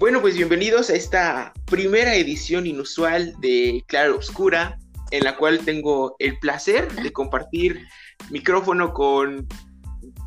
Bueno, 0.00 0.22
pues 0.22 0.34
bienvenidos 0.34 0.88
a 0.88 0.94
esta 0.94 1.52
primera 1.66 2.14
edición 2.14 2.66
inusual 2.66 3.34
de 3.42 3.84
Claro 3.86 4.16
Oscura, 4.16 4.78
en 5.10 5.24
la 5.24 5.36
cual 5.36 5.58
tengo 5.58 6.16
el 6.18 6.38
placer 6.38 6.90
de 6.90 7.12
compartir 7.12 7.86
micrófono 8.30 8.94
con, 8.94 9.46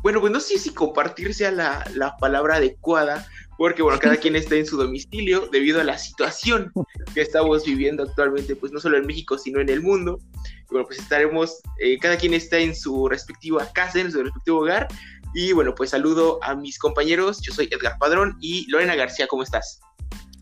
bueno, 0.04 0.20
pues 0.20 0.32
no 0.32 0.38
sé 0.38 0.58
si 0.58 0.70
compartir 0.70 1.34
sea 1.34 1.50
la, 1.50 1.84
la 1.96 2.16
palabra 2.18 2.58
adecuada, 2.58 3.26
porque 3.58 3.82
bueno, 3.82 3.98
cada 3.98 4.16
quien 4.16 4.36
está 4.36 4.54
en 4.54 4.64
su 4.64 4.76
domicilio 4.76 5.48
debido 5.50 5.80
a 5.80 5.84
la 5.84 5.98
situación 5.98 6.72
que 7.12 7.22
estamos 7.22 7.64
viviendo 7.64 8.04
actualmente, 8.04 8.54
pues 8.54 8.70
no 8.70 8.78
solo 8.78 8.96
en 8.96 9.08
México, 9.08 9.38
sino 9.38 9.58
en 9.58 9.70
el 9.70 9.82
mundo. 9.82 10.20
Y 10.46 10.66
bueno, 10.70 10.86
pues 10.86 11.00
estaremos, 11.00 11.60
eh, 11.80 11.98
cada 11.98 12.16
quien 12.16 12.34
está 12.34 12.58
en 12.58 12.76
su 12.76 13.08
respectiva 13.08 13.66
casa, 13.72 13.98
en 13.98 14.12
su 14.12 14.22
respectivo 14.22 14.60
hogar, 14.60 14.86
y 15.34 15.52
bueno, 15.52 15.74
pues 15.74 15.90
saludo 15.90 16.38
a 16.42 16.54
mis 16.54 16.78
compañeros. 16.78 17.40
Yo 17.42 17.52
soy 17.52 17.68
Edgar 17.70 17.98
Padrón 17.98 18.36
y 18.40 18.70
Lorena 18.70 18.94
García, 18.94 19.26
¿cómo 19.26 19.42
estás? 19.42 19.80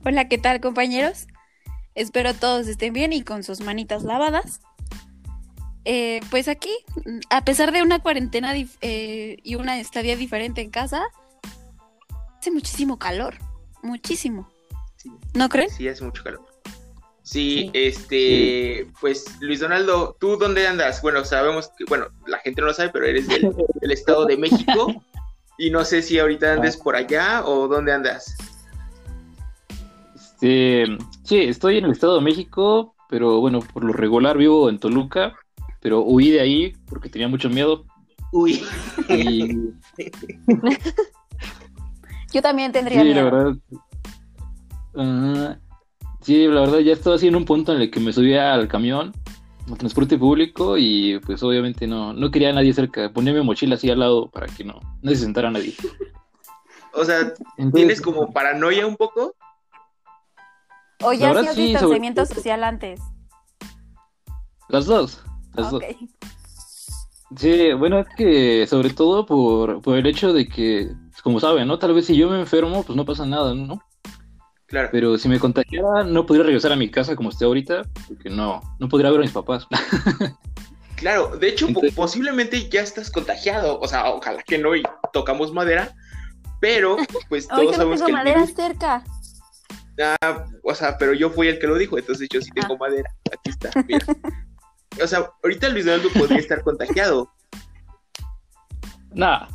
Hola, 0.05 0.29
¿qué 0.29 0.39
tal 0.39 0.61
compañeros? 0.61 1.27
Espero 1.95 2.35
todos 2.35 2.69
estén 2.69 2.93
bien 2.93 3.13
y 3.13 3.23
con 3.23 3.43
sus 3.43 3.61
manitas 3.61 4.03
lavadas. 4.03 4.61
Eh, 5.85 6.21
pues 6.31 6.47
aquí, 6.47 6.71
a 7.31 7.45
pesar 7.45 7.73
de 7.73 7.83
una 7.83 8.01
cuarentena 8.01 8.55
eh, 8.55 9.37
y 9.43 9.55
una 9.57 9.81
estadía 9.81 10.17
diferente 10.17 10.61
en 10.61 10.71
casa, 10.71 11.03
hace 12.39 12.51
muchísimo 12.51 12.99
calor, 12.99 13.37
muchísimo. 13.83 14.49
¿No 15.35 15.49
creen? 15.49 15.71
Sí, 15.71 15.89
hace 15.89 16.05
mucho 16.05 16.23
calor. 16.23 16.52
Sí, 17.23 17.71
este, 17.73 18.89
pues 19.01 19.39
Luis 19.41 19.61
Donaldo, 19.61 20.17
¿tú 20.19 20.37
dónde 20.37 20.67
andas? 20.67 21.01
Bueno, 21.03 21.25
sabemos 21.25 21.71
que, 21.79 21.85
bueno, 21.85 22.07
la 22.27 22.39
gente 22.39 22.61
no 22.61 22.69
lo 22.69 22.75
sabe, 22.75 22.91
pero 22.93 23.07
eres 23.07 23.29
del, 23.29 23.55
Estado 23.83 24.27
de 24.27 24.37
México 24.37 24.93
y 25.57 25.71
no 25.71 25.85
sé 25.85 26.03
si 26.03 26.19
ahorita 26.19 26.55
andes 26.55 26.77
por 26.77 26.97
allá 26.97 27.45
o 27.45 27.69
dónde 27.69 27.93
andas. 27.93 28.37
Este, 30.43 30.99
sí, 31.23 31.39
estoy 31.43 31.79
en 31.79 31.85
el 31.85 31.93
Estado 31.93 32.17
de 32.17 32.23
México, 32.23 32.97
pero 33.09 33.39
bueno, 33.41 33.61
por 33.61 33.85
lo 33.85 33.93
regular 33.93 34.37
vivo 34.37 34.69
en 34.69 34.81
Toluca, 34.81 35.35
pero 35.81 36.01
huí 36.01 36.31
de 36.31 36.41
ahí 36.41 36.73
porque 36.89 37.09
tenía 37.09 37.29
mucho 37.29 37.49
miedo. 37.49 37.85
Uy. 38.33 38.61
Yo 42.33 42.43
también 42.43 42.73
tendría 42.73 43.01
sí, 43.01 43.09
miedo. 43.09 43.25
La 43.25 43.31
verdad, 44.95 45.59
Sí, 46.23 46.47
la 46.47 46.61
verdad 46.61 46.79
ya 46.79 46.93
estaba 46.93 47.17
así 47.17 47.27
en 47.27 47.37
un 47.37 47.45
punto 47.45 47.75
en 47.75 47.83
el 47.83 47.91
que 47.91 48.01
me 48.01 48.13
subía 48.13 48.55
al 48.55 48.69
camión, 48.69 49.13
al 49.69 49.79
transporte 49.79 50.17
público 50.17 50.79
y 50.79 51.19
pues 51.21 51.43
obviamente 51.43 51.87
no, 51.87 52.13
no 52.13 52.31
quería 52.31 52.51
a 52.51 52.53
nadie 52.53 52.73
cerca, 52.73 53.13
ponía 53.13 53.33
mi 53.33 53.43
mochila 53.43 53.75
así 53.75 53.91
al 53.91 53.99
lado 53.99 54.31
para 54.31 54.47
que 54.47 54.65
no, 54.65 54.81
no 55.03 55.11
se 55.11 55.17
sentara 55.17 55.51
nadie. 55.51 55.75
O 56.95 57.07
sea, 57.07 57.33
¿tienes 57.73 58.03
como 58.03 58.35
paranoia 58.35 58.87
un 58.87 58.97
poco? 58.97 59.35
O 61.03 61.15
ya 61.15 61.31
hacías 61.31 61.55
sí, 61.55 61.69
distanciamiento 61.69 62.27
social 62.27 62.63
antes. 62.63 63.01
Las 64.69 64.85
dos, 64.85 65.25
las 65.55 65.71
dos. 65.71 65.83
Sí, 67.37 67.73
bueno, 67.73 68.01
es 68.01 68.09
que 68.15 68.67
sobre 68.67 68.91
todo 68.91 69.25
por, 69.25 69.81
por 69.81 69.97
el 69.97 70.07
hecho 70.07 70.35
de 70.35 70.47
que, 70.47 70.93
como 71.23 71.41
saben, 71.41 71.67
¿no? 71.67 71.79
Tal 71.79 71.95
vez 71.95 72.05
si 72.05 72.15
yo 72.15 72.29
me 72.29 72.39
enfermo, 72.39 72.83
pues 72.83 72.95
no 72.95 73.07
pasa 73.07 73.25
nada, 73.25 73.55
¿no? 73.55 73.81
Pero 74.91 75.19
si 75.19 75.29
me 75.29 75.39
contagiara, 75.39 76.03
no 76.05 76.25
podría 76.25 76.47
regresar 76.47 76.73
a 76.73 76.77
mi 76.77 76.91
casa 76.91 77.15
como 77.15 77.29
estoy 77.29 77.47
ahorita, 77.47 77.83
porque 78.09 78.31
no, 78.31 78.61
no 78.79 78.89
podría 78.89 79.11
ver 79.11 79.21
a 79.21 79.23
mis 79.23 79.33
papás. 79.33 79.67
claro, 80.97 81.37
de 81.37 81.49
hecho, 81.49 81.69
posiblemente 81.95 82.69
ya 82.71 82.81
estás 82.81 83.11
contagiado. 83.11 83.79
O 83.81 83.87
sea, 83.87 84.11
ojalá 84.11 84.43
que 84.43 84.57
no 84.57 84.75
y 84.75 84.83
tocamos 85.13 85.53
madera, 85.53 85.95
pero 86.61 86.97
pues 87.29 87.47
todos 87.49 87.77
sabemos 87.77 87.97
tengo 87.99 88.07
que. 88.07 88.13
madera 88.13 88.47
cerca. 88.47 89.05
Ah, 90.23 90.47
o 90.63 90.75
sea, 90.75 90.97
pero 90.97 91.13
yo 91.13 91.29
fui 91.29 91.49
el 91.49 91.59
que 91.59 91.67
lo 91.67 91.77
dijo, 91.77 91.99
entonces 91.99 92.29
yo 92.33 92.41
sí 92.41 92.51
tengo 92.53 92.75
ah. 92.75 92.79
madera. 92.81 93.11
Aquí 93.31 93.51
está, 93.51 93.71
mira. 93.87 94.07
o 95.03 95.07
sea, 95.07 95.31
ahorita 95.43 95.69
Luis 95.69 95.85
Donaldo 95.85 96.09
podría 96.11 96.39
estar 96.39 96.63
contagiado. 96.63 97.31
Nada. 99.13 99.49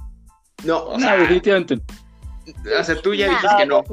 No, 0.64 0.86
o 0.86 1.00
sea, 1.00 1.18
definitivamente. 1.18 1.82
O 2.80 2.84
sea, 2.84 3.02
tú 3.02 3.16
ya 3.16 3.30
dices 3.30 3.50
que 3.58 3.66
no. 3.66 3.84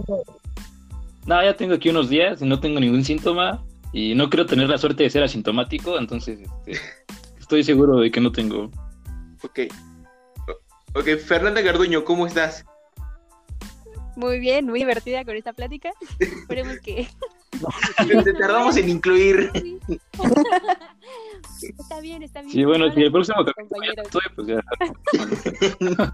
No, 1.27 1.43
ya 1.43 1.57
tengo 1.57 1.75
aquí 1.75 1.89
unos 1.89 2.09
días 2.09 2.43
y 2.43 2.45
no 2.45 2.61
tengo 2.61 2.81
ningún 2.81 3.05
síntoma 3.05 3.65
y 3.93 4.15
no 4.15 4.29
creo 4.29 4.45
tener 4.45 4.69
la 4.69 4.79
suerte 4.79 5.05
de 5.05 5.11
ser 5.11 5.23
asintomático, 5.23 5.99
entonces 5.99 6.41
este, 6.67 6.81
estoy 7.39 7.65
seguro 7.65 8.01
de 8.01 8.11
que 8.11 8.21
no 8.21 8.33
tengo. 8.33 8.71
Ok. 9.43 9.61
Ok, 10.95 11.17
Fernanda 11.25 11.61
Garduño, 11.61 12.05
¿cómo 12.05 12.27
estás? 12.27 12.65
Muy 14.17 14.39
bien, 14.39 14.67
muy 14.67 14.81
divertida 14.81 15.25
con 15.25 15.37
esta 15.37 15.53
plática. 15.53 15.93
Esperemos 16.19 16.79
que. 16.81 17.09
Te 18.25 18.33
tardamos 18.35 18.77
en 18.77 18.89
incluir. 18.89 19.51
Está 21.63 22.01
bien, 22.01 22.23
está 22.23 22.41
bien. 22.41 22.53
Sí, 22.53 22.65
bueno, 22.65 22.93
si 22.93 23.03
el 23.03 23.13
próximo 23.13 23.45
capítulo 23.45 23.87
ya 23.97 24.03
estoy, 24.03 24.23
pues 24.35 24.47
ya. 24.47 26.11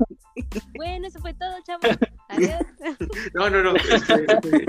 Bueno, 0.74 1.06
eso 1.06 1.20
fue 1.20 1.34
todo, 1.34 1.54
chavos. 1.64 1.98
Adiós. 2.28 2.62
No, 3.34 3.50
no, 3.50 3.62
no. 3.62 3.74
Este, 3.76 4.66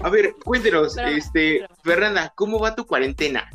a 0.00 0.10
ver, 0.10 0.34
cuéntenos, 0.44 0.96
este, 0.98 1.66
Fernanda, 1.82 2.32
¿cómo 2.36 2.58
va 2.58 2.74
tu 2.74 2.86
cuarentena? 2.86 3.48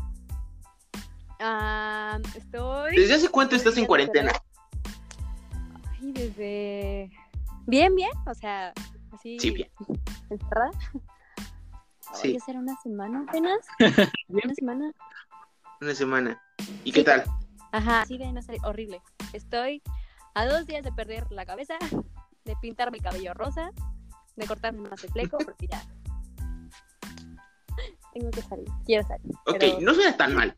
Ah, 1.40 2.20
estoy. 2.36 2.96
¿Desde 2.96 3.14
hace 3.14 3.30
cuánto 3.30 3.56
estás 3.56 3.78
en 3.78 3.86
cuarentena? 3.86 4.32
Ay, 6.02 6.12
desde. 6.12 7.12
Bien, 7.66 7.96
bien, 7.96 8.12
o 8.26 8.34
sea, 8.34 8.74
así. 9.12 9.40
Sí, 9.40 9.52
bien. 9.52 9.70
¿Encerrada? 10.30 10.72
Sí. 12.14 12.34
¿Va 12.34 12.38
a 12.38 12.46
ser 12.46 12.58
una 12.58 12.76
semana 12.82 13.26
apenas? 13.28 13.60
¿Una 14.28 14.54
semana? 14.54 14.92
Una 15.82 15.96
semana. 15.96 16.42
¿Y 16.84 16.92
qué 16.92 17.04
tal? 17.04 17.24
Ajá, 17.72 18.06
sí, 18.06 18.18
de 18.18 18.32
no 18.32 18.42
ser 18.42 18.58
horrible. 18.64 19.02
Estoy 19.34 19.82
a 20.34 20.46
dos 20.46 20.66
días 20.66 20.84
de 20.84 20.92
perder 20.92 21.26
la 21.32 21.46
cabeza, 21.46 21.78
de 22.46 22.56
pintarme 22.62 22.98
el 22.98 23.04
cabello 23.04 23.34
rosa, 23.34 23.72
de 24.36 24.48
cortarme 24.48 24.90
más 24.90 25.04
el 25.04 25.12
fleco, 25.12 25.38
porque 25.38 25.68
ya 25.68 25.86
tengo 28.14 28.32
que 28.32 28.42
salir, 28.42 28.68
quiero 28.86 29.08
salir. 29.08 29.32
Ok, 29.46 29.82
no 29.82 29.94
suena 29.94 30.18
tan 30.18 30.36
mal. 30.36 30.58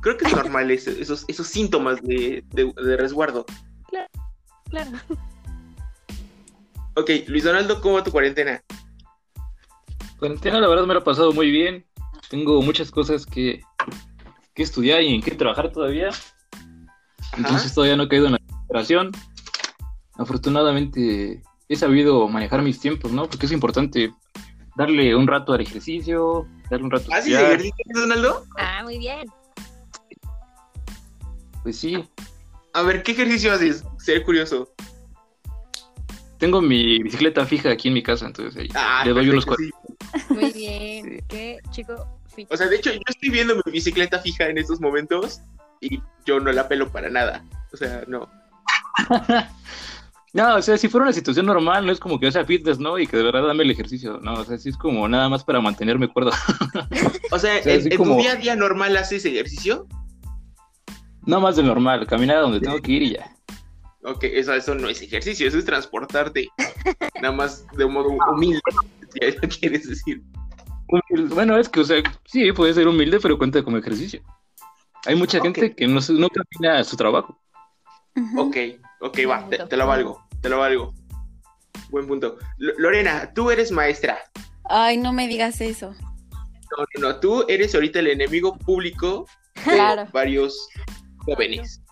Creo 0.00 0.16
que 0.16 0.24
es 0.24 0.34
normal 0.34 0.70
esos, 0.70 1.24
esos 1.28 1.46
síntomas 1.46 2.02
de, 2.02 2.44
de, 2.48 2.96
resguardo. 2.96 3.46
Claro, 3.88 4.08
claro. 4.68 4.90
Ok, 6.96 7.10
Luis 7.28 7.44
Donaldo, 7.44 7.80
¿cómo 7.80 7.94
va 7.94 8.04
tu 8.04 8.10
cuarentena? 8.10 8.62
Cuarentena, 10.18 10.60
la 10.60 10.68
verdad, 10.68 10.86
me 10.86 10.94
lo 10.94 11.00
ha 11.00 11.04
pasado 11.04 11.32
muy 11.32 11.50
bien. 11.50 11.86
Tengo 12.28 12.60
muchas 12.62 12.90
cosas 12.90 13.26
que, 13.26 13.62
que 14.54 14.62
estudiar 14.62 15.02
y 15.02 15.14
en 15.14 15.22
qué 15.22 15.32
trabajar 15.32 15.72
todavía. 15.72 16.10
Entonces 17.36 17.74
todavía 17.74 17.96
no 17.96 18.04
he 18.04 18.08
caído 18.08 18.26
en 18.26 18.32
la 18.32 18.38
recuperación. 18.38 19.12
Afortunadamente 20.14 21.42
he 21.68 21.76
sabido 21.76 22.28
manejar 22.28 22.62
mis 22.62 22.78
tiempos, 22.78 23.12
¿no? 23.12 23.28
Porque 23.28 23.46
es 23.46 23.52
importante 23.52 24.12
darle 24.76 25.14
un 25.16 25.26
rato 25.26 25.52
al 25.52 25.62
ejercicio, 25.62 26.46
darle 26.70 26.84
un 26.84 26.90
rato 26.90 27.12
a 27.12 27.16
¿Haces 27.16 27.34
ejercicio, 27.34 27.84
Donaldo? 27.94 28.44
Ah, 28.58 28.80
muy 28.84 28.98
bien. 28.98 29.26
Pues 31.62 31.78
sí. 31.78 32.04
A 32.74 32.82
ver, 32.82 33.02
¿qué 33.02 33.12
ejercicio 33.12 33.52
haces? 33.52 33.84
Ser 33.98 34.22
curioso. 34.24 34.72
Tengo 36.38 36.60
mi 36.60 36.98
bicicleta 37.02 37.46
fija 37.46 37.70
aquí 37.70 37.88
en 37.88 37.94
mi 37.94 38.02
casa, 38.02 38.26
entonces 38.26 38.60
ahí 38.60 38.68
ah, 38.74 39.02
le 39.04 39.12
doy 39.12 39.30
unos 39.30 39.46
cuatro. 39.46 39.64
Muy 40.30 40.50
bien, 40.52 41.24
qué 41.28 41.60
chico 41.70 42.21
O 42.48 42.56
sea, 42.56 42.68
de 42.68 42.76
hecho, 42.76 42.92
yo 42.92 43.00
estoy 43.06 43.30
viendo 43.30 43.54
mi 43.54 43.72
bicicleta 43.72 44.18
fija 44.18 44.48
en 44.48 44.58
estos 44.58 44.80
momentos 44.80 45.40
y 45.80 46.00
yo 46.24 46.40
no 46.40 46.52
la 46.52 46.68
pelo 46.68 46.90
para 46.90 47.10
nada. 47.10 47.44
O 47.72 47.76
sea, 47.76 48.04
no. 48.06 48.28
no, 50.32 50.56
o 50.56 50.62
sea, 50.62 50.78
si 50.78 50.88
fuera 50.88 51.04
una 51.04 51.12
situación 51.12 51.46
normal, 51.46 51.84
no 51.84 51.92
es 51.92 52.00
como 52.00 52.18
que 52.18 52.30
sea 52.30 52.44
fitness, 52.44 52.78
¿no? 52.78 52.98
Y 52.98 53.06
que 53.06 53.16
de 53.16 53.22
verdad 53.22 53.46
dame 53.46 53.64
el 53.64 53.70
ejercicio, 53.70 54.18
¿no? 54.22 54.34
O 54.34 54.44
sea, 54.44 54.58
sí 54.58 54.68
es 54.68 54.76
como 54.76 55.08
nada 55.08 55.28
más 55.28 55.44
para 55.44 55.60
mantenerme 55.60 56.08
cuerdo. 56.08 56.30
o 57.30 57.38
sea, 57.38 57.58
¿en, 57.58 57.88
tu 57.90 58.16
día 58.16 58.32
a 58.32 58.36
día 58.36 58.56
normal 58.56 58.96
haces 58.96 59.24
ejercicio? 59.24 59.86
No 61.24 61.40
más 61.40 61.56
de 61.56 61.62
normal, 61.62 62.06
caminar 62.06 62.38
a 62.38 62.40
donde 62.40 62.60
tengo 62.60 62.80
que 62.80 62.92
ir 62.92 63.02
y 63.02 63.12
ya. 63.14 63.36
Ok, 64.04 64.24
eso, 64.24 64.52
eso 64.54 64.74
no 64.74 64.88
es 64.88 65.00
ejercicio, 65.00 65.46
eso 65.46 65.58
es 65.58 65.64
transportarte. 65.64 66.48
nada 67.20 67.34
más 67.34 67.64
de 67.76 67.84
un 67.84 67.92
modo 67.92 68.08
humilde, 68.08 68.60
eso 69.20 69.40
quieres 69.60 69.88
decir. 69.88 70.22
Bueno, 71.30 71.56
es 71.56 71.68
que, 71.68 71.80
o 71.80 71.84
sea, 71.84 72.02
sí, 72.24 72.52
puede 72.52 72.74
ser 72.74 72.86
humilde, 72.86 73.18
pero 73.20 73.38
cuenta 73.38 73.62
como 73.62 73.78
ejercicio. 73.78 74.22
Hay 75.06 75.16
mucha 75.16 75.40
gente 75.40 75.74
que 75.74 75.86
no, 75.86 76.00
no 76.10 76.28
camina 76.28 76.84
su 76.84 76.96
trabajo. 76.96 77.38
Ok, 78.36 78.56
ok, 79.00 79.18
va, 79.28 79.48
te, 79.48 79.76
lo 79.76 79.86
valgo, 79.86 80.22
te 80.40 80.48
lo 80.48 80.58
valgo. 80.58 80.94
Buen 81.90 82.06
punto. 82.06 82.38
Lorena, 82.58 83.32
tú 83.34 83.50
eres 83.50 83.72
maestra. 83.72 84.18
Ay, 84.64 84.98
no 84.98 85.12
me 85.12 85.28
digas 85.28 85.60
eso. 85.60 85.94
No, 86.30 86.84
no, 86.94 87.08
no, 87.08 87.20
tú 87.20 87.44
eres 87.48 87.74
ahorita 87.74 87.98
el 88.00 88.08
enemigo 88.08 88.56
público 88.58 89.26
de 89.64 90.06
varios 90.12 90.68
jóvenes. 91.18 91.82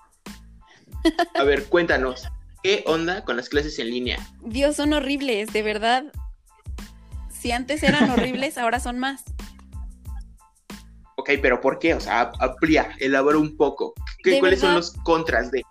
A 1.35 1.44
ver, 1.44 1.64
cuéntanos, 1.64 2.29
¿qué 2.62 2.85
onda 2.87 3.25
con 3.25 3.37
las 3.37 3.49
clases 3.49 3.79
en 3.79 3.91
línea? 3.91 4.19
Dios, 4.43 4.76
son 4.76 4.93
horribles, 4.93 5.52
de 5.52 5.62
verdad. 5.62 6.12
Si 7.40 7.52
antes 7.52 7.82
eran 7.82 8.10
horribles, 8.10 8.58
ahora 8.58 8.81
son 8.81 8.98
más. 8.98 9.25
Ok, 11.16 11.31
pero 11.40 11.60
¿por 11.60 11.78
qué? 11.78 11.94
O 11.94 12.00
sea, 12.00 12.32
amplía, 12.38 12.94
elabora 12.98 13.38
un 13.38 13.56
poco. 13.56 13.94
¿Qué, 14.22 14.32
De 14.32 14.40
¿Cuáles 14.40 14.60
son 14.60 14.75
los 14.75 14.92
contras 15.04 15.50
de? 15.50 15.62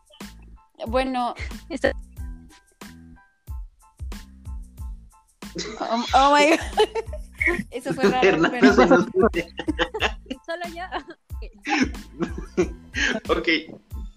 Bueno, 0.88 1.36
oh, 5.80 6.06
oh 6.16 6.36
my 6.36 6.50
god. 6.50 6.60
Eso 7.72 7.94
fue 7.94 8.06
raro, 8.06 8.22
Fernanda 8.22 8.50
pero- 8.52 8.74
fue. 8.74 9.54
Solo 10.46 10.66
yo. 10.76 10.84
Ok, 13.30 13.48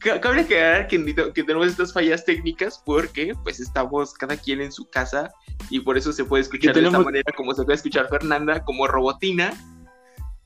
cabe 0.02 0.40
aclarar 0.40 0.88
que, 0.88 0.98
tenemos 0.98 1.68
estas 1.68 1.92
fallas 1.92 2.24
técnicas 2.24 2.82
porque 2.84 3.34
pues 3.42 3.60
estamos 3.60 4.14
cada 4.14 4.36
quien 4.36 4.60
en 4.60 4.72
su 4.72 4.88
casa 4.90 5.30
y 5.70 5.80
por 5.80 5.96
eso 5.96 6.12
se 6.12 6.24
puede 6.24 6.42
escuchar 6.42 6.74
de 6.74 6.86
esta 6.86 6.98
manera 6.98 7.32
como 7.36 7.54
se 7.54 7.62
puede 7.64 7.76
escuchar 7.76 8.08
Fernanda 8.08 8.64
como 8.64 8.86
robotina 8.86 9.52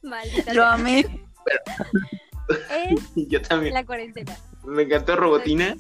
Maldita. 0.07 0.55
Lo 0.55 0.65
amé. 0.65 1.05
Yo 3.17 3.43
también. 3.43 3.75
la 3.75 3.85
cuarentena. 3.85 4.37
Me 4.65 4.83
encantó 4.83 5.17
robotina 5.17 5.77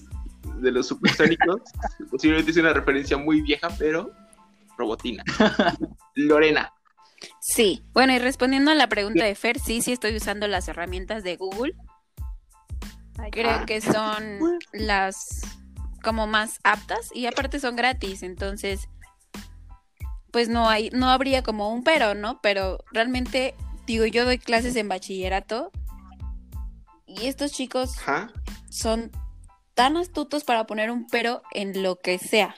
de 0.56 0.72
los 0.72 0.88
supersónicos. 0.88 1.62
Posiblemente 2.10 2.50
es 2.50 2.56
una 2.56 2.72
referencia 2.72 3.16
muy 3.16 3.40
vieja, 3.40 3.68
pero 3.78 4.12
robotina. 4.76 5.22
Lorena. 6.14 6.72
Sí. 7.40 7.84
Bueno, 7.92 8.12
y 8.12 8.18
respondiendo 8.18 8.70
a 8.70 8.74
la 8.74 8.88
pregunta 8.88 9.24
de 9.24 9.34
Fer, 9.34 9.58
sí, 9.58 9.80
sí 9.80 9.92
estoy 9.92 10.16
usando 10.16 10.48
las 10.48 10.68
herramientas 10.68 11.22
de 11.22 11.36
Google. 11.36 11.74
Creo 13.30 13.50
Ah. 13.50 13.66
que 13.66 13.80
son 13.80 14.40
las 14.72 15.40
como 16.02 16.26
más 16.26 16.58
aptas 16.62 17.10
y 17.14 17.26
aparte 17.26 17.58
son 17.60 17.76
gratis, 17.76 18.22
entonces 18.22 18.88
pues 20.30 20.48
no 20.48 20.68
hay 20.68 20.90
no 20.90 21.10
habría 21.10 21.42
como 21.42 21.72
un 21.72 21.82
pero, 21.82 22.14
¿no? 22.14 22.40
Pero 22.42 22.78
realmente 22.92 23.54
digo, 23.86 24.04
yo 24.06 24.24
doy 24.24 24.38
clases 24.38 24.76
en 24.76 24.88
bachillerato 24.88 25.70
y 27.06 27.26
estos 27.26 27.52
chicos 27.52 27.96
son 28.68 29.10
tan 29.74 29.96
astutos 29.96 30.44
para 30.44 30.66
poner 30.66 30.90
un 30.90 31.06
pero 31.06 31.42
en 31.52 31.82
lo 31.82 31.96
que 31.96 32.18
sea. 32.18 32.54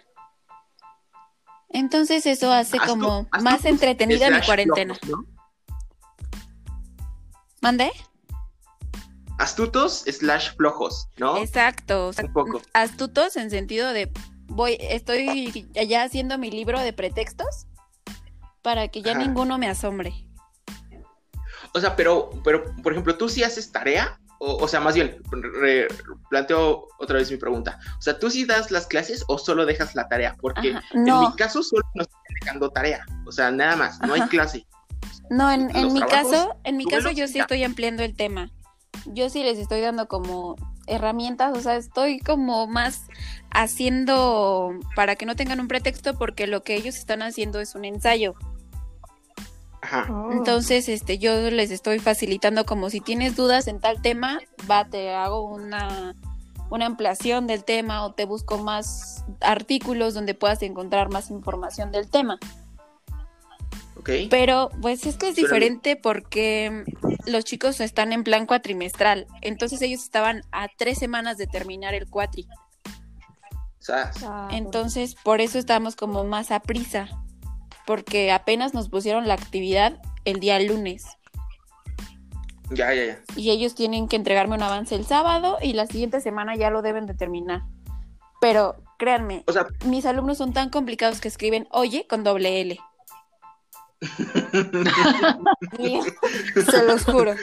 Entonces 1.71 2.27
eso 2.27 2.53
hace 2.53 2.79
como 2.79 3.29
más 3.43 3.65
entretenida 3.65 4.31
mi 4.31 4.41
cuarentena. 4.41 4.99
¿Mande? 7.61 7.91
Astutos 9.39 10.05
slash 10.07 10.55
flojos, 10.57 11.09
¿no? 11.17 11.37
Exacto. 11.39 12.09
o 12.09 12.13
sea, 12.13 12.25
Un 12.25 12.33
poco. 12.33 12.61
Astutos 12.75 13.37
en 13.37 13.51
sentido 13.51 13.93
de 13.93 14.11
voy, 14.47 14.77
estoy 14.81 15.67
ya 15.87 16.03
haciendo 16.03 16.39
mi 16.39 16.51
libro 16.51 16.81
de 16.81 16.93
pretextos 16.93 17.67
para 18.63 18.89
que 18.89 19.03
ya 19.03 19.13
Ajá. 19.13 19.21
ninguno 19.21 19.57
me 19.59 19.69
asombre. 19.69 20.13
O 21.75 21.81
sea, 21.81 21.97
pero, 21.97 22.31
pero, 22.45 22.65
por 22.83 22.93
ejemplo, 22.93 23.17
¿tú 23.17 23.29
sí 23.29 23.43
haces 23.45 23.71
tarea? 23.71 24.19
O, 24.41 24.57
o 24.57 24.69
sea, 24.69 24.81
más 24.81 24.95
bien, 24.95 25.21
re- 25.31 25.89
planteo 26.31 26.87
otra 26.99 27.19
vez 27.19 27.31
mi 27.31 27.37
pregunta. 27.37 27.79
O 27.99 28.03
sea, 28.03 28.19
¿tú 28.19 28.31
sí 28.31 28.45
das 28.45 28.71
las 28.71 28.87
clases 28.87 29.25
o 29.29 29.37
solo 29.37 29.67
dejas 29.67 29.95
la 29.95 30.09
tarea? 30.09 30.37
Porque 30.41 30.71
Ajá, 30.71 30.83
en 30.95 31.05
mi 31.05 31.33
caso 31.37 31.63
solo 31.63 31.83
nos 31.95 32.07
están 32.07 32.23
dejando 32.41 32.71
tarea. 32.71 33.05
O 33.27 33.33
sea, 33.33 33.51
nada 33.51 33.77
más, 33.77 34.01
no 34.01 34.15
hay 34.15 34.23
clase. 34.23 34.67
no, 35.31 35.51
en, 35.51 35.67
mi 35.67 36.01
trabajos, 36.01 36.11
caso, 36.33 36.57
en 36.65 36.77
mi 36.77 36.87
caso 36.87 37.11
yo 37.11 37.27
sí 37.29 37.39
estoy 37.41 37.65
ampliando 37.65 38.03
el 38.03 38.15
tema. 38.17 38.51
Yo 39.07 39.31
sí 39.31 39.43
les 39.43 39.59
estoy 39.59 39.81
dando 39.81 40.09
como 40.09 40.57
herramientas, 40.87 41.57
o 41.57 41.61
sea, 41.61 41.77
estoy 41.77 42.19
como 42.19 42.67
más 42.67 43.03
haciendo 43.51 44.75
para 44.95 45.17
que 45.17 45.27
no 45.27 45.37
tengan 45.37 45.61
un 45.61 45.69
pretexto 45.69 46.15
porque 46.15 46.47
lo 46.47 46.63
que 46.63 46.75
ellos 46.75 46.97
están 46.97 47.23
haciendo 47.23 47.61
es 47.61 47.75
un 47.75 47.85
ensayo. 47.85 48.35
Ajá. 49.81 50.07
Oh. 50.11 50.33
Entonces, 50.33 50.89
este, 50.89 51.19
yo 51.19 51.51
les 51.51 51.71
estoy 51.71 51.99
facilitando 51.99 52.65
como 52.65 52.91
si 52.91 53.01
tienes 53.01 53.37
dudas 53.37 53.69
en 53.69 53.81
tal 53.81 54.03
tema, 54.03 54.41
va, 54.71 54.85
te 54.87 55.15
hago 55.15 55.43
una, 55.43 56.15
una 56.71 56.87
ampliación 56.87 57.47
del 57.47 57.65
tema 57.65 58.05
o 58.05 58.13
te 58.13 58.25
busco 58.25 58.59
más 58.59 59.25
artículos 59.41 60.15
donde 60.15 60.35
puedas 60.35 60.63
encontrar 60.63 61.11
más 61.11 61.31
información 61.31 61.93
del 61.93 62.11
tema. 62.11 62.39
Pero, 64.31 64.71
pues 64.81 65.07
es 65.07 65.17
que 65.17 65.29
es 65.29 65.37
diferente 65.37 65.97
porque 65.97 66.85
los 67.27 67.45
chicos 67.45 67.81
están 67.81 68.13
en 68.13 68.25
plan 68.25 68.47
cuatrimestral. 68.47 69.27
Entonces 69.43 69.83
ellos 69.83 70.03
estaban 70.03 70.43
a 70.53 70.69
tres 70.77 70.99
semanas 70.99 71.37
de 71.37 71.47
terminar 71.47 71.95
el 71.95 72.09
cuatri. 72.09 72.47
Sas. 73.79 74.23
Ah, 74.25 74.49
Entonces, 74.53 75.15
por 75.15 75.41
eso 75.41 75.59
estábamos 75.59 75.97
como 75.97 76.25
más 76.25 76.51
a 76.51 76.61
prisa. 76.61 77.09
Porque 77.87 78.33
apenas 78.33 78.75
nos 78.75 78.89
pusieron 78.89 79.29
la 79.29 79.35
actividad 79.35 80.01
el 80.25 80.41
día 80.41 80.59
lunes. 80.61 81.07
Ya, 82.71 82.93
ya, 82.93 83.05
ya. 83.07 83.23
y 83.35 83.51
ellos 83.51 83.75
tienen 83.75 84.09
que 84.09 84.17
entregarme 84.17 84.55
un 84.55 84.63
avance 84.63 84.95
el 84.95 85.07
sábado 85.07 85.57
y 85.63 85.73
la 85.73 85.87
siguiente 85.87 86.21
semana 86.21 86.55
ya 86.55 86.69
lo 86.69 86.83
deben 86.83 87.07
de 87.07 87.15
terminar. 87.15 87.63
Pero 88.43 88.77
créanme, 88.99 89.43
O 89.47 89.53
sea, 89.53 89.67
mis 89.87 90.05
alumnos 90.05 90.37
son 90.37 90.53
tan 90.53 90.69
complicados 90.69 91.21
que 91.21 91.29
escriben 91.29 91.67
oye 91.71 92.07
con 92.07 92.25
doble 92.25 92.61
L. 92.61 92.79
Se 96.71 96.85
los 96.87 97.05
juro. 97.05 97.35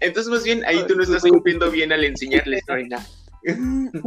entonces 0.00 0.30
más 0.30 0.44
bien 0.44 0.64
ahí 0.66 0.84
tú 0.86 0.94
no 0.96 1.02
estás 1.02 1.22
cumpliendo 1.22 1.70
bien 1.70 1.92
al 1.92 2.04
enseñarles, 2.04 2.62
Lorena. 2.66 3.04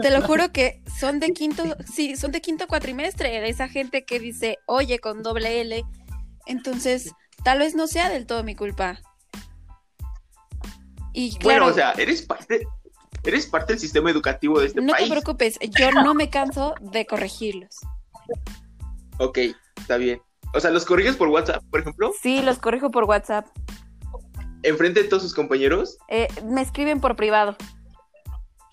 Te 0.02 0.12
lo 0.12 0.22
juro 0.22 0.52
que 0.52 0.82
son 1.00 1.20
de 1.20 1.32
quinto, 1.34 1.64
sí, 1.92 2.16
son 2.16 2.32
de 2.32 2.42
quinto 2.42 2.68
cuatrimestre, 2.68 3.42
de 3.42 3.50
esa 3.50 3.68
gente 3.68 4.06
que 4.06 4.20
dice 4.20 4.60
oye 4.68 5.00
con 5.00 5.24
doble 5.24 5.62
L. 5.62 5.84
Entonces, 6.46 7.12
tal 7.44 7.60
vez 7.60 7.74
no 7.74 7.88
sea 7.88 8.10
del 8.10 8.28
todo 8.28 8.44
mi 8.44 8.56
culpa. 8.56 9.00
Y 11.14 11.32
claro, 11.38 11.66
Bueno, 11.66 11.68
o 11.68 11.74
sea, 11.74 11.92
eres 11.94 12.22
parte, 12.24 12.68
eres 13.24 13.48
parte 13.48 13.74
del 13.74 13.80
sistema 13.80 14.12
educativo 14.12 14.60
de 14.60 14.68
este 14.68 14.82
no 14.82 14.94
te 14.94 15.00
país. 15.00 15.10
preocupes, 15.10 15.58
yo 15.80 15.92
no 15.92 16.14
me 16.14 16.30
canso 16.30 16.76
de 16.82 17.06
corregirlos. 17.06 17.78
Ok, 19.18 19.40
está 19.78 19.98
bien. 19.98 20.22
O 20.54 20.60
sea, 20.60 20.72
los 20.72 20.86
corriges 20.86 21.16
por 21.16 21.30
WhatsApp, 21.30 21.64
por 21.70 21.80
ejemplo, 21.82 22.12
Sí, 22.22 22.42
los 22.42 22.60
corrijo 22.60 22.92
por 22.92 23.06
WhatsApp. 23.06 23.48
enfrente 24.62 25.04
de 25.04 25.10
todos 25.10 25.24
sus 25.24 25.34
compañeros. 25.34 25.98
Eh, 26.10 26.28
me 26.46 26.62
escriben 26.62 27.02
por 27.02 27.16
privado. 27.16 27.56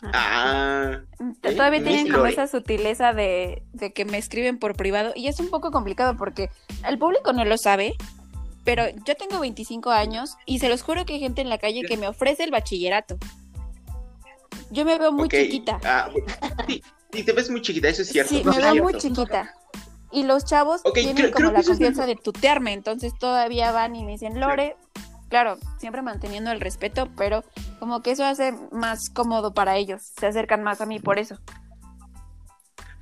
Ah, 0.03 1.01
¿Eh? 1.43 1.53
Todavía 1.55 1.81
Miss 1.81 1.89
tienen 1.89 2.13
como 2.13 2.27
esa 2.27 2.47
sutileza 2.47 3.13
de, 3.13 3.63
de 3.73 3.93
que 3.93 4.05
me 4.05 4.17
escriben 4.17 4.59
por 4.59 4.75
privado 4.75 5.13
y 5.15 5.29
es 5.29 5.41
un 5.41 5.51
poco 5.51 5.71
complicado 5.71 6.17
porque 6.17 6.49
el 6.89 6.99
público 6.99 7.33
no 7.35 7.45
lo 7.45 7.59
sabe, 7.59 7.97
pero 8.65 8.85
yo 9.05 9.15
tengo 9.17 9.41
25 9.41 9.91
años 9.91 10.37
y 10.47 10.59
se 10.59 10.69
los 10.69 10.83
juro 10.83 11.05
que 11.05 11.15
hay 11.15 11.21
gente 11.21 11.43
en 11.43 11.51
la 11.51 11.59
calle 11.59 11.83
que 11.83 11.97
me 11.97 12.09
ofrece 12.09 12.45
el 12.45 12.51
bachillerato. 12.51 13.19
Yo 14.71 14.85
me 14.85 14.99
veo 14.99 15.13
muy 15.13 15.29
chiquita. 15.29 15.81
Ah, 15.85 16.09
sí, 16.67 16.83
sí, 17.13 17.23
te 17.25 17.33
ves 17.33 17.51
muy 17.51 17.61
chiquita, 17.61 17.89
eso 17.89 18.03
es 18.03 18.09
cierto. 18.09 18.31
sí, 18.31 18.43
me 18.45 18.53
veo 18.53 18.61
cierto. 18.61 18.83
muy 18.83 18.95
chiquita. 18.95 19.55
Y 20.13 20.25
los 20.25 20.45
chavos 20.45 20.81
Ok, 20.85 20.95
tienen 20.95 21.15
creo- 21.17 21.31
como 21.31 21.49
creo 21.51 21.53
la 21.59 21.63
confianza 21.63 22.07
de 22.07 22.17
tutearme, 22.17 22.73
entonces 22.73 23.13
todavía 23.19 23.71
van 23.73 23.95
y 23.95 24.05
me 24.05 24.13
dicen, 24.13 24.41
Lore, 24.41 24.77
claro, 25.29 25.57
siempre 25.79 26.03
manteniendo 26.03 26.51
el 26.51 26.61
respeto, 26.61 27.09
pero 27.17 27.45
como 27.79 28.03
que 28.03 28.11
eso 28.13 28.25
hace 28.25 28.53
más 28.73 29.09
cómodo 29.11 29.55
para 29.55 29.77
ellos, 29.77 30.03
se 30.19 30.27
acercan 30.27 30.63
más 30.65 30.81
a 30.81 30.87
mí 30.87 30.99
por 30.99 31.19
eso. 31.19 31.39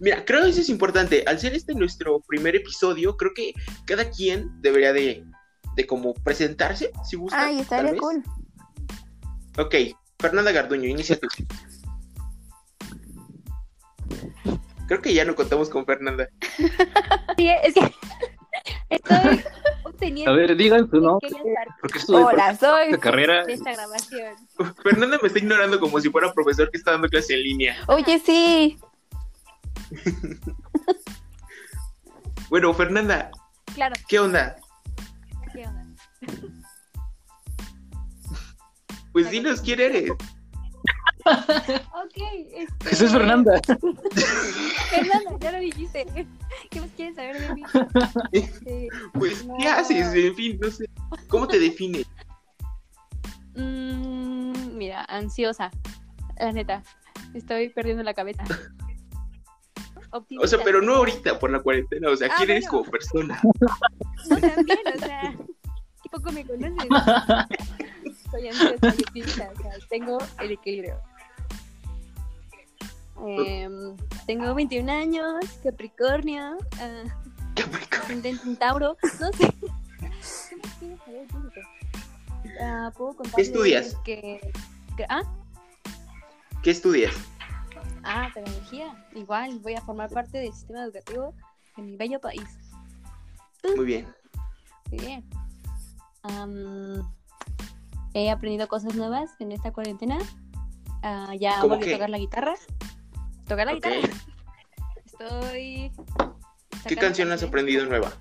Mira, 0.00 0.24
creo 0.24 0.44
que 0.44 0.50
eso 0.50 0.60
es 0.60 0.68
importante. 0.68 1.24
Al 1.26 1.40
ser 1.40 1.54
este 1.54 1.74
nuestro 1.74 2.20
primer 2.20 2.54
episodio, 2.54 3.16
creo 3.16 3.32
que 3.34 3.52
cada 3.84 4.10
quien 4.10 4.60
debería 4.62 4.92
de, 4.92 5.24
de 5.74 5.86
como 5.88 6.14
presentarse, 6.14 6.92
si 7.08 7.16
gusta. 7.16 7.46
Ay, 7.46 7.60
estaría 7.60 7.96
cool. 7.96 8.22
Ok, 9.58 9.74
Fernanda 10.20 10.52
Garduño, 10.52 10.86
inicia 10.88 11.18
tú. 11.18 11.26
Creo 14.88 15.02
que 15.02 15.12
ya 15.14 15.24
no 15.24 15.34
contamos 15.34 15.68
con 15.68 15.84
Fernanda. 15.86 16.28
Sí, 17.36 17.48
es 17.62 17.74
que 17.74 17.94
estoy 18.90 19.44
obteniendo 19.84 20.32
A 20.32 20.34
ver, 20.34 20.56
digan 20.56 20.88
su 20.90 20.98
nombre, 21.00 21.28
porque 21.80 21.98
esto 21.98 22.16
de 22.16 22.24
Hola, 22.24 22.56
soy. 22.56 22.86
esta 22.86 22.98
carrera 22.98 23.44
de 23.44 23.52
esta 23.52 23.72
grabación. 23.72 24.34
Fernanda 24.82 25.18
me 25.20 25.28
está 25.28 25.38
ignorando 25.38 25.78
como 25.78 26.00
si 26.00 26.08
fuera 26.08 26.32
profesor 26.32 26.70
que 26.70 26.78
está 26.78 26.92
dando 26.92 27.08
clase 27.08 27.34
en 27.34 27.42
línea. 27.42 27.76
Oye, 27.86 28.18
sí. 28.18 28.78
Bueno, 32.50 32.72
Fernanda, 32.72 33.30
Claro, 33.74 33.94
¿qué 34.08 34.18
onda? 34.18 34.56
¿qué 35.52 35.66
onda? 35.66 35.84
Pues 39.12 39.30
dinos 39.30 39.60
quién 39.60 39.80
eres. 39.80 40.12
Ok, 41.28 42.16
este... 42.54 42.90
Es 43.04 43.12
Fernanda. 43.12 43.60
Fernanda, 44.90 45.30
ya 45.40 45.52
lo 45.52 45.58
dijiste. 45.60 46.06
¿Qué 46.70 46.80
más 46.80 46.90
quieres 46.96 47.16
saber 47.16 47.40
de 47.40 47.54
mí? 47.54 47.62
Este, 48.32 48.88
Pues, 49.12 49.44
No. 49.44 49.56
¿qué 49.58 49.68
haces? 49.68 50.14
En 50.14 50.34
fin, 50.34 50.58
no 50.60 50.70
sé. 50.70 50.88
¿Cómo 51.28 51.46
te 51.46 51.58
defines? 51.58 52.06
mm, 53.56 54.76
mira, 54.76 55.04
ansiosa. 55.04 55.70
La 56.38 56.52
neta, 56.52 56.82
estoy 57.34 57.68
perdiendo 57.70 58.02
la 58.04 58.14
cabeza. 58.14 58.44
O 60.40 60.46
sea, 60.46 60.60
pero 60.64 60.80
no 60.80 60.94
ahorita 60.94 61.38
por 61.38 61.50
la 61.50 61.60
cuarentena. 61.60 62.08
O 62.10 62.16
sea, 62.16 62.28
Ah, 62.30 62.34
¿quién 62.38 62.50
eres 62.50 62.64
bueno. 62.70 62.78
como 62.84 62.90
persona? 62.90 63.40
No, 64.30 64.36
también, 64.38 64.78
o 64.94 64.98
sea, 64.98 65.34
qué 66.02 66.08
poco 66.10 66.32
me 66.32 66.46
conoces. 66.46 66.88
Soy 68.30 68.48
optimista, 68.48 69.50
o 69.54 69.62
sea, 69.62 69.72
tengo 69.88 70.18
el 70.40 70.52
equilibrio. 70.52 71.00
Em, 73.26 73.96
tengo 74.26 74.54
21 74.54 74.88
años, 74.92 75.44
Capricornio, 75.62 76.56
ah, 76.80 77.04
ascendente 77.90 78.42
en 78.46 78.56
Tauro, 78.56 78.96
no 79.20 79.32
sé. 79.32 79.52
Ah, 82.60 82.92
¿Puedo 82.96 83.14
¿Qué 83.36 83.42
estudias? 83.42 83.94
Que, 84.04 84.40
ah, 85.08 85.22
¿Qué 86.62 86.70
estudias? 86.70 87.14
ah, 88.02 88.28
pedagogía. 88.34 89.06
Igual, 89.14 89.58
voy 89.60 89.74
a 89.74 89.80
formar 89.82 90.10
parte 90.10 90.38
del 90.38 90.52
sistema 90.52 90.84
educativo 90.84 91.34
de 91.76 91.82
mi 91.82 91.96
bello 91.96 92.20
país. 92.20 92.48
Muy 93.76 93.84
bien. 93.84 94.08
Muy 94.90 94.98
bien. 94.98 95.24
Am, 96.22 97.17
he 98.24 98.30
aprendido 98.30 98.68
cosas 98.68 98.94
nuevas 98.94 99.30
en 99.40 99.52
esta 99.52 99.72
cuarentena. 99.72 100.18
Ah, 101.02 101.32
ya 101.38 101.60
¿Cómo 101.60 101.74
volví 101.76 101.84
qué? 101.86 101.94
a 101.94 101.96
tocar 101.98 102.10
la 102.10 102.18
guitarra. 102.18 102.54
Tocar 103.46 103.66
la 103.66 103.74
guitarra. 103.74 103.96
Estoy. 105.04 105.92
¿Qué 106.86 106.96
canción 106.96 107.30
has 107.32 107.42
aprendido 107.42 107.84
nueva? 107.86 108.12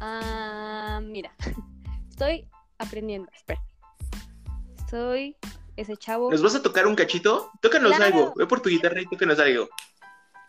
Ah, 0.00 1.00
mira. 1.02 1.32
Estoy 2.10 2.48
aprendiendo. 2.78 3.30
Espera. 3.34 3.62
Soy 4.90 5.36
ese 5.76 5.96
chavo. 5.96 6.30
¿Nos 6.30 6.42
vas 6.42 6.54
a 6.54 6.62
tocar 6.62 6.86
un 6.86 6.94
cachito? 6.94 7.50
Tócanos 7.60 7.92
Claro. 7.96 8.04
algo. 8.04 8.34
Ve 8.36 8.46
por 8.46 8.60
tu 8.60 8.68
guitarra 8.68 9.00
y 9.00 9.06
tócanos 9.06 9.38
algo. 9.38 9.68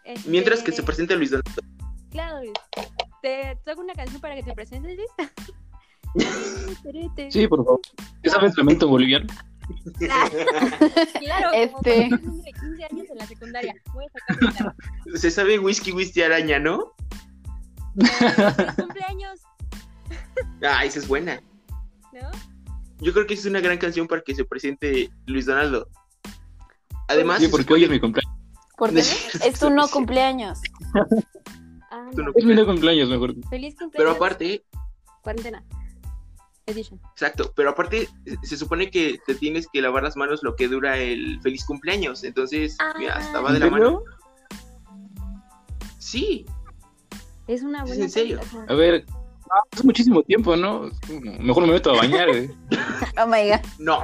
este, 0.04 0.30
Mientras 0.30 0.62
que 0.64 0.72
se 0.72 0.84
presente 0.84 1.16
Luis 1.16 1.32
Donaldo. 1.32 1.62
Claro, 2.12 2.38
Luis. 2.40 2.54
¿Te 3.22 3.58
toco 3.66 3.82
una 3.82 3.94
canción 3.94 4.22
para 4.22 4.36
que 4.36 4.44
te 4.44 4.54
presentes, 4.54 4.96
Luis? 4.96 5.10
Sí, 7.30 7.48
por 7.48 7.64
favor. 7.64 7.80
¿Qué 8.24 8.30
sabe 8.30 8.46
instrumento 8.48 8.88
boliviano? 8.88 9.28
Claro, 11.20 11.52
Este. 11.54 11.70
como 11.72 11.82
cuando 11.82 12.44
tenía 12.44 12.52
15 12.60 12.84
años 12.86 13.06
en 13.12 13.18
la 13.18 13.28
secundaria. 13.28 13.76
Voy 13.94 14.06
a 14.06 14.10
sacar. 14.36 14.76
Se 15.16 15.30
sabe 15.32 15.60
whisky, 15.60 15.92
whisky, 15.92 16.22
araña, 16.22 16.60
¿no? 16.60 16.94
Feliz 18.00 18.74
cumpleaños, 18.78 19.42
Ah, 20.64 20.86
esa 20.86 21.00
es 21.00 21.08
buena. 21.08 21.42
¿no? 22.14 22.30
Yo 23.00 23.14
creo 23.14 23.28
que 23.28 23.34
esa 23.34 23.42
es 23.42 23.48
una 23.48 23.60
gran 23.60 23.78
canción 23.78 24.08
para 24.08 24.22
que 24.22 24.34
se 24.36 24.46
presente 24.46 25.10
Luis 25.26 25.46
Donaldo. 25.46 25.88
Además, 27.10 27.40
Sí, 27.42 27.48
porque 27.48 27.74
hoy 27.74 27.84
es 27.84 27.90
mi 27.90 28.00
cumpleaños. 28.00 28.34
Porque 28.78 29.00
es 29.00 29.60
tu 29.60 29.70
no 29.70 29.88
cumpleaños. 29.88 30.60
Ah, 31.92 32.10
no- 32.14 32.32
Es 32.36 32.46
mi 32.46 32.54
no 32.56 32.66
cumpleaños, 32.66 33.10
mejor. 33.10 33.34
Feliz 33.50 33.76
cumpleaños. 33.78 33.92
pero 33.96 34.12
aparte, 34.12 34.64
Cuarentena. 35.24 35.64
Edition. 36.68 37.00
exacto, 37.14 37.52
pero 37.56 37.70
aparte 37.70 38.08
se 38.44 38.58
supone 38.58 38.92
que 38.92 39.20
te 39.26 39.36
tienes 39.36 39.68
que 39.72 39.82
lavar 39.82 40.04
las 40.04 40.18
manos 40.18 40.44
lo 40.44 40.56
que 40.56 40.68
dura 40.68 40.98
el 40.98 41.40
feliz 41.42 41.64
cumpleaños. 41.66 42.24
Entonces, 42.26 42.76
Ah. 42.80 42.94
mira, 42.98 43.16
hasta 43.16 43.40
va 43.40 43.50
¿En 43.50 43.54
de 43.56 43.60
la 43.62 43.70
mano. 43.72 44.04
Sí, 45.98 46.46
Es 47.48 47.62
una 47.64 47.80
¿Es 47.84 47.88
buena. 47.90 48.04
en 48.04 48.10
serio? 48.12 48.40
A 48.68 48.74
ver, 48.74 49.06
es 49.72 49.86
muchísimo 49.86 50.22
tiempo, 50.24 50.58
¿no? 50.58 50.90
Mejor 51.40 51.66
me 51.66 51.74
meto 51.74 51.92
a 51.92 51.98
bañar, 51.98 52.28
güey. 52.30 52.52
Oh 53.24 53.26
my 53.26 53.50
god. 53.50 53.62
no, 53.80 53.98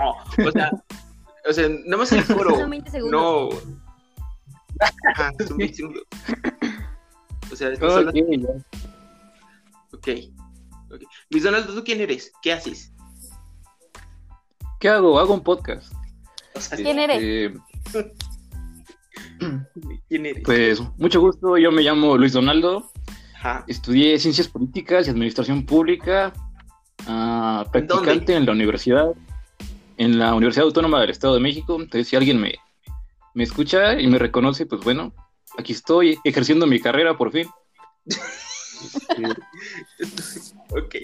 o 0.48 0.52
sea, 0.52 0.72
o 1.50 1.54
sea, 1.54 1.68
nada 1.70 1.98
más 1.98 2.12
el 2.14 2.26
coro. 2.26 2.56
Son 2.56 2.70
20 2.70 2.90
segundos. 2.92 3.22
No. 3.22 3.78
Ajá, 5.14 5.32
son 5.46 5.58
20 5.58 5.76
segundos. 5.76 6.04
O 7.52 7.56
sea, 7.56 7.70
estas 7.70 7.94
son 7.94 8.08
Ok, 9.94 10.08
las- 10.94 11.02
ya. 11.02 11.08
ok. 11.08 11.10
ok. 11.10 11.10
Luis 11.30 11.44
Donaldo, 11.44 11.74
¿tú 11.74 11.84
quién 11.84 12.02
eres? 12.02 12.32
¿Qué 12.42 12.54
haces? 12.54 12.92
¿Qué 14.80 14.90
hago? 14.90 15.20
Hago 15.20 15.34
un 15.34 15.44
podcast. 15.44 15.94
O 16.56 16.60
sea, 16.62 16.78
¿Quién 16.78 17.00
eres? 17.00 17.20
Eh, 17.22 17.54
¿Quién 20.10 20.26
eres? 20.26 20.44
pues, 20.44 20.82
mucho 20.98 21.20
gusto. 21.22 21.58
Yo 21.58 21.72
me 21.72 21.82
llamo 21.82 22.18
Luis 22.18 22.34
Donaldo. 22.34 22.92
Ajá. 23.36 23.64
Estudié 23.68 24.18
Ciencias 24.20 24.48
Políticas 24.48 25.08
y 25.08 25.10
Administración 25.10 25.66
Pública. 25.66 26.34
ah, 27.08 27.66
practicante 27.72 28.36
en 28.36 28.46
la 28.46 28.52
universidad. 28.52 29.12
En 29.98 30.18
la 30.20 30.34
Universidad 30.34 30.66
Autónoma 30.66 31.02
del 31.02 31.10
Estado 31.12 31.36
de 31.36 31.40
México. 31.40 31.76
Entonces, 31.76 32.08
si 32.08 32.16
alguien 32.16 32.40
me, 32.40 32.56
me 33.34 33.44
escucha 33.44 34.00
y 34.00 34.08
me 34.08 34.18
reconoce, 34.20 34.66
pues 34.66 34.82
bueno, 34.84 35.14
aquí 35.58 35.74
estoy 35.74 36.20
ejerciendo 36.24 36.68
mi 36.68 36.80
carrera 36.80 37.18
por 37.18 37.32
fin. 37.32 37.48
Ok. 40.70 40.96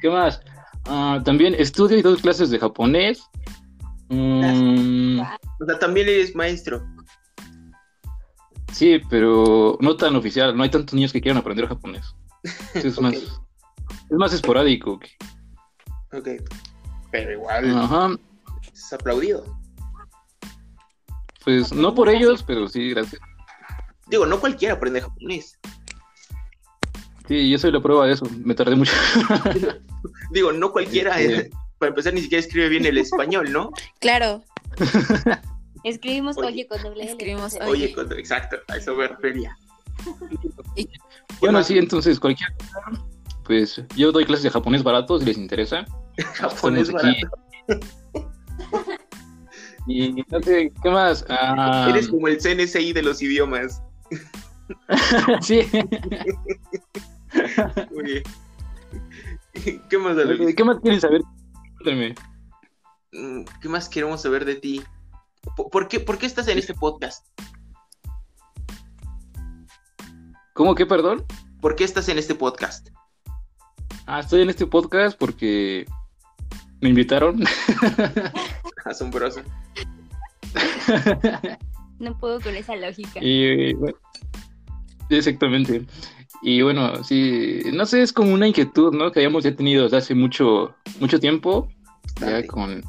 ¿Qué 0.00 0.10
más? 0.10 0.40
Ah, 0.86 1.20
también 1.24 1.54
estudio 1.58 1.96
y 1.98 2.02
doy 2.02 2.16
clases 2.18 2.50
de 2.50 2.58
japonés. 2.58 3.22
Mm, 4.10 5.20
O 5.20 5.64
sea, 5.66 5.78
también 5.78 6.08
eres 6.08 6.34
maestro. 6.36 6.84
sí, 8.72 9.00
pero 9.08 9.78
no 9.80 9.96
tan 9.96 10.14
oficial. 10.16 10.54
No 10.56 10.62
hay 10.62 10.70
tantos 10.70 10.94
niños 10.94 11.12
que 11.12 11.20
quieran 11.22 11.38
aprender 11.38 11.66
japonés. 11.68 12.14
Es, 12.74 13.00
más, 13.00 13.14
es 13.14 13.30
más 14.10 14.32
esporádico. 14.34 14.98
que- 14.98 15.16
Ok. 16.16 16.28
Pero 17.10 17.32
igual 17.32 17.76
Ajá. 17.78 18.10
es 18.72 18.92
aplaudido. 18.92 19.44
Pues 21.44 21.72
no 21.72 21.94
por 21.94 22.08
ellos, 22.08 22.42
pero 22.42 22.68
sí, 22.68 22.90
gracias. 22.90 23.20
Digo, 24.08 24.26
no 24.26 24.38
cualquiera 24.40 24.74
aprende 24.74 25.00
japonés. 25.00 25.58
Sí, 27.26 27.50
yo 27.50 27.58
soy 27.58 27.72
la 27.72 27.80
prueba 27.80 28.06
de 28.06 28.12
eso. 28.12 28.26
Me 28.44 28.54
tardé 28.54 28.76
mucho. 28.76 28.92
Digo, 30.32 30.52
no 30.52 30.72
cualquiera, 30.72 31.18
Este- 31.20 31.46
eh, 31.46 31.50
para 31.78 31.88
empezar, 31.90 32.12
ni 32.14 32.20
siquiera 32.20 32.40
escribe 32.44 32.68
bien 32.68 32.84
el 32.86 32.98
español, 32.98 33.50
¿no? 33.52 33.70
Claro. 34.00 34.42
Escribimos 35.84 36.36
Oye. 36.38 36.46
oye 36.48 36.66
con 36.66 36.82
doble 36.82 37.02
L. 37.02 37.10
Escribimos 37.12 37.54
Oye, 37.56 37.66
Oye. 37.70 37.94
cuando- 37.94 38.16
exacto, 38.16 38.56
a 38.68 38.76
eso 38.76 38.94
me 38.94 39.06
refería. 39.08 39.56
bueno, 41.40 41.58
más? 41.58 41.66
sí, 41.66 41.78
entonces 41.78 42.18
cualquier 42.18 42.50
cosa, 42.56 43.02
Pues 43.44 43.82
yo 43.96 44.10
doy 44.12 44.24
clases 44.24 44.44
de 44.44 44.50
japonés 44.50 44.82
barato 44.82 45.18
si 45.18 45.24
les 45.26 45.36
interesa. 45.38 45.84
Japonés 46.34 46.90
barato. 46.90 47.28
Y 49.86 50.12
no 50.30 50.42
sé, 50.42 50.72
¿qué 50.82 50.90
más? 50.90 51.24
Ah, 51.28 51.86
Eres 51.90 52.08
como 52.08 52.28
el 52.28 52.38
CNCI 52.38 52.92
de 52.94 53.02
los 53.02 53.20
idiomas. 53.22 53.82
sí. 55.40 55.68
Muy 57.90 58.04
bien. 58.04 58.22
¿Qué 59.88 59.98
más, 59.98 60.16
Luis? 60.16 60.54
¿Qué 60.54 60.64
más 60.64 60.78
quieren 60.80 61.00
saber? 61.00 61.22
Cuéntame. 61.82 62.14
Mm, 63.12 63.44
¿Qué 63.60 63.68
más 63.68 63.88
queremos 63.88 64.22
saber 64.22 64.44
de 64.44 64.56
ti? 64.56 64.82
¿Por 65.56 65.88
qué, 65.88 66.00
por 66.00 66.18
qué 66.18 66.26
estás 66.26 66.48
en 66.48 66.58
este 66.58 66.74
podcast? 66.74 67.26
¿Cómo 70.54 70.74
que, 70.74 70.86
perdón? 70.86 71.24
¿Por 71.60 71.76
qué 71.76 71.84
estás 71.84 72.08
en 72.08 72.18
este 72.18 72.34
podcast? 72.34 72.88
Ah, 74.06 74.20
estoy 74.20 74.42
en 74.42 74.50
este 74.50 74.66
podcast 74.66 75.18
porque 75.18 75.86
me 76.80 76.90
invitaron. 76.90 77.42
Asombroso. 78.84 79.40
No 81.98 82.18
puedo 82.18 82.40
con 82.40 82.54
esa 82.56 82.76
lógica. 82.76 83.20
y 83.22 83.72
bueno, 83.74 83.96
exactamente. 85.10 85.86
Y 86.42 86.62
bueno, 86.62 87.02
sí, 87.04 87.60
no 87.72 87.86
sé, 87.86 88.02
es 88.02 88.12
como 88.12 88.34
una 88.34 88.46
inquietud, 88.46 88.92
¿no? 88.92 89.10
Que 89.12 89.20
hayamos 89.20 89.44
ya 89.44 89.56
tenido 89.56 89.84
desde 89.84 89.96
hace 89.96 90.14
mucho, 90.14 90.74
mucho 91.00 91.18
tiempo. 91.18 91.68
Ya 92.20 92.46
con, 92.46 92.82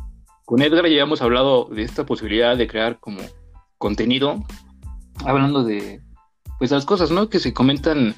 con 0.43 0.62
Edgar 0.62 0.88
ya 0.88 1.03
hemos 1.03 1.21
hablado 1.21 1.65
de 1.65 1.83
esta 1.83 2.05
posibilidad 2.05 2.57
de 2.57 2.67
crear 2.67 3.00
como 3.00 3.19
contenido, 3.77 4.43
hablando 5.24 5.63
de 5.63 6.01
pues 6.59 6.71
las 6.71 6.85
cosas, 6.85 7.12
¿no? 7.12 7.29
Que 7.29 7.39
se 7.39 7.53
comentan 7.53 8.15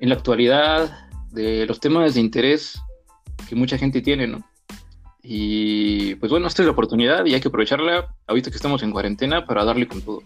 en 0.00 0.08
la 0.08 0.14
actualidad, 0.14 1.08
de 1.32 1.66
los 1.66 1.80
temas 1.80 2.14
de 2.14 2.20
interés 2.20 2.80
que 3.48 3.54
mucha 3.56 3.78
gente 3.78 4.00
tiene, 4.00 4.26
¿no? 4.26 4.44
Y 5.22 6.16
pues 6.16 6.30
bueno, 6.30 6.48
esta 6.48 6.62
es 6.62 6.66
la 6.66 6.72
oportunidad 6.72 7.24
y 7.26 7.34
hay 7.34 7.40
que 7.40 7.48
aprovecharla 7.48 8.14
ahorita 8.26 8.50
que 8.50 8.56
estamos 8.56 8.82
en 8.82 8.90
cuarentena 8.90 9.46
para 9.46 9.64
darle 9.64 9.86
con 9.86 10.02
todo. 10.02 10.22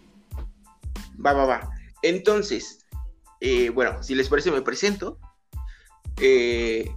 Va, 1.25 1.33
va, 1.33 1.45
va. 1.45 1.71
Entonces, 2.03 2.87
eh, 3.41 3.71
bueno, 3.71 4.03
si 4.03 4.15
les 4.15 4.29
parece, 4.29 4.50
me 4.50 4.62
presento. 4.62 5.19
Eh, 6.21 6.91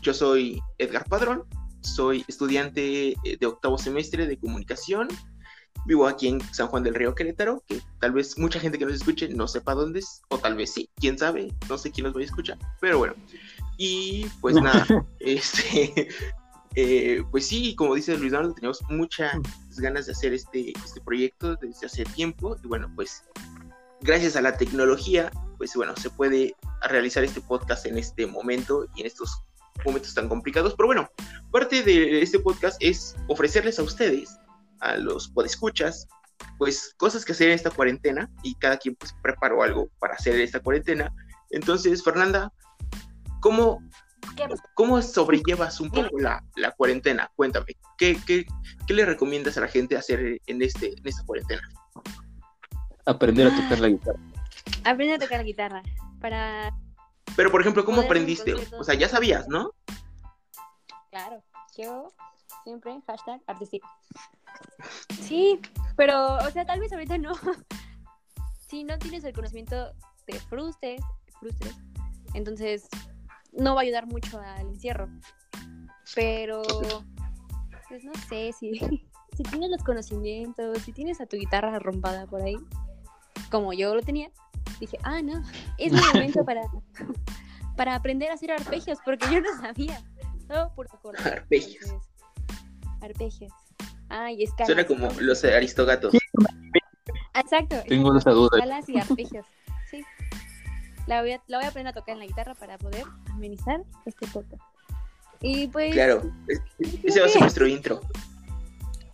yo 0.00 0.14
soy 0.14 0.60
Edgar 0.78 1.04
Padrón, 1.08 1.44
soy 1.80 2.24
estudiante 2.26 3.10
eh, 3.10 3.36
de 3.38 3.46
octavo 3.46 3.76
semestre 3.76 4.26
de 4.26 4.38
comunicación. 4.38 5.08
Vivo 5.84 6.06
aquí 6.06 6.28
en 6.28 6.40
San 6.54 6.66
Juan 6.68 6.82
del 6.82 6.94
Río 6.94 7.14
Querétaro, 7.14 7.62
que 7.68 7.80
tal 8.00 8.12
vez 8.12 8.38
mucha 8.38 8.58
gente 8.58 8.78
que 8.78 8.86
nos 8.86 8.94
escuche 8.94 9.28
no 9.28 9.46
sepa 9.46 9.74
dónde 9.74 10.00
es, 10.00 10.22
o 10.28 10.38
tal 10.38 10.56
vez 10.56 10.72
sí, 10.72 10.90
quién 10.96 11.16
sabe, 11.16 11.52
no 11.68 11.78
sé 11.78 11.92
quién 11.92 12.06
nos 12.06 12.16
va 12.16 12.20
a 12.20 12.24
escuchar, 12.24 12.58
pero 12.80 12.98
bueno. 12.98 13.14
Y 13.76 14.26
pues 14.40 14.56
nada, 14.62 14.84
este, 15.20 16.08
eh, 16.76 17.24
pues 17.30 17.46
sí, 17.46 17.74
como 17.74 17.94
dice 17.94 18.16
Luis 18.16 18.32
Donaldo, 18.32 18.54
teníamos 18.54 18.82
muchas 18.88 19.32
ganas 19.78 20.06
de 20.06 20.12
hacer 20.12 20.32
este, 20.32 20.72
este 20.84 21.00
proyecto 21.00 21.56
desde 21.56 21.86
hace 21.86 22.04
tiempo, 22.04 22.56
y 22.62 22.68
bueno, 22.68 22.90
pues 22.94 23.24
gracias 24.00 24.36
a 24.36 24.42
la 24.42 24.56
tecnología 24.56 25.32
pues 25.56 25.74
bueno, 25.74 25.94
se 25.96 26.10
puede 26.10 26.54
realizar 26.88 27.24
este 27.24 27.40
podcast 27.40 27.86
en 27.86 27.98
este 27.98 28.26
momento 28.26 28.86
y 28.94 29.00
en 29.00 29.06
estos 29.06 29.42
momentos 29.84 30.14
tan 30.14 30.28
complicados. 30.28 30.74
Pero 30.76 30.86
bueno, 30.86 31.08
parte 31.50 31.82
de 31.82 32.22
este 32.22 32.38
podcast 32.38 32.76
es 32.80 33.16
ofrecerles 33.28 33.78
a 33.78 33.82
ustedes, 33.82 34.36
a 34.80 34.96
los 34.96 35.28
podescuchas, 35.28 36.06
pues 36.58 36.94
cosas 36.98 37.24
que 37.24 37.32
hacer 37.32 37.48
en 37.48 37.54
esta 37.54 37.70
cuarentena 37.70 38.30
y 38.42 38.54
cada 38.56 38.76
quien 38.76 38.94
pues 38.96 39.14
preparó 39.22 39.62
algo 39.62 39.88
para 39.98 40.14
hacer 40.14 40.34
en 40.34 40.42
esta 40.42 40.60
cuarentena. 40.60 41.12
Entonces, 41.50 42.02
Fernanda, 42.02 42.52
¿cómo, 43.40 43.82
cómo 44.74 45.00
sobrellevas 45.02 45.80
un 45.80 45.90
poco 45.90 46.18
la, 46.18 46.42
la 46.56 46.72
cuarentena? 46.72 47.30
Cuéntame, 47.36 47.76
¿qué, 47.98 48.16
qué, 48.26 48.46
qué 48.86 48.94
le 48.94 49.04
recomiendas 49.04 49.56
a 49.56 49.60
la 49.60 49.68
gente 49.68 49.96
hacer 49.96 50.40
en, 50.46 50.62
este, 50.62 50.92
en 50.98 51.06
esta 51.06 51.24
cuarentena? 51.24 51.68
Aprender 53.04 53.48
a 53.48 53.56
tocar 53.56 53.78
la 53.80 53.88
guitarra. 53.88 54.18
Aprender 54.84 55.16
a 55.16 55.18
tocar 55.18 55.38
la 55.38 55.44
guitarra 55.44 55.82
para... 56.20 56.76
Pero, 57.36 57.50
por 57.50 57.60
ejemplo, 57.60 57.84
¿cómo 57.84 58.00
aprendiste? 58.00 58.54
O 58.78 58.84
sea, 58.84 58.94
ya 58.94 59.08
sabías, 59.08 59.48
¿no? 59.48 59.72
Claro, 61.10 61.42
yo 61.76 62.12
siempre 62.64 63.00
hashtag 63.06 63.40
artístico. 63.46 63.88
Sí, 65.20 65.60
pero, 65.96 66.36
o 66.36 66.50
sea, 66.50 66.64
tal 66.64 66.80
vez 66.80 66.92
ahorita 66.92 67.18
no. 67.18 67.32
Si 68.68 68.82
no 68.82 68.98
tienes 68.98 69.22
el 69.22 69.32
conocimiento 69.32 69.92
de 70.26 70.40
frustres, 70.40 71.00
frustres, 71.38 71.76
entonces 72.34 72.88
no 73.58 73.74
va 73.74 73.80
a 73.80 73.84
ayudar 73.84 74.06
mucho 74.06 74.38
al 74.38 74.68
encierro. 74.68 75.08
Pero, 76.14 76.62
pues 77.88 78.04
no 78.04 78.12
sé, 78.28 78.52
si, 78.58 78.78
si 79.36 79.42
tienes 79.50 79.70
los 79.70 79.82
conocimientos, 79.82 80.78
si 80.82 80.92
tienes 80.92 81.20
a 81.20 81.26
tu 81.26 81.36
guitarra 81.36 81.76
arrumpada 81.76 82.26
por 82.26 82.42
ahí, 82.42 82.56
como 83.50 83.72
yo 83.72 83.94
lo 83.94 84.02
tenía, 84.02 84.30
dije, 84.80 84.98
ah, 85.02 85.22
no, 85.22 85.42
es 85.78 85.92
mi 85.92 86.00
momento 86.00 86.44
para, 86.44 86.62
para 87.76 87.94
aprender 87.94 88.30
a 88.30 88.34
hacer 88.34 88.52
arpegios, 88.52 88.98
porque 89.04 89.26
yo 89.32 89.40
no 89.40 89.48
sabía. 89.60 90.02
No, 90.48 90.72
puro 90.74 90.88
acorde. 90.92 91.18
Arpegios. 91.24 91.84
Entonces, 91.84 92.16
arpegios. 93.02 93.52
Ay, 94.08 94.44
escalas. 94.44 94.66
Suena 94.66 94.86
como 94.86 95.08
¿no? 95.08 95.20
los 95.20 95.44
aristogatos. 95.44 96.14
Ah, 97.34 97.40
Exacto. 97.40 97.76
Tengo 97.88 98.16
esa 98.16 98.30
duda. 98.30 98.50
Escalas 98.54 98.88
y 98.88 98.98
arpegios. 98.98 99.46
La 101.06 101.20
voy, 101.22 101.32
a, 101.32 101.42
la 101.46 101.58
voy 101.58 101.64
a 101.66 101.68
aprender 101.68 101.92
a 101.92 101.94
tocar 101.94 102.14
en 102.14 102.18
la 102.20 102.26
guitarra 102.26 102.54
para 102.54 102.78
poder 102.78 103.04
amenizar 103.30 103.80
este 104.06 104.26
podcast. 104.26 104.62
Y 105.40 105.68
pues 105.68 105.92
Claro, 105.94 106.22
es- 106.48 106.60
ese 107.04 107.20
va 107.20 107.26
a 107.26 107.28
ser 107.28 107.40
nuestro 107.42 107.66
intro. 107.66 108.00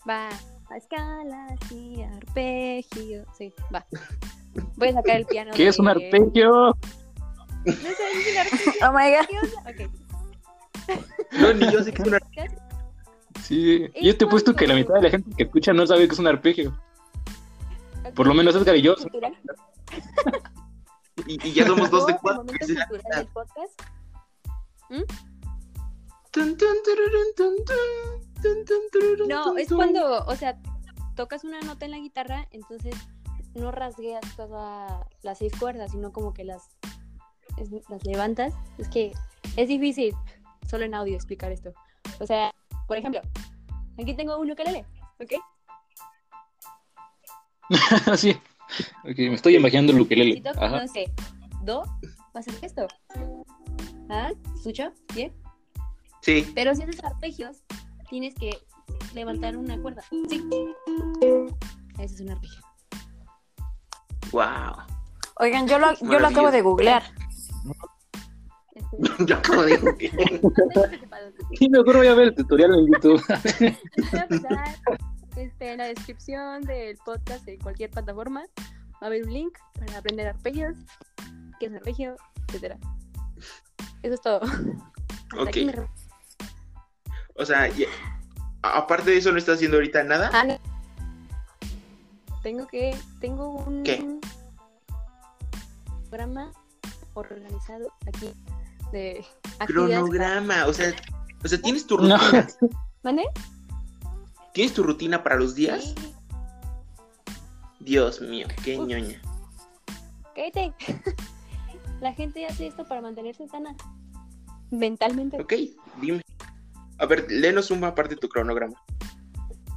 va 0.08 0.28
a 0.70 0.76
escalas 0.76 1.58
y 1.70 2.02
arpegios. 2.02 3.26
Sí, 3.36 3.52
va. 3.74 3.84
Voy 4.76 4.88
a 4.88 4.92
sacar 4.94 5.16
el 5.16 5.26
piano. 5.26 5.52
¿Qué 5.54 5.68
es 5.68 5.78
un 5.78 5.84
de- 5.86 5.90
arpegio? 5.92 6.76
¿No 7.64 7.72
sabes 7.72 7.96
qué 8.14 8.30
es 8.30 8.32
un 8.32 8.38
arpegio? 8.38 8.88
Oh 8.88 8.92
my 8.92 9.10
god. 9.10 9.26
¿Qué 9.28 9.38
onda? 9.38 9.70
Ok. 9.70 9.90
No, 11.40 11.52
ni 11.54 11.72
yo 11.72 11.82
sé 11.82 11.92
que 11.92 12.02
es 12.02 12.08
una... 12.08 12.18
Sí. 13.42 13.86
Yo 14.00 14.16
te 14.16 14.24
he 14.24 14.28
puesto 14.28 14.54
que 14.54 14.66
la 14.66 14.74
mitad 14.74 14.94
de 14.94 15.02
la 15.02 15.10
gente 15.10 15.30
que 15.36 15.42
escucha 15.44 15.72
no 15.72 15.86
sabe 15.86 16.06
que 16.06 16.14
es 16.14 16.18
un 16.18 16.26
arpegio. 16.26 16.76
Por 18.14 18.26
lo 18.26 18.34
menos 18.34 18.54
Edgar 18.56 18.76
y 18.76 18.82
yo. 18.82 18.94
Y, 21.26 21.48
y 21.48 21.52
ya 21.52 21.66
somos 21.66 21.90
dos 21.90 22.06
de 22.06 22.16
cuatro. 22.20 22.44
del 22.44 23.26
podcast. 23.28 23.82
No, 29.28 29.56
es 29.56 29.68
cuando, 29.68 30.24
o 30.24 30.36
sea, 30.36 30.58
tocas 31.14 31.44
una 31.44 31.60
nota 31.60 31.84
en 31.84 31.90
la 31.92 31.98
guitarra, 31.98 32.48
entonces 32.50 32.94
no 33.54 33.70
rasgueas 33.70 34.22
todas 34.36 35.06
las 35.22 35.38
seis 35.38 35.52
cuerdas, 35.58 35.92
sino 35.92 36.12
como 36.12 36.32
que 36.32 36.44
las, 36.44 36.68
es- 37.58 37.70
las 37.88 38.04
levantas. 38.04 38.54
Es 38.78 38.88
que 38.88 39.12
es 39.56 39.68
difícil 39.68 40.14
solo 40.68 40.84
en 40.84 40.94
audio 40.94 41.14
explicar 41.14 41.52
esto. 41.52 41.72
O 42.18 42.26
sea, 42.26 42.54
por 42.88 42.96
ejemplo, 42.96 43.20
aquí 44.00 44.14
tengo 44.14 44.38
un 44.38 44.50
ukelele, 44.50 44.86
¿ok? 45.20 45.32
sí. 48.16 48.40
Me 49.04 49.34
estoy 49.34 49.56
imaginando 49.56 49.92
el 49.92 49.98
Si 49.98 50.02
ukelele. 50.04 50.40
toco, 50.40 50.62
Ajá. 50.64 50.80
no 50.82 50.88
sé, 50.88 51.12
do, 51.62 51.82
va 52.34 52.40
a 52.40 52.42
ser 52.42 52.54
esto. 52.62 52.86
¿Ah? 54.08 54.30
¿Escucho? 54.54 54.92
¿Bien? 55.14 55.32
Sí, 56.20 56.50
Pero 56.54 56.74
si 56.74 56.82
haces 56.82 57.02
arpegios, 57.04 57.62
tienes 58.08 58.34
que 58.34 58.56
levantar 59.14 59.56
una 59.56 59.76
cuerda. 59.80 60.02
Sí. 60.28 60.42
Ese 61.98 62.14
es 62.14 62.20
un 62.20 62.30
arpegio. 62.30 62.60
wow. 64.30 64.74
Oigan, 65.36 65.66
yo 65.66 65.78
lo, 65.78 65.92
yo 65.94 66.18
lo 66.20 66.28
acabo 66.28 66.50
de 66.50 66.62
googlear. 66.62 67.02
Yo 69.26 69.36
acabo 69.36 69.62
de 69.62 69.78
decir 69.78 70.12
Sí, 71.58 71.68
mejor 71.70 71.96
voy 71.96 72.06
a 72.06 72.14
ver 72.14 72.28
el 72.28 72.34
tutorial 72.34 72.70
en 72.74 72.86
YouTube. 72.92 73.22
Este, 75.36 75.72
en 75.72 75.78
la 75.78 75.84
descripción 75.86 76.62
del 76.62 76.96
podcast 76.98 77.44
de 77.44 77.58
cualquier 77.58 77.90
plataforma. 77.90 78.42
Va 78.94 78.98
a 79.00 79.06
haber 79.06 79.24
un 79.24 79.32
link 79.32 79.58
para 79.78 79.98
aprender 79.98 80.28
arpegios, 80.28 80.76
qué 81.58 81.66
es 81.66 81.74
arpegio, 81.74 82.16
etcétera. 82.48 82.78
Eso 84.02 84.14
es 84.14 84.20
todo. 84.20 84.40
Hasta 85.32 85.40
Ok. 85.42 85.48
aquí 85.48 85.64
me 85.64 85.72
re- 85.72 85.88
O 87.36 87.44
sea, 87.46 87.68
aparte 88.62 89.10
de 89.10 89.16
eso, 89.16 89.32
¿no 89.32 89.38
estás 89.38 89.56
haciendo 89.56 89.78
ahorita 89.78 90.04
nada? 90.04 90.30
Ah, 90.32 90.44
no. 90.44 90.58
Tengo 92.42 92.66
que, 92.66 92.96
tengo 93.20 93.50
un 93.50 93.82
¿Qué? 93.84 94.04
programa 96.10 96.52
organizado 97.14 97.92
aquí 98.06 98.32
de. 98.92 99.24
Cronograma, 99.66 100.66
o 100.66 100.72
sea, 100.72 100.92
o 101.44 101.48
sea, 101.48 101.60
¿tienes 101.60 101.86
tu 101.86 101.96
No. 101.98 102.16
rutina? 102.18 102.46
¿Mande? 103.02 103.24
¿Tienes 104.52 104.74
tu 104.74 104.82
rutina 104.82 105.22
para 105.22 105.36
los 105.36 105.54
días? 105.54 105.94
Sí. 105.96 106.14
Dios 107.80 108.20
mío, 108.20 108.46
qué 108.62 108.78
Uf. 108.78 108.86
ñoña. 108.86 109.20
Cállate. 110.34 110.74
La 112.00 112.12
gente 112.12 112.44
hace 112.46 112.66
esto 112.66 112.84
para 112.86 113.00
mantenerse 113.00 113.48
sana. 113.48 113.74
Mentalmente. 114.70 115.40
Ok, 115.40 115.54
dime. 116.00 116.22
A 116.98 117.06
ver, 117.06 117.26
léenos 117.30 117.70
una 117.70 117.94
parte 117.94 118.14
de 118.14 118.20
tu 118.20 118.28
cronograma. 118.28 118.76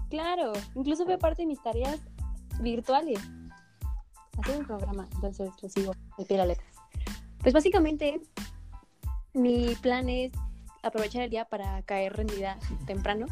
Claro. 0.10 0.54
Incluso 0.76 1.06
fue 1.06 1.18
parte 1.18 1.44
de 1.44 1.48
mis 1.48 1.62
tareas 1.62 2.00
virtuales. 2.62 3.20
Hacer 4.40 4.60
un 4.60 4.66
programa. 4.66 5.08
Entonces 5.14 5.50
lo 5.62 5.70
sigo 5.70 5.94
al 6.18 6.26
pie 6.26 6.38
de 6.38 6.38
la 6.38 6.46
letra. 6.48 6.66
Pues 7.42 7.54
básicamente, 7.54 8.22
mi 9.34 9.76
plan 9.82 10.10
es 10.10 10.32
aprovechar 10.84 11.24
el 11.24 11.30
día 11.30 11.46
para 11.46 11.82
caer 11.84 12.14
rendida 12.14 12.58
temprano 12.86 13.28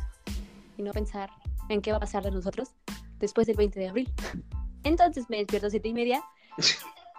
y 0.77 0.83
no 0.83 0.91
pensar 0.91 1.29
en 1.69 1.81
qué 1.81 1.91
va 1.91 1.97
a 1.97 2.01
pasar 2.01 2.23
de 2.23 2.31
nosotros 2.31 2.69
después 3.19 3.47
del 3.47 3.55
20 3.57 3.79
de 3.79 3.89
abril. 3.89 4.13
Entonces 4.83 5.25
me 5.29 5.37
despierto 5.37 5.67
a 5.67 5.69
siete 5.69 5.87
y 5.89 5.93
media 5.93 6.23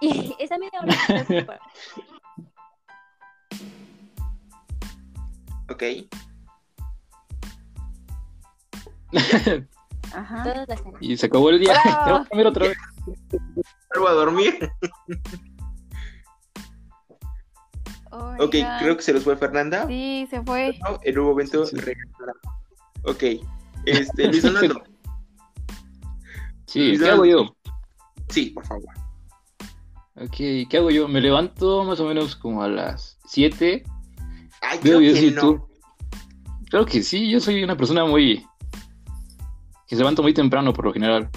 y 0.00 0.34
esa 0.38 0.58
media 0.58 0.80
hora 0.80 1.60
Ok. 5.70 5.82
Ajá. 10.14 10.54
y 11.00 11.16
se 11.16 11.26
acabó 11.26 11.50
el 11.50 11.58
día. 11.60 11.74
Bravo. 11.84 11.94
Te 12.04 12.10
voy 12.12 12.20
a 12.20 12.28
comer 12.28 12.46
otra 12.46 12.68
vez. 12.68 12.76
Vuelvo 13.94 14.08
a 14.08 14.12
dormir. 14.12 14.70
Ok, 18.10 18.38
Oigan. 18.54 18.80
creo 18.80 18.96
que 18.96 19.02
se 19.02 19.12
los 19.12 19.24
fue 19.24 19.36
Fernanda. 19.36 19.86
Sí, 19.88 20.26
se 20.30 20.42
fue. 20.42 20.78
En 21.02 21.18
un 21.18 21.26
momento 21.26 21.64
Sí. 21.66 21.76
regresará. 21.76 22.32
Ok. 23.04 23.24
Este, 23.86 24.28
Luis. 24.28 24.44
Sí, 26.66 26.98
¿qué 26.98 27.08
hago 27.08 27.24
yo? 27.24 27.54
Sí, 28.30 28.50
por 28.50 28.66
favor. 28.66 28.88
Ok, 30.16 30.36
¿qué 30.68 30.76
hago 30.76 30.90
yo? 30.90 31.06
Me 31.06 31.20
levanto 31.20 31.84
más 31.84 32.00
o 32.00 32.08
menos 32.08 32.34
como 32.34 32.64
a 32.64 32.68
las 32.68 33.16
7. 33.26 33.84
Ay, 34.60 34.78
creo 34.80 34.98
que 34.98 35.12
no. 35.12 35.20
YouTube. 35.20 35.66
Claro 36.70 36.86
que 36.86 37.00
sí, 37.02 37.30
yo 37.30 37.38
soy 37.38 37.62
una 37.62 37.76
persona 37.76 38.04
muy... 38.04 38.44
que 39.86 39.94
se 39.94 39.98
levanta 39.98 40.20
muy 40.20 40.34
temprano 40.34 40.72
por 40.72 40.86
lo 40.86 40.92
general. 40.92 41.30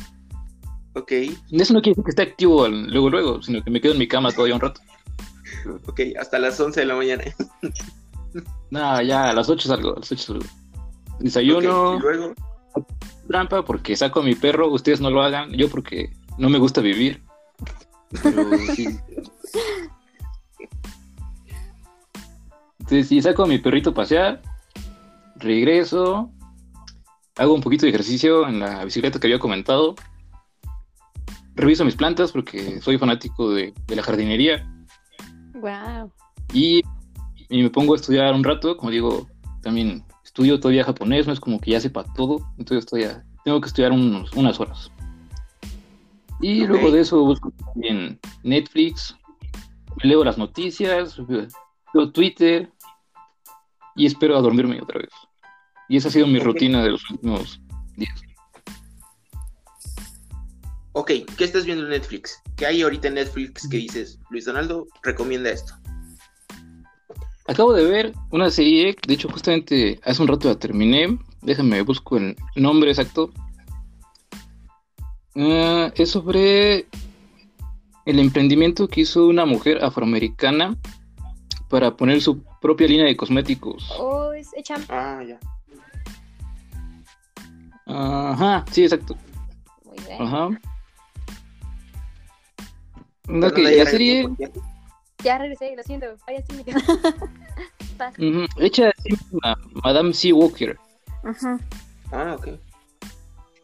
Ok, 0.94 1.12
Eso 1.52 1.74
no 1.76 1.82
quiere 1.82 1.92
decir 1.92 2.04
que 2.04 2.10
esté 2.10 2.24
activo 2.24 2.68
luego, 2.68 3.12
luego, 3.12 3.44
sino 3.44 3.64
que 3.64 3.70
me 3.70 3.80
quedo 3.80 3.94
en 3.94 4.00
mi 4.00 4.08
cama 4.08 4.32
todavía 4.32 4.56
un 4.56 4.62
rato. 4.62 4.82
ok, 5.86 6.00
hasta 6.20 6.40
las 6.40 6.60
11 6.60 6.80
de 6.80 6.86
la 6.88 6.96
mañana. 6.96 7.24
Nada, 8.72 9.04
ya 9.04 9.30
a 9.30 9.34
las 9.34 9.48
8 9.48 9.68
salgo, 9.68 9.96
a 9.96 10.00
las 10.00 10.12
8 10.12 10.24
salgo. 10.24 10.46
Desayuno, 11.20 11.98
y 11.98 12.00
luego, 12.00 12.36
trampa 13.28 13.64
porque 13.64 13.96
saco 13.96 14.22
a 14.22 14.24
mi 14.24 14.36
perro, 14.36 14.70
ustedes 14.70 15.02
no 15.02 15.10
lo 15.10 15.22
hagan, 15.22 15.52
yo 15.52 15.70
porque 15.70 16.12
no 16.38 16.50
me 16.50 16.60
gusta 16.60 16.82
vivir. 16.82 17.24
Pero 18.24 18.44
sí. 18.76 18.88
Entonces, 22.80 23.08
sí, 23.10 23.22
saco 23.22 23.44
a 23.44 23.48
mi 23.48 23.58
perrito 23.58 23.90
a 23.90 23.94
pasear, 23.94 24.42
regreso, 25.36 26.32
hago 27.38 27.54
un 27.54 27.62
poquito 27.62 27.86
de 27.86 27.90
ejercicio 27.90 28.48
en 28.48 28.60
la 28.60 28.86
bicicleta 28.86 29.20
que 29.20 29.28
había 29.28 29.40
comentado. 29.40 29.96
reviso 31.56 31.84
mis 31.84 31.96
plantas 31.96 32.32
porque 32.32 32.80
soy 32.82 32.98
fanático 32.98 33.52
de, 33.52 33.74
la 33.88 34.04
jardinería. 34.04 34.66
Wow. 35.56 36.12
Y, 36.54 36.82
me 37.50 37.70
pongo 37.70 37.94
a 37.94 37.98
estudiar 37.98 38.34
un 38.34 38.44
rato, 38.44 38.78
como 38.78 38.92
digo, 38.92 39.28
también 39.62 40.04
estudio 40.38 40.60
todavía 40.60 40.84
japonés, 40.84 41.26
no 41.26 41.34
es 41.34 41.40
como 41.40 41.60
que 41.60 41.72
ya 41.72 41.80
sepa 41.80 42.04
todo, 42.14 42.48
entonces 42.60 42.86
estoy 42.86 43.08
tengo 43.44 43.60
que 43.60 43.68
estudiar 43.70 43.92
unos, 43.92 44.32
unas 44.34 44.60
horas. 44.60 44.92
Y 46.42 46.68
luego 46.68 46.92
de 46.92 47.00
eso 47.00 47.24
busco 47.24 47.52
en 47.82 48.20
Netflix, 48.44 49.16
leo 50.04 50.24
las 50.24 50.38
noticias, 50.38 51.18
veo 51.28 52.12
Twitter 52.12 52.72
y 53.96 54.06
espero 54.06 54.38
a 54.38 54.42
dormirme 54.42 54.80
otra 54.80 55.00
vez. 55.00 55.10
Y 55.90 55.98
esa 55.98 56.10
ha 56.10 56.12
sido 56.12 56.28
mi 56.28 56.38
rutina 56.38 56.84
de 56.84 56.92
los 56.92 57.10
últimos 57.10 57.60
días. 57.96 58.22
Ok, 60.92 61.12
¿qué 61.36 61.44
estás 61.44 61.66
viendo 61.66 61.86
en 61.86 61.90
Netflix? 61.90 62.40
¿Qué 62.58 62.68
hay 62.68 62.84
ahorita 62.84 63.08
en 63.08 63.16
Netflix 63.16 63.68
que 63.68 63.78
dices, 63.78 64.20
Luis 64.30 64.46
Donaldo, 64.46 64.86
recomienda 65.02 65.50
esto? 65.50 65.74
Acabo 67.48 67.72
de 67.74 67.86
ver 67.86 68.14
una 68.32 68.50
serie, 68.50 68.96
de 69.08 69.14
hecho 69.14 69.30
justamente 69.30 70.00
hace 70.04 70.22
un 70.22 70.28
rato 70.28 70.50
la 70.50 70.60
terminé, 70.60 71.18
déjame 71.42 71.82
busco 71.82 72.18
el 72.18 72.36
nombre 72.56 72.92
exacto. 72.92 73.32
Ah, 75.36 75.92
es 75.96 76.12
sobre 76.12 76.88
el 78.06 78.20
emprendimiento 78.20 78.88
que 78.88 79.02
hizo 79.02 79.28
una 79.28 79.46
mujer 79.46 79.84
afroamericana 79.84 80.76
para 81.70 81.96
poner 81.96 82.22
su 82.22 82.42
propia 82.62 82.88
línea 82.88 83.06
de 83.06 83.16
cosméticos. 83.16 83.92
Oh, 83.98 84.34
es 84.34 84.50
Echam. 84.54 84.84
Ah, 84.90 85.22
ya. 85.26 85.40
Ajá, 87.86 88.66
sí, 88.72 88.84
exacto. 88.84 89.16
Muy 89.86 89.98
bien. 90.06 90.22
Ajá. 90.22 90.50
No, 93.28 93.52
que 93.52 93.62
la 93.62 93.86
serie. 93.86 94.30
Ya 95.24 95.38
regresé, 95.38 95.76
lo 95.76 95.84
siento. 95.84 96.08
Ay, 96.28 96.38
así 96.38 96.54
me 96.54 96.64
Hecha 98.58 98.92
a 99.44 99.56
Madame 99.84 100.14
C. 100.14 100.32
Walker. 100.32 100.78
Ajá. 101.24 101.60
Ah, 102.12 102.36
ok. 102.38 102.48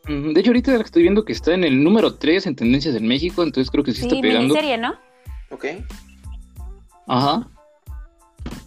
De 0.08 0.40
hecho, 0.40 0.50
ahorita 0.50 0.76
estoy 0.76 1.04
viendo 1.04 1.24
que 1.24 1.32
está 1.32 1.54
en 1.54 1.64
el 1.64 1.82
número 1.82 2.16
3 2.16 2.48
en 2.48 2.56
tendencias 2.56 2.96
en 2.96 3.08
México, 3.08 3.42
entonces 3.44 3.72
creo 3.72 3.84
que 3.86 3.94
sí, 3.94 4.02
está 4.02 4.20
pegando. 4.20 4.54
serie, 4.54 4.78
¿no? 4.78 4.96
Ok. 5.50 5.66
Ajá. 7.08 7.48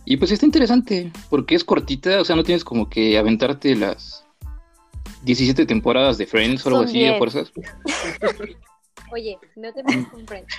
Y 0.07 0.17
pues 0.17 0.31
está 0.31 0.47
interesante, 0.47 1.13
porque 1.29 1.57
es 1.57 1.65
cortita, 1.65 2.21
o 2.21 2.25
sea, 2.25 2.37
no 2.37 2.45
tienes 2.45 2.65
como 2.65 2.89
que 2.89 3.19
aventarte 3.19 3.75
las 3.75 4.25
17 5.25 5.67
temporadas 5.67 6.17
de 6.17 6.27
Friends 6.27 6.65
o 6.65 6.69
algo 6.71 6.83
así 6.83 7.05
a 7.05 7.19
fuerzas. 7.19 7.53
Oye, 9.13 9.37
no 9.57 9.73
te 9.73 9.83
metas 9.83 10.07
con 10.07 10.27
Friends. 10.27 10.55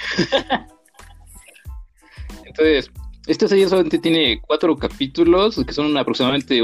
Entonces, 2.47 2.91
esta 3.27 3.47
serie 3.47 3.67
solamente 3.67 3.99
tiene 3.99 4.41
cuatro 4.41 4.75
capítulos, 4.75 5.61
que 5.65 5.73
son 5.73 5.95
aproximadamente 5.97 6.63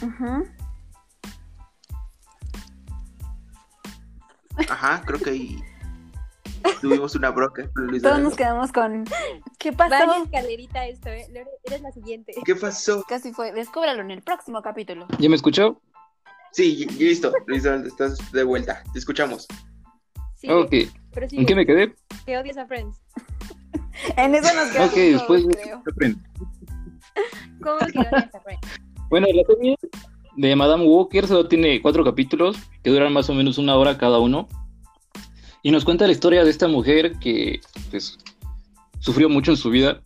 Ajá. 0.00 0.42
Ajá, 4.68 5.02
creo 5.06 5.20
que 5.20 5.30
ahí 5.30 5.62
tuvimos 6.80 7.14
una 7.14 7.30
broca. 7.30 7.68
Todos 8.02 8.20
nos 8.20 8.36
quedamos 8.36 8.72
con. 8.72 9.04
¿Qué 9.58 9.72
pasó? 9.72 9.90
Vaya 9.90 10.22
escalerita 10.24 10.86
esto, 10.86 11.08
¿eh? 11.08 11.26
Eres 11.64 11.80
la 11.80 11.92
siguiente. 11.92 12.34
¿Qué 12.44 12.54
pasó? 12.54 13.04
Casi 13.08 13.32
fue. 13.32 13.52
Descúbralo 13.52 14.02
en 14.02 14.10
el 14.10 14.22
próximo 14.22 14.62
capítulo. 14.62 15.06
¿Ya 15.18 15.28
me 15.28 15.36
escuchó? 15.36 15.80
Sí, 16.52 16.86
listo. 16.98 17.32
Luis, 17.46 17.64
estás 17.64 18.32
de 18.32 18.42
vuelta. 18.42 18.82
Te 18.92 18.98
escuchamos. 18.98 19.46
Sí, 20.38 20.48
ok. 20.48 20.72
¿En 21.32 21.46
qué 21.46 21.54
me 21.54 21.66
quedé? 21.66 21.94
Que 22.24 22.38
odias 22.38 22.56
a 22.56 22.66
Friends. 22.66 23.00
en 24.16 24.34
eso 24.34 24.54
nos 24.54 24.70
quedamos. 24.70 24.90
Ok, 24.90 24.96
después 24.96 25.46
de 25.48 25.92
Friends. 25.96 26.18
¿Cómo 27.62 27.78
que 27.78 27.98
odias 27.98 28.34
a 28.34 28.40
Friends? 28.40 28.68
Bueno, 29.10 29.26
la 29.34 29.42
serie 29.44 29.76
de 30.36 30.54
Madame 30.54 30.84
Walker 30.84 31.26
solo 31.26 31.48
tiene 31.48 31.82
cuatro 31.82 32.04
capítulos 32.04 32.56
que 32.84 32.90
duran 32.90 33.12
más 33.12 33.28
o 33.28 33.34
menos 33.34 33.58
una 33.58 33.76
hora 33.76 33.98
cada 33.98 34.20
uno. 34.20 34.46
Y 35.62 35.72
nos 35.72 35.84
cuenta 35.84 36.06
la 36.06 36.12
historia 36.12 36.44
de 36.44 36.50
esta 36.50 36.68
mujer 36.68 37.18
que 37.18 37.60
pues, 37.90 38.16
sufrió 39.00 39.28
mucho 39.28 39.50
en 39.50 39.56
su 39.56 39.70
vida, 39.70 40.00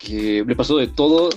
que 0.00 0.44
le 0.44 0.56
pasó 0.56 0.76
de 0.76 0.88
todo, 0.88 1.30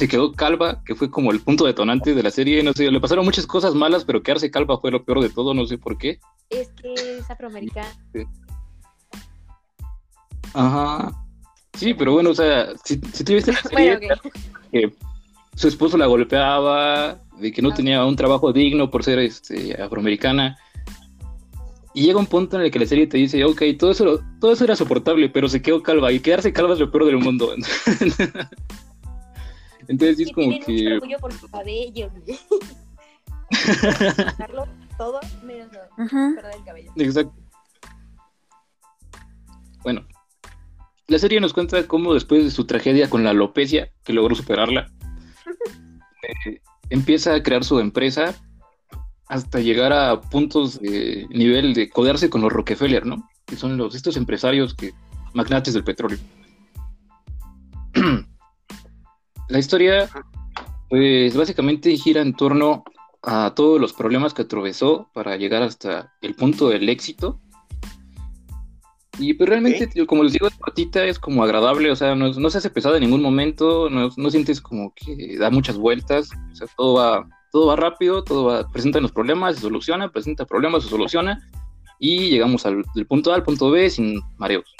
se 0.00 0.08
quedó 0.08 0.32
calva, 0.32 0.82
que 0.82 0.94
fue 0.94 1.10
como 1.10 1.30
el 1.30 1.40
punto 1.40 1.66
detonante 1.66 2.14
de 2.14 2.22
la 2.22 2.30
serie. 2.30 2.62
No 2.62 2.72
sé, 2.72 2.90
le 2.90 3.00
pasaron 3.00 3.22
muchas 3.22 3.46
cosas 3.46 3.74
malas, 3.74 4.06
pero 4.06 4.22
quedarse 4.22 4.50
calva 4.50 4.78
fue 4.78 4.90
lo 4.90 5.04
peor 5.04 5.20
de 5.20 5.28
todo, 5.28 5.52
no 5.52 5.66
sé 5.66 5.76
por 5.76 5.98
qué. 5.98 6.18
Es 6.48 6.70
que 6.70 7.18
es 7.18 7.30
afroamericana. 7.30 7.86
Ajá. 10.54 11.12
Sí, 11.74 11.92
pero 11.92 12.14
bueno, 12.14 12.30
o 12.30 12.34
sea, 12.34 12.68
si, 12.82 12.98
si 13.12 13.24
te 13.24 13.34
viste 13.34 13.52
la 13.52 13.60
serie, 13.68 14.08
que 14.72 14.90
su 15.54 15.68
esposo 15.68 15.98
la 15.98 16.06
golpeaba, 16.06 17.18
de 17.38 17.52
que 17.52 17.60
no 17.60 17.74
tenía 17.74 18.02
un 18.06 18.16
trabajo 18.16 18.54
digno 18.54 18.90
por 18.90 19.04
ser 19.04 19.18
este, 19.18 19.74
afroamericana. 19.82 20.56
Y 21.92 22.04
llega 22.04 22.18
un 22.18 22.26
punto 22.26 22.56
en 22.56 22.62
el 22.62 22.70
que 22.70 22.78
la 22.78 22.86
serie 22.86 23.06
te 23.06 23.18
dice, 23.18 23.44
ok, 23.44 23.62
todo 23.78 23.90
eso, 23.90 24.22
todo 24.40 24.52
eso 24.52 24.64
era 24.64 24.76
soportable, 24.76 25.28
pero 25.28 25.46
se 25.46 25.60
quedó 25.60 25.82
calva. 25.82 26.10
Y 26.10 26.20
quedarse 26.20 26.54
calva 26.54 26.72
es 26.72 26.80
lo 26.80 26.90
peor 26.90 27.04
del 27.04 27.18
mundo. 27.18 27.52
Entonces 29.90 30.20
es 30.20 30.32
como 30.32 30.56
que... 30.64 30.94
orgullo 30.94 31.18
por 31.18 31.32
su 31.32 31.50
cabello. 31.50 32.12
todo 34.96 35.18
menos 35.42 35.68
el 35.98 36.64
cabello. 36.64 36.92
Exacto. 36.94 37.34
Bueno, 39.82 40.06
la 41.08 41.18
serie 41.18 41.40
nos 41.40 41.52
cuenta 41.52 41.88
cómo 41.88 42.14
después 42.14 42.44
de 42.44 42.52
su 42.52 42.66
tragedia 42.66 43.10
con 43.10 43.24
la 43.24 43.30
alopecia, 43.30 43.90
que 44.04 44.12
logró 44.12 44.36
superarla, 44.36 44.92
eh, 46.46 46.60
empieza 46.88 47.34
a 47.34 47.42
crear 47.42 47.64
su 47.64 47.80
empresa 47.80 48.36
hasta 49.26 49.58
llegar 49.58 49.92
a 49.92 50.20
puntos 50.20 50.80
de 50.80 51.26
nivel 51.30 51.74
de 51.74 51.90
codearse 51.90 52.30
con 52.30 52.42
los 52.42 52.52
Rockefeller, 52.52 53.04
¿no? 53.06 53.28
Que 53.44 53.56
son 53.56 53.76
los 53.76 53.96
estos 53.96 54.16
empresarios 54.16 54.72
que 54.72 54.92
magnates 55.34 55.74
del 55.74 55.82
petróleo. 55.82 56.18
La 59.50 59.58
historia, 59.58 60.08
pues 60.88 61.36
básicamente 61.36 61.96
gira 61.96 62.22
en 62.22 62.34
torno 62.34 62.84
a 63.22 63.52
todos 63.54 63.80
los 63.80 63.92
problemas 63.92 64.32
que 64.32 64.42
atravesó 64.42 65.10
para 65.12 65.36
llegar 65.36 65.62
hasta 65.62 66.12
el 66.22 66.34
punto 66.34 66.68
del 66.68 66.88
éxito 66.88 67.40
y 69.20 69.34
pues 69.34 69.50
realmente, 69.50 70.06
como 70.06 70.24
les 70.24 70.32
digo, 70.32 70.48
la 70.48 70.56
patita 70.56 71.04
es 71.04 71.18
como 71.18 71.44
agradable, 71.44 71.90
o 71.90 71.96
sea, 71.96 72.14
no, 72.14 72.50
se 72.50 72.58
hace 72.58 72.70
pesada 72.70 72.96
en 72.96 73.02
ningún 73.02 73.20
momento, 73.20 73.90
no, 73.90 74.30
sientes 74.30 74.62
como 74.62 74.94
que 74.94 75.36
da 75.36 75.50
muchas 75.50 75.76
vueltas, 75.76 76.30
o 76.50 76.56
sea, 76.56 76.66
todo 76.74 76.94
va, 76.94 77.28
todo 77.52 77.66
va 77.66 77.76
rápido, 77.76 78.24
todo 78.24 78.44
va, 78.44 78.66
presenta 78.70 78.98
los 78.98 79.12
problemas, 79.12 79.56
se 79.56 79.60
soluciona, 79.60 80.10
presenta 80.10 80.46
problemas, 80.46 80.84
se 80.84 80.88
soluciona, 80.88 81.46
y 81.98 82.30
llegamos 82.30 82.64
al 82.64 82.82
del 82.94 83.06
punto 83.06 83.30
A 83.30 83.34
al 83.34 83.42
punto 83.42 83.70
B 83.70 83.90
sin 83.90 84.22
mareos. 84.38 84.74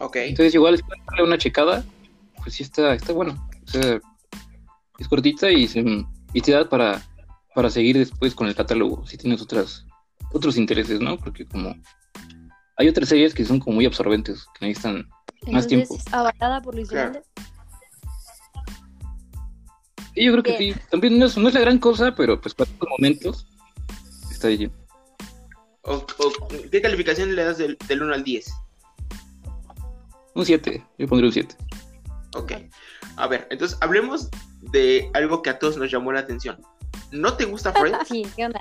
Ok. 0.00 0.16
Entonces 0.16 0.54
igual 0.54 0.74
es 0.74 0.82
darle 1.10 1.24
una 1.24 1.36
checada, 1.36 1.84
pues 2.42 2.54
sí 2.54 2.62
está, 2.62 2.94
está 2.94 3.12
bueno, 3.12 3.36
o 3.64 3.70
sea, 3.70 4.00
es 4.98 5.08
cortita 5.08 5.50
y, 5.50 5.68
y 6.32 6.40
te 6.40 6.52
da 6.52 6.68
para, 6.68 7.02
para 7.54 7.70
seguir 7.70 7.98
después 7.98 8.34
con 8.34 8.46
el 8.46 8.54
catálogo, 8.54 9.06
si 9.06 9.16
tienes 9.16 9.40
otras, 9.42 9.86
otros 10.32 10.56
intereses, 10.56 11.00
¿no? 11.00 11.16
Porque 11.18 11.46
como 11.46 11.74
hay 12.76 12.88
otras 12.88 13.08
series 13.08 13.34
que 13.34 13.44
son 13.44 13.60
como 13.60 13.76
muy 13.76 13.86
absorbentes, 13.86 14.46
que 14.58 14.66
necesitan 14.66 15.08
más 15.50 15.66
tiempo. 15.66 15.96
¿Avalada 16.10 16.60
por 16.62 16.74
Luis 16.74 16.88
Sí, 20.14 20.24
yo 20.24 20.32
creo 20.32 20.42
que 20.42 20.58
sí. 20.58 20.74
También 20.90 21.18
no 21.18 21.26
es, 21.26 21.36
no 21.38 21.48
es, 21.48 21.54
la 21.54 21.60
gran 21.60 21.78
cosa, 21.78 22.14
pero 22.14 22.40
pues 22.40 22.54
para 22.54 22.70
estos 22.70 22.88
momentos 22.88 23.46
está 24.30 24.48
bien. 24.48 24.70
¿Qué 26.70 26.82
calificación 26.82 27.34
le 27.34 27.44
das 27.44 27.58
del, 27.58 27.78
1 27.90 28.14
al 28.14 28.22
10? 28.22 28.52
Un 30.34 30.44
7, 30.44 30.86
yo 30.98 31.06
pondré 31.08 31.26
un 31.26 31.32
7. 31.32 31.56
Ok. 32.36 32.52
A 33.16 33.26
ver, 33.26 33.46
entonces 33.50 33.76
hablemos 33.80 34.28
de 34.60 35.10
algo 35.14 35.42
que 35.42 35.50
a 35.50 35.58
todos 35.58 35.76
nos 35.76 35.90
llamó 35.90 36.12
la 36.12 36.20
atención. 36.20 36.60
¿No 37.10 37.34
te 37.34 37.44
gusta 37.44 37.72
Friends? 37.74 38.08
sí, 38.08 38.26
¿qué 38.36 38.46
onda? 38.46 38.60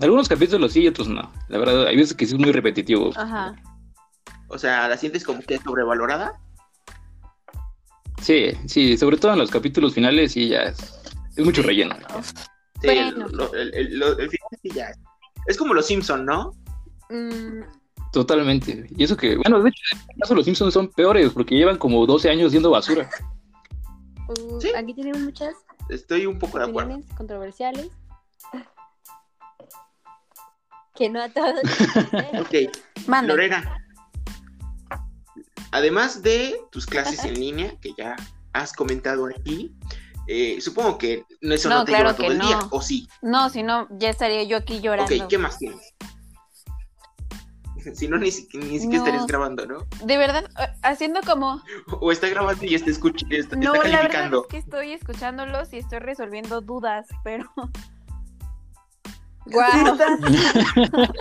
Algunos 0.00 0.28
capítulos 0.28 0.72
sí 0.72 0.80
y 0.80 0.88
otros 0.88 1.08
no. 1.08 1.30
La 1.48 1.58
verdad, 1.58 1.86
hay 1.86 1.96
veces 1.96 2.16
que 2.16 2.26
sí 2.26 2.34
es 2.34 2.40
muy 2.40 2.50
repetitivo. 2.50 3.10
Ajá. 3.16 3.54
O 4.48 4.58
sea, 4.58 4.88
¿la 4.88 4.96
sientes 4.96 5.24
como 5.24 5.40
que 5.42 5.54
es 5.54 5.62
sobrevalorada? 5.62 6.40
Sí, 8.20 8.50
sí, 8.66 8.96
sobre 8.96 9.16
todo 9.16 9.32
en 9.32 9.38
los 9.38 9.50
capítulos 9.50 9.94
finales 9.94 10.32
sí 10.32 10.48
ya 10.48 10.62
es, 10.62 11.04
mucho 11.38 11.62
relleno. 11.62 11.96
Sí, 12.80 12.88
el, 12.88 13.14
final 13.14 14.48
sí 14.62 14.70
ya 14.74 14.90
es. 14.90 14.98
Es 15.46 15.56
como 15.56 15.74
los 15.74 15.86
Simpson, 15.86 16.24
¿no? 16.24 16.52
Mm. 17.10 17.62
Totalmente. 18.12 18.86
Y 18.96 19.04
eso 19.04 19.16
que, 19.16 19.36
bueno, 19.36 19.62
de 19.62 19.70
hecho, 19.70 19.80
en 19.92 19.98
este 20.00 20.14
caso 20.20 20.34
los 20.34 20.44
Simpsons 20.44 20.74
son 20.74 20.88
peores 20.88 21.30
porque 21.32 21.54
llevan 21.54 21.78
como 21.78 22.04
12 22.06 22.28
años 22.30 22.50
siendo 22.50 22.70
basura. 22.70 23.08
Uh, 24.28 24.60
Sí. 24.60 24.70
Aquí 24.76 24.94
tenemos 24.94 25.20
muchas 25.20 25.54
Estoy 25.88 26.26
un 26.26 26.38
poco 26.38 26.58
de 26.58 26.64
acuerdo. 26.64 27.00
controversiales. 27.16 27.88
Que 30.94 31.08
no 31.08 31.22
a 31.22 31.28
todos. 31.30 31.60
Ok. 32.40 32.70
Lorena. 33.24 33.78
Además 35.70 36.22
de 36.22 36.54
tus 36.70 36.84
clases 36.86 37.24
en 37.24 37.34
línea, 37.40 37.74
que 37.80 37.94
ya 37.96 38.14
has 38.52 38.74
comentado 38.74 39.26
aquí, 39.26 39.74
eh, 40.28 40.60
supongo 40.60 40.98
que 40.98 41.24
no- 41.40 41.54
eso 41.54 41.70
no, 41.70 41.76
No, 41.76 41.84
te 41.86 41.92
claro 41.92 42.10
lleva 42.10 42.16
todo 42.16 42.30
el 42.30 42.38
día. 42.40 42.58
¿o 42.70 42.82
sí? 42.82 43.08
No, 43.22 43.48
si 43.48 43.62
no, 43.62 43.88
ya 43.98 44.10
estaría 44.10 44.42
yo 44.44 44.58
aquí 44.58 44.80
llorando. 44.80 45.12
Ok, 45.14 45.28
¿qué 45.30 45.38
más 45.38 45.58
tienes? 45.58 45.94
Si 47.94 48.08
no, 48.08 48.18
ni, 48.18 48.30
si- 48.30 48.48
ni 48.58 48.78
siquiera 48.78 48.88
No. 48.88 49.04
estarías 49.04 49.26
grabando, 49.26 49.66
¿no? 49.66 49.78
De 50.04 50.16
verdad, 50.16 50.44
eh, 50.60 50.72
haciendo 50.82 51.20
como... 51.22 51.62
O 52.00 52.12
está 52.12 52.28
grabando 52.28 52.64
y 52.64 52.74
está 52.74 52.90
escuchando, 52.90 53.34
está, 53.34 53.56
No, 53.56 53.74
está 53.74 53.88
la 53.88 54.02
verdad 54.02 54.32
es 54.34 54.46
que 54.48 54.58
estoy 54.58 54.92
escuchándolos 54.92 55.72
y 55.72 55.78
estoy 55.78 55.98
resolviendo 56.00 56.60
dudas, 56.60 57.06
pero... 57.24 57.50
Guau. 59.46 59.96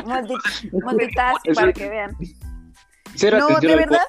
Multi- 0.06 0.70
Multitask 0.84 1.46
para 1.56 1.74
que 1.74 1.90
vean. 1.90 2.16
Cero 3.16 3.40
No, 3.40 3.60
de 3.60 3.76
verdad, 3.76 4.00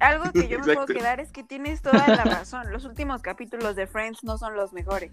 algo 0.00 0.30
que 0.32 0.48
yo 0.48 0.58
me 0.58 0.64
puedo 0.64 0.82
Exacto. 0.82 0.94
quedar 0.94 1.20
es 1.20 1.30
que 1.30 1.44
tienes 1.44 1.80
toda 1.80 2.06
la 2.08 2.24
razón. 2.24 2.70
Los 2.72 2.84
últimos 2.84 3.22
capítulos 3.22 3.76
de 3.76 3.86
Friends 3.86 4.24
no 4.24 4.38
son 4.38 4.54
los 4.56 4.72
mejores. 4.72 5.12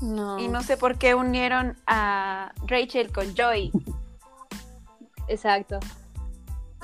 No. 0.00 0.38
Y 0.38 0.48
no 0.48 0.62
sé 0.62 0.76
por 0.76 0.98
qué 0.98 1.14
unieron 1.14 1.76
a 1.86 2.52
Rachel 2.66 3.12
con 3.12 3.36
Joey. 3.36 3.70
Exacto. 5.32 5.80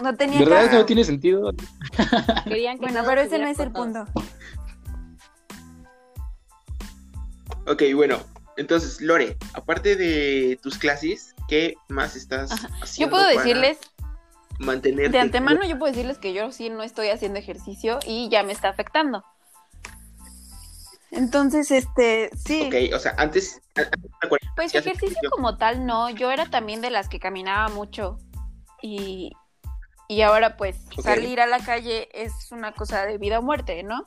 No 0.02 0.14
tenía 0.16 0.38
¿Verdad? 0.38 0.56
caso. 0.56 0.68
Eso 0.68 0.78
no 0.78 0.86
tiene 0.86 1.04
sentido. 1.04 1.52
Querían 2.44 2.78
que 2.78 2.86
Bueno, 2.86 3.02
pero 3.06 3.20
ese 3.20 3.38
no 3.38 3.46
es 3.48 3.58
el 3.58 3.72
punto. 3.72 4.06
Ok, 7.66 7.82
bueno, 7.94 8.18
entonces, 8.56 9.00
Lore, 9.02 9.36
aparte 9.52 9.96
de 9.96 10.58
tus 10.62 10.78
clases, 10.78 11.34
¿qué 11.48 11.74
más 11.88 12.16
estás 12.16 12.50
Ajá. 12.50 12.68
haciendo? 12.82 13.06
Yo 13.06 13.10
puedo 13.10 13.24
para 13.24 13.36
decirles, 13.36 13.78
mantenerte 14.58 15.10
de 15.10 15.18
antemano, 15.18 15.66
yo 15.66 15.78
puedo 15.78 15.92
decirles 15.92 16.16
que 16.18 16.32
yo 16.32 16.50
sí 16.52 16.70
no 16.70 16.82
estoy 16.82 17.08
haciendo 17.08 17.38
ejercicio 17.38 17.98
y 18.06 18.30
ya 18.30 18.42
me 18.42 18.52
está 18.52 18.70
afectando. 18.70 19.22
Entonces, 21.10 21.70
este, 21.70 22.30
sí. 22.36 22.62
Ok, 22.66 22.94
o 22.94 22.98
sea, 22.98 23.14
antes. 23.18 23.60
antes 23.74 23.90
Pues 24.56 24.72
¿sí 24.72 24.78
haces 24.78 24.94
ejercicio 24.94 25.30
como 25.30 25.58
tal 25.58 25.84
no, 25.84 26.08
yo 26.08 26.30
era 26.30 26.46
también 26.46 26.80
de 26.80 26.90
las 26.90 27.08
que 27.08 27.18
caminaba 27.18 27.68
mucho 27.68 28.18
y, 28.82 29.32
y 30.08 30.22
ahora 30.22 30.56
pues 30.56 30.76
salir 31.02 31.40
a 31.40 31.46
la 31.46 31.58
calle 31.60 32.08
es 32.12 32.50
una 32.52 32.72
cosa 32.72 33.04
de 33.06 33.18
vida 33.18 33.38
o 33.38 33.42
muerte, 33.42 33.82
¿no? 33.82 34.04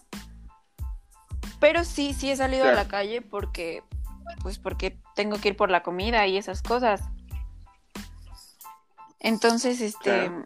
Pero 1.60 1.84
sí, 1.84 2.14
sí 2.14 2.32
he 2.32 2.36
salido 2.36 2.66
a 2.66 2.72
la 2.72 2.88
calle 2.88 3.22
porque 3.22 3.84
pues 4.42 4.58
porque 4.58 4.98
tengo 5.16 5.38
que 5.40 5.50
ir 5.50 5.58
por 5.58 5.70
la 5.70 5.84
comida 5.84 6.26
y 6.28 6.38
esas 6.38 6.62
cosas. 6.62 7.02
Entonces, 9.20 9.82
este 9.82 10.28
Claro. 10.28 10.46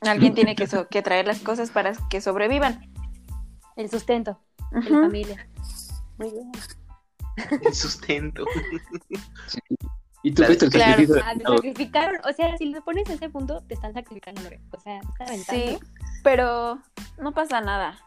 alguien 0.00 0.34
tiene 0.34 0.54
que, 0.54 0.66
so- 0.66 0.88
que 0.88 1.02
traer 1.02 1.26
las 1.26 1.40
cosas 1.40 1.70
para 1.70 1.92
que 2.08 2.20
sobrevivan. 2.20 2.90
El 3.76 3.90
sustento 3.90 4.40
de 4.70 4.90
la 4.90 5.00
familia. 5.00 5.48
Muy 6.16 6.30
bien. 6.30 6.52
el 7.62 7.74
sustento. 7.74 8.44
Y 10.22 10.30
tú 10.30 10.36
Claro, 10.36 10.48
fuiste 10.48 10.64
el 10.66 10.70
claro. 10.72 10.90
sacrificio 10.92 11.14
de 11.14 11.20
Ah, 11.20 11.34
te 11.36 11.44
sacrificaron. 11.44 12.20
O 12.28 12.32
sea, 12.32 12.56
si 12.56 12.64
lo 12.70 12.82
pones 12.84 13.08
a 13.10 13.14
ese 13.14 13.28
punto, 13.28 13.62
te 13.68 13.74
están 13.74 13.92
sacrificando. 13.94 14.40
O 14.72 14.80
sea, 14.80 14.98
está 14.98 15.24
aventando. 15.24 15.62
Sí, 15.68 15.78
pero 16.24 16.78
no 17.20 17.32
pasa 17.32 17.60
nada. 17.60 17.98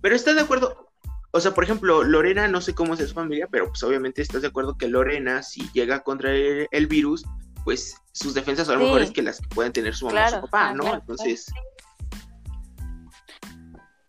Pero 0.00 0.14
estás 0.16 0.34
de 0.34 0.40
acuerdo. 0.42 0.90
O 1.32 1.40
sea, 1.40 1.52
por 1.54 1.64
ejemplo, 1.64 2.02
Lorena, 2.02 2.48
no 2.48 2.60
sé 2.60 2.74
cómo 2.74 2.94
es 2.94 3.00
su 3.08 3.14
familia, 3.14 3.46
pero 3.50 3.68
pues 3.68 3.82
obviamente 3.82 4.22
estás 4.22 4.42
de 4.42 4.48
acuerdo 4.48 4.76
que 4.78 4.88
Lorena, 4.88 5.42
si 5.42 5.68
llega 5.72 5.96
a 5.96 6.00
contraer 6.02 6.66
el 6.70 6.86
virus, 6.86 7.24
pues 7.64 7.96
sus 8.12 8.32
defensas 8.32 8.66
son 8.66 8.78
Sí. 8.78 8.84
mejores 8.84 9.10
que 9.10 9.22
las 9.22 9.40
que 9.40 9.48
pueden 9.48 9.72
tener 9.72 9.94
su 9.94 10.06
mamá 10.06 10.18
o 10.18 10.22
Claro. 10.28 10.36
su 10.36 10.50
papá, 10.50 10.68
Ah, 10.70 10.74
¿no? 10.74 10.82
claro, 10.84 10.98
entonces. 11.00 11.46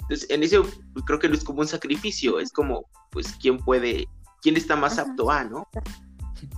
Entonces, 0.02 0.30
en 0.30 0.43
eso 0.43 0.63
pues, 0.93 1.06
creo 1.06 1.19
que 1.19 1.28
no 1.28 1.36
es 1.36 1.43
como 1.43 1.60
un 1.60 1.67
sacrificio, 1.67 2.39
es 2.39 2.52
como, 2.52 2.89
pues, 3.12 3.34
quién 3.41 3.58
puede, 3.58 4.08
quién 4.41 4.56
está 4.56 4.76
más 4.78 4.97
Ajá. 4.97 5.10
apto 5.12 5.30
a, 5.30 5.43
¿no? 5.43 5.67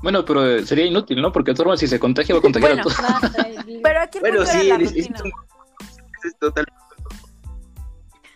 Bueno, 0.01 0.25
pero 0.25 0.45
eh, 0.45 0.65
sería 0.65 0.85
inútil, 0.85 1.21
¿no? 1.21 1.31
Porque 1.31 1.51
de 1.51 1.55
todas 1.55 1.65
formas, 1.65 1.79
si 1.79 1.87
se 1.87 1.99
contagia, 1.99 2.35
va 2.35 2.39
a 2.39 2.41
contagiar 2.41 2.75
Bueno. 2.75 2.89
a 2.89 3.21
todos. 3.31 3.65
Pero 3.83 4.01
aquí 4.01 4.19
Bueno, 4.21 4.45
sí, 4.45 4.67
la 4.67 4.75
es, 4.75 4.91
es, 4.95 5.09
es 6.23 6.39
total. 6.39 6.65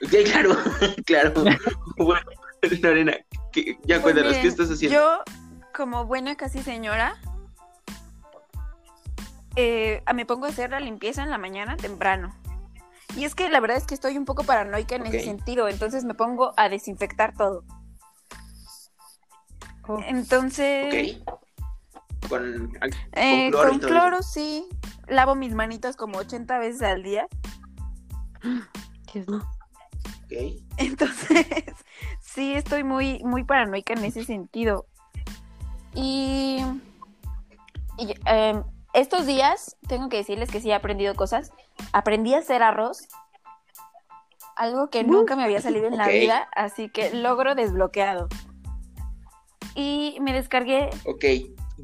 Ok, 0.05 0.11
claro, 0.31 0.57
claro. 1.05 1.33
bueno, 1.97 2.21
Lorena, 2.81 3.13
¿qué- 3.51 3.77
ya 3.83 4.01
Pues 4.01 4.13
cuéntanos, 4.13 4.37
¿qué 4.37 4.47
estás 4.47 4.69
haciendo? 4.69 4.97
Yo, 4.97 5.23
como 5.73 6.05
buena 6.05 6.35
casi 6.35 6.61
señora, 6.61 7.15
eh, 9.55 10.03
me 10.13 10.25
pongo 10.25 10.45
a 10.45 10.49
hacer 10.49 10.71
la 10.71 10.79
limpieza 10.79 11.23
en 11.23 11.29
la 11.29 11.37
mañana 11.37 11.77
temprano. 11.77 12.35
Y 13.15 13.25
es 13.25 13.35
que 13.35 13.47
la 13.49 13.59
verdad 13.59 13.77
es 13.77 13.85
que 13.85 13.93
estoy 13.93 14.17
un 14.17 14.25
poco 14.25 14.43
paranoica 14.43 14.95
en 14.95 15.05
ese 15.05 15.19
sentido, 15.21 15.67
entonces 15.69 16.03
me 16.03 16.15
pongo 16.15 16.53
a 16.57 16.67
desinfectar 16.67 17.35
todo. 17.35 17.63
Oh. 19.87 19.99
Entonces. 20.05 21.17
Con, 22.29 22.71
eh, 23.13 23.49
cloro 23.51 23.73
y 23.73 23.79
con 23.79 23.89
cloro 23.89 24.23
sí, 24.23 24.67
lavo 25.07 25.35
mis 25.35 25.53
manitas 25.53 25.97
como 25.97 26.19
80 26.19 26.57
veces 26.59 26.81
al 26.81 27.03
día. 27.03 27.27
No. 29.27 29.45
Entonces, 30.77 31.45
sí, 32.21 32.53
estoy 32.53 32.83
muy, 32.83 33.19
muy 33.23 33.43
paranoica 33.43 33.93
en 33.93 34.05
ese 34.05 34.23
sentido. 34.23 34.87
Y, 35.93 36.63
y, 37.97 38.15
em, 38.25 38.63
estos 38.93 39.25
días, 39.25 39.77
tengo 39.87 40.09
que 40.09 40.17
decirles 40.17 40.49
que 40.49 40.61
sí 40.61 40.71
he 40.71 40.73
aprendido 40.73 41.15
cosas. 41.15 41.51
Aprendí 41.91 42.33
a 42.33 42.39
hacer 42.39 42.63
arroz, 42.63 43.07
algo 44.55 44.89
que 44.89 45.03
nunca 45.03 45.35
me 45.35 45.43
había 45.43 45.61
salido 45.61 45.87
en 45.87 45.97
la 45.97 46.07
vida, 46.07 46.47
así 46.55 46.89
que 46.89 47.13
logro 47.13 47.55
desbloqueado. 47.55 48.27
Y 49.75 50.17
me 50.21 50.33
descargué, 50.33 50.89
Ok. 51.05 51.25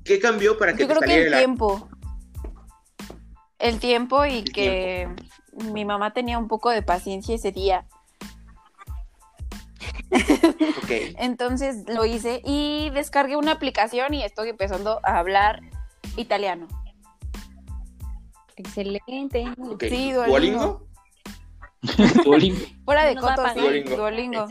¿Qué 0.04 0.20
cambió 0.20 0.58
para 0.58 0.74
que 0.74 0.84
yo 0.84 0.88
te 0.88 0.96
creo 0.96 1.02
que 1.08 1.24
el 1.26 1.32
la- 1.32 1.38
tiempo. 1.40 1.90
El 3.58 3.80
tiempo 3.80 4.26
y 4.26 4.38
El 4.40 4.52
que 4.54 5.10
mi 5.74 5.84
mamá 5.84 6.14
tenía 6.14 6.38
un 6.38 6.48
poco 6.48 6.70
de 6.70 6.82
paciencia 6.82 7.36
ese 7.36 7.52
día. 7.52 7.86
Ok. 10.12 10.90
Entonces 11.18 11.84
lo 11.88 12.06
hice 12.06 12.42
y 12.46 12.90
descargué 12.92 13.36
una 13.36 13.52
aplicación 13.52 14.14
y 14.14 14.24
estoy 14.24 14.50
empezando 14.50 15.00
a 15.04 15.18
hablar 15.18 15.62
italiano. 16.16 16.68
Excelente. 18.56 19.46
Sí, 19.80 20.12
Duolingo. 20.12 20.28
¿Duolingo? 20.28 20.88
Duolingo. 22.24 22.60
Fuera 22.86 23.06
de 23.06 23.12
a 23.12 23.22
cotos, 23.22 23.52
sí. 23.54 23.60
Duolingo. 23.60 23.96
Duolingo. 23.96 24.48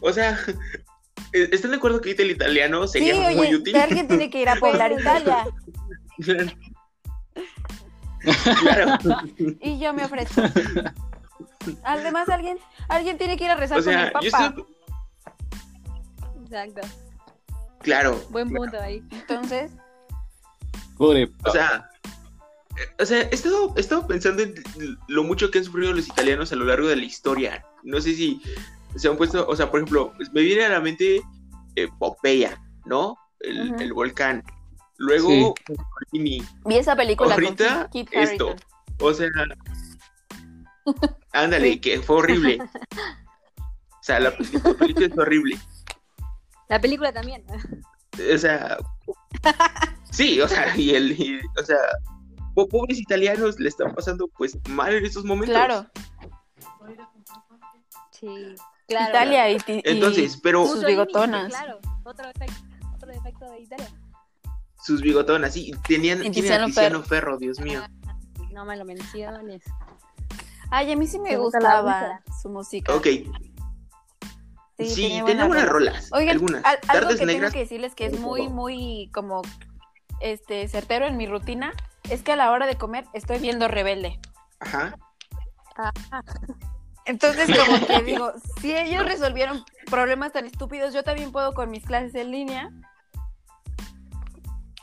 O 0.00 0.12
sea, 0.12 0.38
¿e-, 1.32 1.48
¿están 1.52 1.70
de 1.72 1.76
acuerdo 1.76 2.00
que 2.00 2.10
ahorita 2.10 2.22
el 2.22 2.30
italiano 2.32 2.86
Sí, 2.86 2.98
sería 3.00 3.14
muy 3.30 3.38
oye, 3.38 3.56
útil? 3.56 3.76
alguien 3.76 4.08
tiene 4.08 4.30
que 4.30 4.42
ir 4.42 4.48
a 4.48 4.56
poblar 4.60 4.92
Italia 4.92 5.46
claro. 8.60 8.98
y 9.60 9.78
yo 9.78 9.92
me 9.94 10.04
ofrezco. 10.04 10.42
Además, 11.84 12.28
alguien, 12.28 12.58
alguien 12.88 13.16
tiene 13.18 13.36
que 13.36 13.44
ir 13.44 13.50
a 13.50 13.56
rezar 13.56 13.78
O 13.78 13.84
con 13.84 13.92
el 13.92 14.00
sea, 14.00 14.12
Papa. 14.12 14.24
yo 14.24 14.28
estoy... 14.28 14.64
Exacto. 16.44 16.80
Claro. 17.82 18.20
Buen 18.30 18.50
punto 18.50 18.80
ahí. 18.80 19.02
Entonces, 19.12 19.70
Pobre. 20.96 21.30
O 21.44 21.50
sea, 21.52 21.88
eh, 22.76 22.88
o 22.98 23.06
sea, 23.06 23.20
he 23.22 23.34
estado, 23.34 23.72
he 23.76 23.80
estado 23.80 24.06
pensando 24.06 24.42
en 24.42 24.54
lo 25.06 25.22
mucho 25.22 25.50
que 25.50 25.58
han 25.58 25.64
sufrido 25.64 25.92
los 25.92 26.08
italianos 26.08 26.52
a 26.52 26.56
lo 26.56 26.64
largo 26.64 26.88
de 26.88 26.96
la 26.96 27.04
historia. 27.04 27.64
No 27.84 28.00
sé 28.00 28.14
si 28.14 28.40
se 28.96 29.08
han 29.08 29.16
puesto, 29.16 29.46
o 29.48 29.54
sea, 29.56 29.70
por 29.70 29.80
ejemplo, 29.80 30.12
pues, 30.16 30.32
me 30.32 30.42
viene 30.42 30.64
a 30.64 30.68
la 30.70 30.80
mente 30.80 31.20
eh, 31.76 31.88
Popeya, 31.98 32.60
¿no? 32.86 33.16
El, 33.40 33.80
el 33.80 33.92
volcán. 33.92 34.42
Luego, 34.96 35.54
Mussolini. 35.68 36.42
vi 36.64 36.76
esa 36.76 36.96
película 36.96 37.34
Ahorita, 37.34 37.88
con 37.92 38.06
esto. 38.12 38.56
O 39.00 39.12
sea, 39.14 39.28
ándale, 41.32 41.80
que 41.80 42.00
fue 42.00 42.16
horrible. 42.16 42.58
O 42.60 44.02
sea, 44.02 44.18
la 44.20 44.36
película 44.36 44.70
la 44.70 44.74
película 44.78 45.06
es 45.06 45.18
horrible. 45.18 45.58
La 46.68 46.80
película 46.80 47.12
también. 47.12 47.44
O 48.34 48.38
sea, 48.38 48.78
sí, 50.10 50.40
o 50.40 50.48
sea, 50.48 50.76
y 50.76 50.94
el, 50.94 51.12
y, 51.12 51.38
o 51.60 51.64
sea, 51.64 51.78
po- 52.54 52.68
pobres 52.68 52.98
italianos 52.98 53.60
le 53.60 53.68
están 53.68 53.94
pasando 53.94 54.26
pues 54.36 54.58
mal 54.68 54.92
en 54.94 55.04
estos 55.06 55.24
momentos. 55.24 55.54
Claro, 55.54 55.86
Sí. 58.10 58.56
Claro. 58.88 59.10
Italia 59.10 59.50
y, 59.50 59.58
ti- 59.58 59.82
y 59.84 59.90
Entonces, 59.90 60.38
pero 60.42 60.66
sus 60.66 60.84
bigotonas. 60.84 61.48
Claro. 61.48 61.78
Otro 62.04 62.28
efecto, 62.30 62.54
otro 62.94 63.12
defecto 63.12 63.50
de 63.50 63.60
Italia. 63.60 63.88
sus 64.82 65.02
bigotonas, 65.02 65.52
sí, 65.52 65.72
tenían, 65.86 66.24
Y 66.24 66.30
tienen 66.30 66.52
a 66.62 66.64
Tiziano 66.66 67.02
Ferro, 67.02 67.36
Dios 67.38 67.60
mío. 67.60 67.82
No 68.52 68.64
me 68.64 68.76
lo 68.76 68.84
menciones. 68.86 69.62
Ay, 70.70 70.92
a 70.92 70.96
mí 70.96 71.06
sí 71.06 71.18
me 71.18 71.30
Me 71.30 71.36
gusta 71.36 71.58
gustaba 71.58 72.20
su 72.40 72.48
música. 72.48 72.94
Ok. 72.94 73.06
Sí, 74.78 75.02
tenía 75.02 75.24
tenía 75.24 75.44
buenas 75.46 75.68
rolas. 75.68 75.94
rolas. 75.94 76.12
Oigan, 76.12 76.32
algunas. 76.36 76.64
al- 76.64 76.78
algo 76.88 77.02
Tardes 77.08 77.18
que 77.18 77.26
negras. 77.26 77.50
tengo 77.50 77.52
que 77.52 77.58
decirles 77.60 77.94
que 77.94 78.06
es 78.06 78.18
muy, 78.20 78.48
muy 78.48 79.10
como 79.12 79.42
este 80.20 80.66
certero 80.68 81.06
en 81.06 81.16
mi 81.16 81.26
rutina 81.26 81.72
es 82.10 82.22
que 82.22 82.32
a 82.32 82.36
la 82.36 82.50
hora 82.52 82.66
de 82.66 82.76
comer 82.76 83.04
estoy 83.12 83.38
viendo 83.38 83.66
Rebelde. 83.68 84.18
Ajá. 84.60 84.96
Entonces, 87.08 87.48
como 87.58 87.86
que 87.86 88.02
digo, 88.04 88.32
si 88.60 88.76
ellos 88.76 89.04
resolvieron 89.04 89.64
problemas 89.90 90.30
tan 90.32 90.44
estúpidos, 90.46 90.92
yo 90.94 91.02
también 91.02 91.32
puedo 91.32 91.52
con 91.54 91.70
mis 91.70 91.84
clases 91.84 92.14
en 92.14 92.30
línea. 92.30 92.70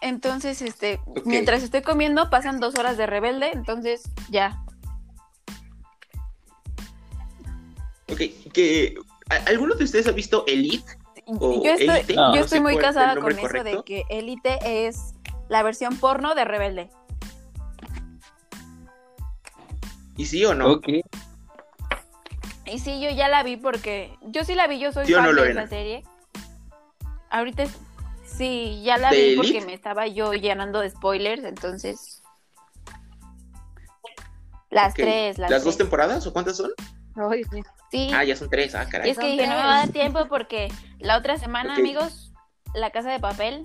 Entonces, 0.02 0.62
este, 0.62 1.00
mientras 1.24 1.64
estoy 1.64 1.82
comiendo, 1.84 2.30
pasan 2.30 2.60
dos 2.60 2.76
horas 2.78 2.98
de 2.98 3.06
rebelde, 3.06 3.52
entonces 3.54 4.04
ya. 4.30 4.62
Ok. 8.12 8.22
Que, 8.54 8.96
¿a- 9.30 9.50
¿Alguno 9.50 9.76
de 9.76 9.84
ustedes 9.84 10.08
ha 10.08 10.12
visto 10.12 10.44
Elite? 10.48 10.84
¿O 11.28 11.64
yo 11.64 11.72
estoy, 11.72 11.88
Élite? 11.90 12.16
No, 12.16 12.30
yo 12.34 12.40
no 12.40 12.46
estoy 12.46 12.60
muy 12.60 12.78
casada 12.78 13.16
con 13.20 13.32
eso 13.38 13.64
de 13.64 13.84
que 13.84 14.04
Elite 14.10 14.88
es 14.88 15.14
la 15.50 15.64
versión 15.64 15.98
porno 15.98 16.36
de 16.36 16.46
rebelde. 16.46 16.90
¿Y 20.18 20.26
sí 20.26 20.46
o 20.46 20.54
no? 20.54 20.74
Ok. 20.74 20.88
Y 22.66 22.80
sí, 22.80 23.00
yo 23.02 23.10
ya 23.12 23.28
la 23.30 23.44
vi 23.44 23.58
porque 23.58 24.18
yo 24.22 24.44
sí 24.44 24.56
la 24.56 24.68
vi, 24.68 24.80
yo 24.80 24.92
soy 24.92 25.06
¿Sí 25.06 25.14
fan 25.14 25.24
no, 25.24 25.30
de 25.30 25.36
Lorena? 25.36 25.62
esa 25.64 25.70
serie. 25.70 26.04
Ahorita 27.30 27.64
es- 27.64 27.78
sí, 28.26 28.82
ya 28.84 28.98
la 28.98 29.12
¿De 29.12 29.30
vi 29.30 29.36
porque 29.36 29.52
Elite? 29.52 29.66
me 29.66 29.74
estaba 29.74 30.08
yo 30.08 30.34
llenando 30.34 30.80
de 30.80 30.90
spoilers, 30.90 31.44
entonces 31.44 32.22
las 34.72 34.94
tres, 34.94 35.38
las, 35.38 35.52
¿Las 35.52 35.64
dos 35.64 35.78
temporadas 35.78 36.26
o 36.28 36.34
cuántas 36.34 36.58
son? 36.58 36.72
Ay. 37.16 37.44
Sí, 37.92 38.10
Ah, 38.14 38.24
ya 38.24 38.36
son 38.36 38.50
tres. 38.50 38.74
Ah, 38.76 38.84
y 38.88 38.90
caray. 38.92 39.10
es 39.12 39.18
que 39.18 39.28
dije, 39.28 39.48
no 39.48 39.56
me 39.56 39.62
va 39.64 39.76
a 39.76 39.86
dar 39.86 39.90
tiempo 39.90 40.28
porque 40.28 40.68
la 41.00 41.18
otra 41.18 41.38
semana, 41.38 41.76
amigos, 41.76 42.34
La 42.74 42.90
Casa 42.90 43.10
de 43.12 43.20
Papel. 43.20 43.64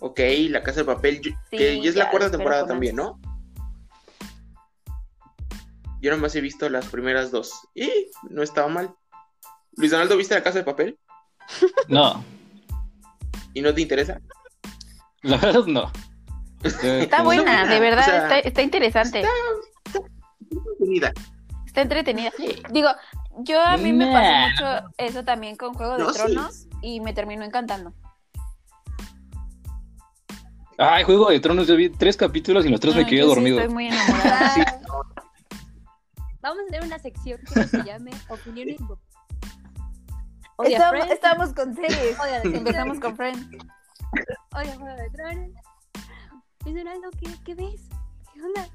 Ok, 0.00 0.18
La 0.50 0.62
Casa 0.62 0.80
de 0.80 0.84
Papel, 0.86 1.20
yo- 1.22 1.30
Sí, 1.50 1.56
que 1.56 1.80
ya 1.80 1.88
es 1.90 1.96
la 1.96 2.10
cuarta 2.10 2.30
temporada 2.30 2.66
también, 2.66 2.96
¿no? 2.96 3.18
Yo 6.02 6.10
nomás 6.10 6.34
he 6.34 6.40
visto 6.42 6.68
las 6.68 6.84
primeras 6.86 7.30
dos. 7.30 7.52
Y 7.74 7.88
no 8.28 8.42
estaba 8.42 8.68
mal. 8.68 8.94
Luis 9.76 9.90
Donaldo, 9.92 10.16
¿viste 10.18 10.34
La 10.34 10.42
Casa 10.42 10.58
de 10.58 10.64
Papel? 10.64 10.98
No, 11.88 12.22
¿Y 13.54 13.60
no 13.62 13.72
te 13.72 13.80
interesa? 13.82 14.20
la 15.22 15.36
verdad 15.36 15.64
no. 15.66 15.90
Está 16.64 17.18
Como- 17.18 17.24
buena, 17.30 17.66
de 17.66 17.80
verdad, 17.80 18.00
o 18.02 18.04
sea, 18.04 18.22
está, 18.24 18.38
está 18.40 18.62
interesante. 18.62 19.22
Unida. 20.78 21.12
Está 21.66 21.80
entretenida. 21.82 22.30
Digo, 22.70 22.88
yo 23.38 23.60
a 23.62 23.76
mí 23.76 23.92
me 23.92 24.06
pasó 24.12 24.48
mucho 24.50 24.88
eso 24.98 25.24
también 25.24 25.56
con 25.56 25.74
Juego 25.74 25.94
de 25.96 26.04
No, 26.04 26.12
sí. 26.12 26.18
Tronos 26.18 26.66
y 26.82 27.00
me 27.00 27.12
terminó 27.14 27.44
encantando. 27.44 27.92
Ay, 30.78 31.04
Juego 31.04 31.30
de 31.30 31.40
Tronos, 31.40 31.66
yo 31.66 31.76
vi 31.76 31.88
tres 31.90 32.16
capítulos 32.16 32.64
y 32.66 32.68
los 32.68 32.80
tres 32.80 32.94
me 32.96 33.06
quedé 33.06 33.22
sí 33.22 33.26
dormido. 33.28 33.58
estoy 33.60 33.72
muy 33.72 33.86
enamorada. 33.88 34.50
Sí. 34.54 34.60
Vamos 36.42 36.62
a 36.62 36.66
tener 36.66 36.82
una 36.82 36.98
sección 36.98 37.40
que 37.54 37.64
se 37.64 37.82
llame 37.84 38.10
Opiniones. 38.28 38.76
Odia 40.56 40.76
Estamos, 40.76 41.10
estamos 41.10 41.52
con 41.54 41.74
series. 41.74 42.16
Empezamos 42.44 43.00
con 43.00 43.16
Friends. 43.16 43.46
Odia 44.54 44.76
Juego 44.76 44.96
de 44.96 45.10
Tronos. 45.10 45.50
¿qué, 47.20 47.30
¿qué 47.44 47.54
ves? 47.54 47.88
¿Qué 48.34 48.42
onda? 48.42 48.68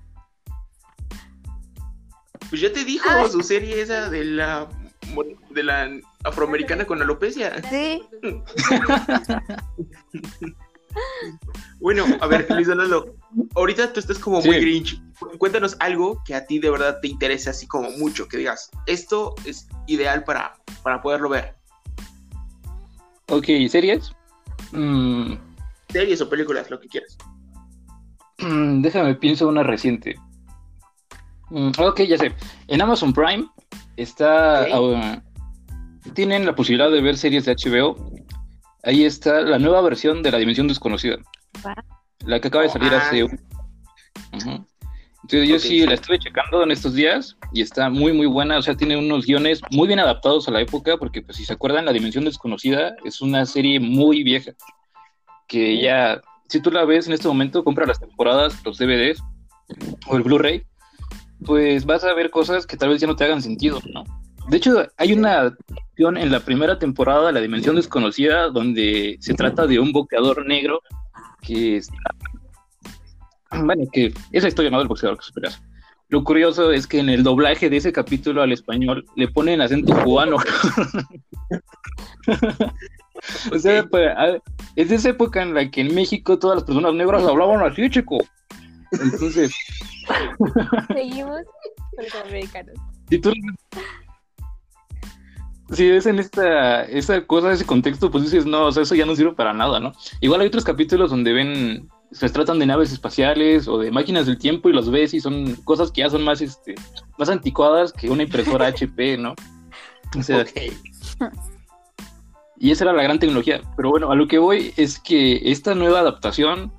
Pues 2.49 2.61
ya 2.61 2.71
te 2.71 2.85
dijo 2.85 3.05
Ah. 3.09 3.27
su 3.29 3.41
serie 3.41 3.81
esa 3.81 4.09
de 4.09 4.23
la 4.23 4.67
de 5.49 5.63
la 5.63 5.89
afroamericana 6.23 6.85
con 6.85 7.01
alopecia. 7.01 7.61
Sí. 7.69 8.03
Bueno, 11.79 12.05
a 12.21 12.27
ver, 12.27 12.47
Luis 12.49 12.67
Donaldo, 12.67 13.15
ahorita 13.55 13.93
tú 13.93 13.99
estás 13.99 14.17
como 14.19 14.41
muy 14.41 14.59
grinch. 14.59 15.01
Cuéntanos 15.37 15.75
algo 15.79 16.21
que 16.25 16.33
a 16.35 16.45
ti 16.45 16.59
de 16.59 16.69
verdad 16.69 16.99
te 17.01 17.07
interese 17.07 17.49
así 17.49 17.67
como 17.67 17.89
mucho, 17.91 18.27
que 18.27 18.37
digas, 18.37 18.69
esto 18.85 19.35
es 19.45 19.67
ideal 19.87 20.23
para, 20.23 20.55
para 20.83 21.01
poderlo 21.01 21.29
ver. 21.29 21.55
Ok, 23.29 23.45
¿series? 23.69 24.11
Mm, 24.71 25.33
Series 25.89 26.21
o 26.21 26.29
películas, 26.29 26.69
lo 26.69 26.79
que 26.79 26.87
quieras. 26.87 27.17
mm, 28.39 28.81
déjame 28.81 29.15
pienso 29.15 29.47
una 29.47 29.63
reciente. 29.63 30.15
Mm, 31.49 31.71
ok, 31.77 32.01
ya 32.01 32.17
sé. 32.17 32.33
En 32.67 32.81
Amazon 32.81 33.13
Prime 33.13 33.47
está. 33.95 34.63
Ah, 34.63 35.21
tienen 36.13 36.45
la 36.45 36.55
posibilidad 36.55 36.91
de 36.91 37.01
ver 37.01 37.17
series 37.17 37.45
de 37.45 37.55
HBO. 37.55 37.95
Ahí 38.87 39.03
está 39.03 39.41
la 39.41 39.59
nueva 39.59 39.81
versión 39.81 40.23
de 40.23 40.31
La 40.31 40.37
Dimensión 40.37 40.69
Desconocida. 40.69 41.17
Wow. 41.61 41.73
La 42.25 42.39
que 42.39 42.47
acaba 42.47 42.63
de 42.63 42.69
salir 42.69 42.89
Ah. 42.93 42.99
hace 43.05 43.23
un. 43.25 43.31
Ujú. 44.33 44.65
Entonces 45.23 45.49
yo 45.49 45.59
sí. 45.59 45.85
la 45.85 45.95
estuve 45.95 46.19
checando 46.19 46.63
en 46.63 46.71
estos 46.71 46.93
días 46.93 47.35
y 47.51 47.61
está 47.61 47.89
muy 47.89 48.13
muy 48.13 48.27
buena, 48.27 48.57
o 48.57 48.61
sea, 48.61 48.75
tiene 48.77 48.95
unos 48.95 49.25
guiones 49.25 49.59
muy 49.71 49.87
bien 49.87 49.99
adaptados 49.99 50.47
a 50.47 50.51
la 50.51 50.61
época, 50.61 50.95
porque 50.95 51.21
pues 51.21 51.35
si 51.35 51.43
se 51.43 51.51
acuerdan, 51.51 51.83
La 51.83 51.91
Dimensión 51.91 52.23
Desconocida 52.23 52.95
es 53.03 53.19
una 53.19 53.45
serie 53.45 53.81
muy 53.81 54.23
vieja, 54.23 54.53
que 55.49 55.81
ya, 55.81 56.21
si 56.47 56.61
tú 56.61 56.71
la 56.71 56.85
ves 56.85 57.07
en 57.07 57.13
este 57.13 57.27
momento, 57.27 57.65
compra 57.65 57.85
las 57.85 57.99
temporadas, 57.99 58.55
los 58.63 58.77
DVDs 58.77 59.21
o 60.07 60.15
el 60.15 60.23
Blu-ray, 60.23 60.63
pues 61.45 61.85
vas 61.85 62.05
a 62.05 62.13
ver 62.13 62.29
cosas 62.29 62.65
que 62.65 62.77
tal 62.77 62.89
vez 62.89 63.01
ya 63.01 63.07
no 63.07 63.17
te 63.17 63.25
hagan 63.25 63.41
sentido, 63.41 63.81
¿no? 63.93 64.05
De 64.47 64.57
hecho, 64.57 64.87
hay 64.97 65.13
una 65.13 65.41
acción 65.41 66.17
en 66.17 66.31
la 66.31 66.39
primera 66.39 66.79
temporada 66.79 67.27
de 67.27 67.33
La 67.33 67.41
Dimensión 67.41 67.75
Desconocida 67.75 68.49
donde 68.49 69.17
se 69.19 69.33
trata 69.33 69.67
de 69.67 69.79
un 69.79 69.91
boxeador 69.91 70.45
negro 70.45 70.81
que 71.41 71.77
está 71.77 71.93
bueno, 73.63 73.83
que 73.91 74.13
esa 74.31 74.47
historia 74.47 74.71
no 74.71 74.79
del 74.79 74.87
boxeador 74.87 75.17
que 75.17 75.25
se 75.25 75.33
pelea. 75.33 75.51
Lo 76.09 76.23
curioso 76.23 76.71
es 76.71 76.87
que 76.87 76.99
en 76.99 77.09
el 77.09 77.23
doblaje 77.23 77.69
de 77.69 77.77
ese 77.77 77.91
capítulo 77.91 78.41
al 78.41 78.53
español 78.53 79.05
le 79.17 79.27
ponen 79.27 79.59
acento 79.59 79.93
cubano. 80.03 80.37
o 83.51 83.59
sea, 83.59 83.83
pues, 83.85 84.07
a- 84.15 84.37
es 84.77 84.87
de 84.89 84.95
esa 84.95 85.09
época 85.09 85.41
en 85.41 85.53
la 85.53 85.69
que 85.69 85.81
en 85.81 85.93
México 85.93 86.39
todas 86.39 86.57
las 86.57 86.63
personas 86.63 86.93
negras 86.93 87.23
hablaban 87.23 87.61
así, 87.69 87.89
chico. 87.89 88.17
Entonces, 88.91 89.51
Seguimos 90.93 91.41
con 91.95 92.05
los 92.05 92.15
americanos. 92.25 92.75
si 93.09 93.19
tú 93.19 93.33
si 95.71 95.89
ves 95.89 96.05
en 96.05 96.19
esta, 96.19 96.83
esa 96.85 97.25
cosa, 97.25 97.51
ese 97.51 97.65
contexto, 97.65 98.09
pues 98.09 98.23
dices, 98.23 98.45
no, 98.45 98.65
o 98.67 98.71
sea, 98.71 98.83
eso 98.83 98.95
ya 98.95 99.05
no 99.05 99.15
sirve 99.15 99.33
para 99.33 99.53
nada, 99.53 99.79
¿no? 99.79 99.91
Igual 100.21 100.41
hay 100.41 100.47
otros 100.47 100.63
capítulos 100.63 101.09
donde 101.09 101.33
ven, 101.33 101.89
se 102.11 102.29
tratan 102.29 102.59
de 102.59 102.65
naves 102.65 102.91
espaciales 102.93 103.67
o 103.67 103.77
de 103.77 103.91
máquinas 103.91 104.25
del 104.25 104.37
tiempo 104.37 104.69
y 104.69 104.73
los 104.73 104.89
ves 104.89 105.13
y 105.13 105.19
son 105.19 105.55
cosas 105.65 105.91
que 105.91 106.01
ya 106.01 106.09
son 106.09 106.23
más, 106.23 106.41
este, 106.41 106.75
más 107.17 107.29
anticuadas 107.29 107.91
que 107.91 108.09
una 108.09 108.23
impresora 108.23 108.67
HP, 108.73 109.17
¿no? 109.17 109.35
O 110.17 110.23
sea, 110.23 110.41
Ok. 110.41 111.31
y 112.57 112.71
esa 112.71 112.85
era 112.85 112.93
la 112.93 113.03
gran 113.03 113.19
tecnología. 113.19 113.61
Pero 113.75 113.89
bueno, 113.89 114.11
a 114.11 114.15
lo 114.15 114.27
que 114.27 114.37
voy 114.37 114.73
es 114.77 114.99
que 114.99 115.51
esta 115.51 115.75
nueva 115.75 115.99
adaptación 115.99 116.71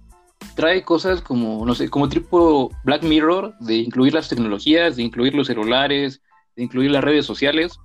trae 0.57 0.83
cosas 0.83 1.20
como, 1.20 1.64
no 1.66 1.74
sé, 1.74 1.88
como 1.88 2.09
tipo 2.09 2.70
Black 2.85 3.03
Mirror, 3.03 3.55
de 3.61 3.77
incluir 3.77 4.14
las 4.14 4.29
tecnologías, 4.29 4.96
de 4.96 5.03
incluir 5.03 5.35
los 5.35 5.46
celulares, 5.46 6.22
de 6.57 6.62
incluir 6.64 6.90
las 6.90 7.05
redes 7.05 7.27
sociales. 7.27 7.79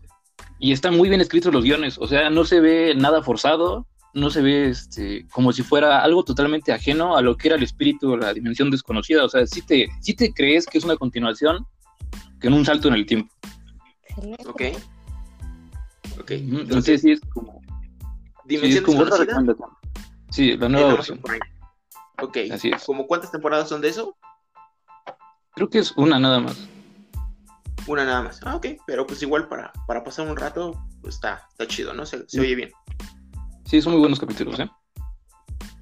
Y 0.63 0.71
están 0.71 0.95
muy 0.95 1.09
bien 1.09 1.19
escritos 1.19 1.53
los 1.53 1.65
guiones, 1.65 1.97
o 1.97 2.07
sea, 2.07 2.29
no 2.29 2.45
se 2.45 2.61
ve 2.61 2.95
nada 2.95 3.21
forzado, 3.21 3.85
no 4.13 4.29
se 4.29 4.41
ve 4.41 4.69
este, 4.69 5.27
como 5.33 5.51
si 5.51 5.61
fuera 5.61 6.01
algo 6.01 6.23
totalmente 6.23 6.71
ajeno 6.71 7.17
a 7.17 7.21
lo 7.21 7.35
que 7.35 7.49
era 7.49 7.57
el 7.57 7.63
espíritu 7.63 8.15
la 8.15 8.33
dimensión 8.33 8.71
desconocida. 8.71 9.25
O 9.25 9.27
sea, 9.27 9.45
sí 9.45 9.61
te, 9.61 9.89
sí 9.99 10.13
te 10.13 10.33
crees 10.33 10.65
que 10.65 10.77
es 10.77 10.85
una 10.85 10.95
continuación 10.95 11.67
que 12.39 12.47
en 12.47 12.53
un 12.53 12.63
salto 12.63 12.87
en 12.87 12.93
el 12.93 13.05
tiempo. 13.05 13.29
Ok. 14.47 14.61
Ok. 16.17 16.31
Entonces, 16.31 16.61
Entonces, 16.61 17.01
sí 17.01 17.11
es 17.11 17.19
como, 17.33 17.59
sí 17.59 17.67
es 17.67 18.61
Dimensión 18.61 18.83
como 18.85 19.01
otra 19.01 19.17
Desconocida. 19.17 19.67
Sí, 20.29 20.55
la 20.55 20.69
nueva 20.69 20.93
versión. 20.93 21.19
Ok. 22.21 22.37
Así 22.53 22.69
es. 22.69 22.81
¿Cómo 22.85 23.05
cuántas 23.05 23.33
temporadas 23.33 23.67
son 23.67 23.81
de 23.81 23.89
eso? 23.89 24.15
Creo 25.55 25.69
que 25.69 25.79
es 25.79 25.91
una 25.97 26.19
nada 26.19 26.39
más. 26.39 26.69
Una 27.87 28.05
nada 28.05 28.21
más. 28.23 28.39
Ah, 28.43 28.55
ok. 28.55 28.67
Pero 28.87 29.05
pues 29.05 29.21
igual 29.21 29.47
para, 29.47 29.71
para 29.87 30.03
pasar 30.03 30.27
un 30.27 30.37
rato, 30.37 30.81
pues 31.01 31.15
está, 31.15 31.47
está 31.49 31.67
chido, 31.67 31.93
¿no? 31.93 32.05
Se, 32.05 32.27
se 32.29 32.39
oye 32.39 32.55
bien. 32.55 32.71
Sí, 33.65 33.81
son 33.81 33.93
muy 33.93 33.99
buenos 33.99 34.19
capítulos, 34.19 34.59
¿eh? 34.59 34.69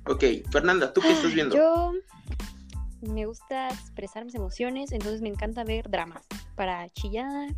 Ok. 0.07 0.23
Fernanda, 0.51 0.93
¿tú 0.93 1.01
qué 1.01 1.11
estás 1.11 1.33
viendo? 1.33 1.55
Yo 1.55 1.93
me 3.01 3.25
gusta 3.25 3.67
expresar 3.69 4.25
mis 4.25 4.35
emociones, 4.35 4.91
entonces 4.91 5.21
me 5.21 5.29
encanta 5.29 5.63
ver 5.63 5.89
dramas 5.89 6.23
para 6.55 6.89
chillar, 6.89 7.55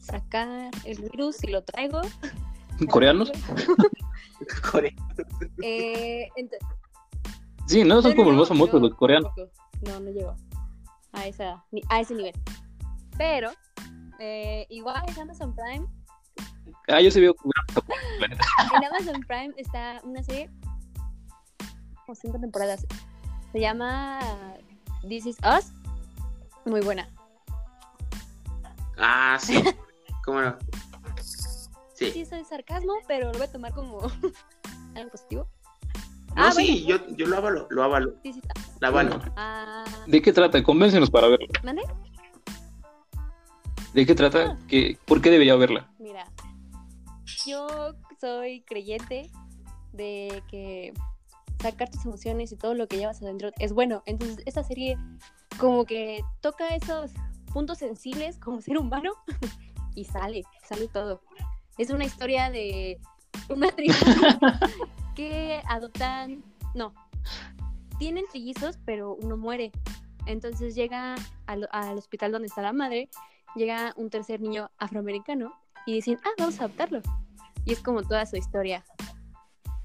sacar 0.00 0.70
el 0.84 1.00
virus 1.02 1.36
si 1.36 1.48
lo 1.48 1.62
traigo. 1.62 2.00
¿Coreanos? 2.90 3.30
Core- 4.72 4.94
Eh, 5.62 6.28
Sí, 7.66 7.84
no, 7.84 8.02
son 8.02 8.10
no, 8.12 8.16
como 8.16 8.32
no, 8.32 8.38
los 8.38 8.48
más 8.50 8.58
famosos, 8.58 8.80
los 8.82 8.94
coreanos. 8.94 9.32
no, 9.82 10.00
no 10.00 10.10
llego 10.10 10.34
a, 11.12 11.26
esa, 11.26 11.64
a 11.88 12.00
ese 12.00 12.14
nivel. 12.14 12.32
Pero, 13.16 13.50
eh, 14.18 14.66
igual 14.70 15.02
en 15.08 15.20
Amazon 15.20 15.54
Prime. 15.54 15.86
Ah, 16.88 17.00
yo 17.00 17.10
sí 17.10 17.20
veo. 17.20 17.34
en 18.74 18.84
Amazon 18.84 19.20
Prime 19.26 19.54
está 19.56 20.00
una 20.04 20.22
serie, 20.22 20.50
como 22.06 22.14
cinco 22.14 22.38
temporadas. 22.40 22.86
Se 23.52 23.60
llama 23.60 24.18
This 25.08 25.26
Is 25.26 25.36
Us. 25.40 25.72
Muy 26.64 26.80
buena. 26.80 27.08
Ah, 28.96 29.36
sí. 29.40 29.62
¿Cómo 30.24 30.40
no? 30.40 30.56
Sí. 31.94 32.10
Sí, 32.10 32.20
es 32.20 32.48
sarcasmo, 32.48 32.94
pero 33.06 33.26
lo 33.26 33.32
voy 33.32 33.42
a 33.42 33.52
tomar 33.52 33.72
como 33.72 34.00
algo 34.94 35.10
positivo. 35.10 35.48
No, 36.34 36.46
ah, 36.46 36.52
sí, 36.52 36.86
yo, 36.86 36.96
yo 37.08 37.26
lo 37.26 37.36
avalo, 37.36 37.66
lo 37.70 37.82
avalo. 37.82 38.14
Sí, 38.22 38.32
sí, 38.32 38.40
la 38.80 38.88
avalo. 38.88 39.20
Ah. 39.36 39.84
¿De 40.06 40.22
qué 40.22 40.32
trata? 40.32 40.62
Convéncenos 40.62 41.10
para 41.10 41.28
verlo. 41.28 41.46
¿Mande? 41.62 41.82
¿De 43.94 44.06
qué 44.06 44.14
trata? 44.14 44.52
Ah. 44.52 44.58
¿Qué, 44.68 44.98
¿Por 45.04 45.20
qué 45.20 45.30
debería 45.30 45.56
verla? 45.56 45.90
Mira, 45.98 46.26
yo 47.46 47.94
soy 48.20 48.62
creyente 48.62 49.30
de 49.92 50.42
que 50.48 50.92
sacar 51.60 51.90
tus 51.90 52.04
emociones 52.04 52.52
y 52.52 52.56
todo 52.56 52.74
lo 52.74 52.88
que 52.88 52.96
llevas 52.96 53.22
adentro 53.22 53.50
es 53.58 53.72
bueno. 53.72 54.02
Entonces, 54.06 54.42
esta 54.46 54.64
serie 54.64 54.96
como 55.58 55.84
que 55.84 56.24
toca 56.40 56.74
esos 56.74 57.12
puntos 57.52 57.78
sensibles 57.78 58.38
como 58.38 58.60
ser 58.60 58.78
humano 58.78 59.12
y 59.94 60.04
sale, 60.04 60.42
sale 60.66 60.88
todo. 60.88 61.20
Es 61.78 61.90
una 61.90 62.04
historia 62.04 62.50
de 62.50 62.98
una 63.48 63.70
tribu 63.70 63.94
que 65.14 65.60
adoptan, 65.68 66.42
no, 66.74 66.94
tienen 67.98 68.24
trillizos, 68.30 68.78
pero 68.84 69.14
uno 69.14 69.36
muere. 69.36 69.72
Entonces 70.26 70.74
llega 70.74 71.14
al, 71.46 71.68
hospital 71.98 72.32
donde 72.32 72.46
está 72.46 72.62
la 72.62 72.72
madre, 72.72 73.08
llega 73.54 73.92
un 73.96 74.10
tercer 74.10 74.40
niño 74.40 74.70
afroamericano 74.78 75.52
y 75.86 75.94
dicen, 75.94 76.18
ah, 76.24 76.30
vamos 76.38 76.60
a 76.60 76.64
adoptarlo. 76.64 77.00
Y 77.64 77.72
es 77.72 77.80
como 77.80 78.02
toda 78.02 78.26
su 78.26 78.36
historia 78.36 78.84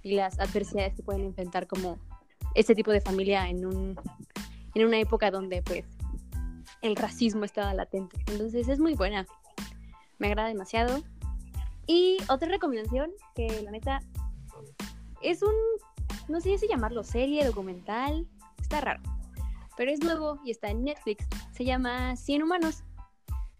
y 0.01 0.15
las 0.15 0.39
adversidades 0.39 0.95
que 0.95 1.03
pueden 1.03 1.25
enfrentar 1.25 1.67
como 1.67 1.97
este 2.55 2.75
tipo 2.75 2.91
de 2.91 3.01
familia 3.01 3.49
en, 3.49 3.65
un, 3.65 3.99
en 4.73 4.85
una 4.85 4.99
época 4.99 5.31
donde 5.31 5.61
pues 5.61 5.85
el 6.81 6.95
racismo 6.95 7.45
estaba 7.45 7.73
latente. 7.73 8.17
Entonces 8.27 8.67
es 8.67 8.79
muy 8.79 8.93
buena. 8.93 9.25
Me 10.17 10.27
agrada 10.27 10.47
demasiado. 10.47 11.03
Y 11.85 12.17
otra 12.29 12.49
recomendación 12.49 13.11
que 13.35 13.61
la 13.63 13.71
neta 13.71 13.99
es 15.21 15.41
un, 15.41 15.53
no 16.27 16.41
sé 16.41 16.57
si 16.57 16.67
llamarlo 16.67 17.03
serie, 17.03 17.45
documental, 17.45 18.27
está 18.59 18.81
raro, 18.81 19.01
pero 19.77 19.91
es 19.91 20.01
nuevo 20.01 20.39
y 20.43 20.51
está 20.51 20.69
en 20.69 20.83
Netflix. 20.83 21.25
Se 21.53 21.63
llama 21.63 22.15
100 22.15 22.43
humanos. 22.43 22.83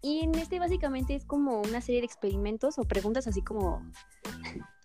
Y 0.02 0.20
en 0.20 0.34
este 0.36 0.58
básicamente 0.58 1.14
es 1.14 1.24
como 1.24 1.60
una 1.60 1.80
serie 1.80 2.00
de 2.00 2.06
experimentos 2.06 2.78
o 2.78 2.84
preguntas 2.84 3.26
así 3.26 3.42
como, 3.42 3.82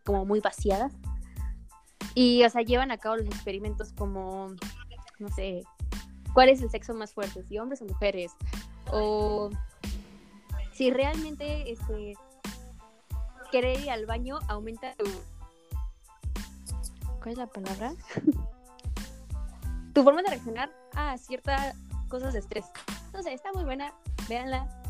como 0.03 0.25
muy 0.25 0.39
vaciadas. 0.39 0.93
Y, 2.15 2.43
o 2.43 2.49
sea, 2.49 2.61
llevan 2.61 2.91
a 2.91 2.97
cabo 2.97 3.17
los 3.17 3.25
experimentos 3.25 3.91
como, 3.93 4.55
no 5.19 5.29
sé, 5.29 5.63
cuál 6.33 6.49
es 6.49 6.61
el 6.61 6.69
sexo 6.69 6.93
más 6.93 7.13
fuerte, 7.13 7.43
si 7.43 7.57
hombres 7.57 7.81
o 7.81 7.85
mujeres, 7.85 8.31
o 8.91 9.49
si 10.73 10.91
realmente 10.91 11.71
este, 11.71 12.15
querer 13.51 13.79
ir 13.79 13.89
al 13.89 14.05
baño 14.05 14.39
aumenta 14.47 14.93
tu 14.95 15.05
¿Cuál 17.23 17.31
es 17.31 17.37
la 17.37 17.47
palabra? 17.47 17.93
tu 19.93 20.03
forma 20.03 20.21
de 20.23 20.29
reaccionar 20.29 20.69
a 20.93 21.17
ciertas 21.17 21.73
cosas 22.09 22.33
de 22.33 22.39
estrés. 22.39 22.65
No 23.13 23.23
sé, 23.23 23.33
está 23.33 23.53
muy 23.53 23.63
buena. 23.63 23.93
Véanla. 24.27 24.82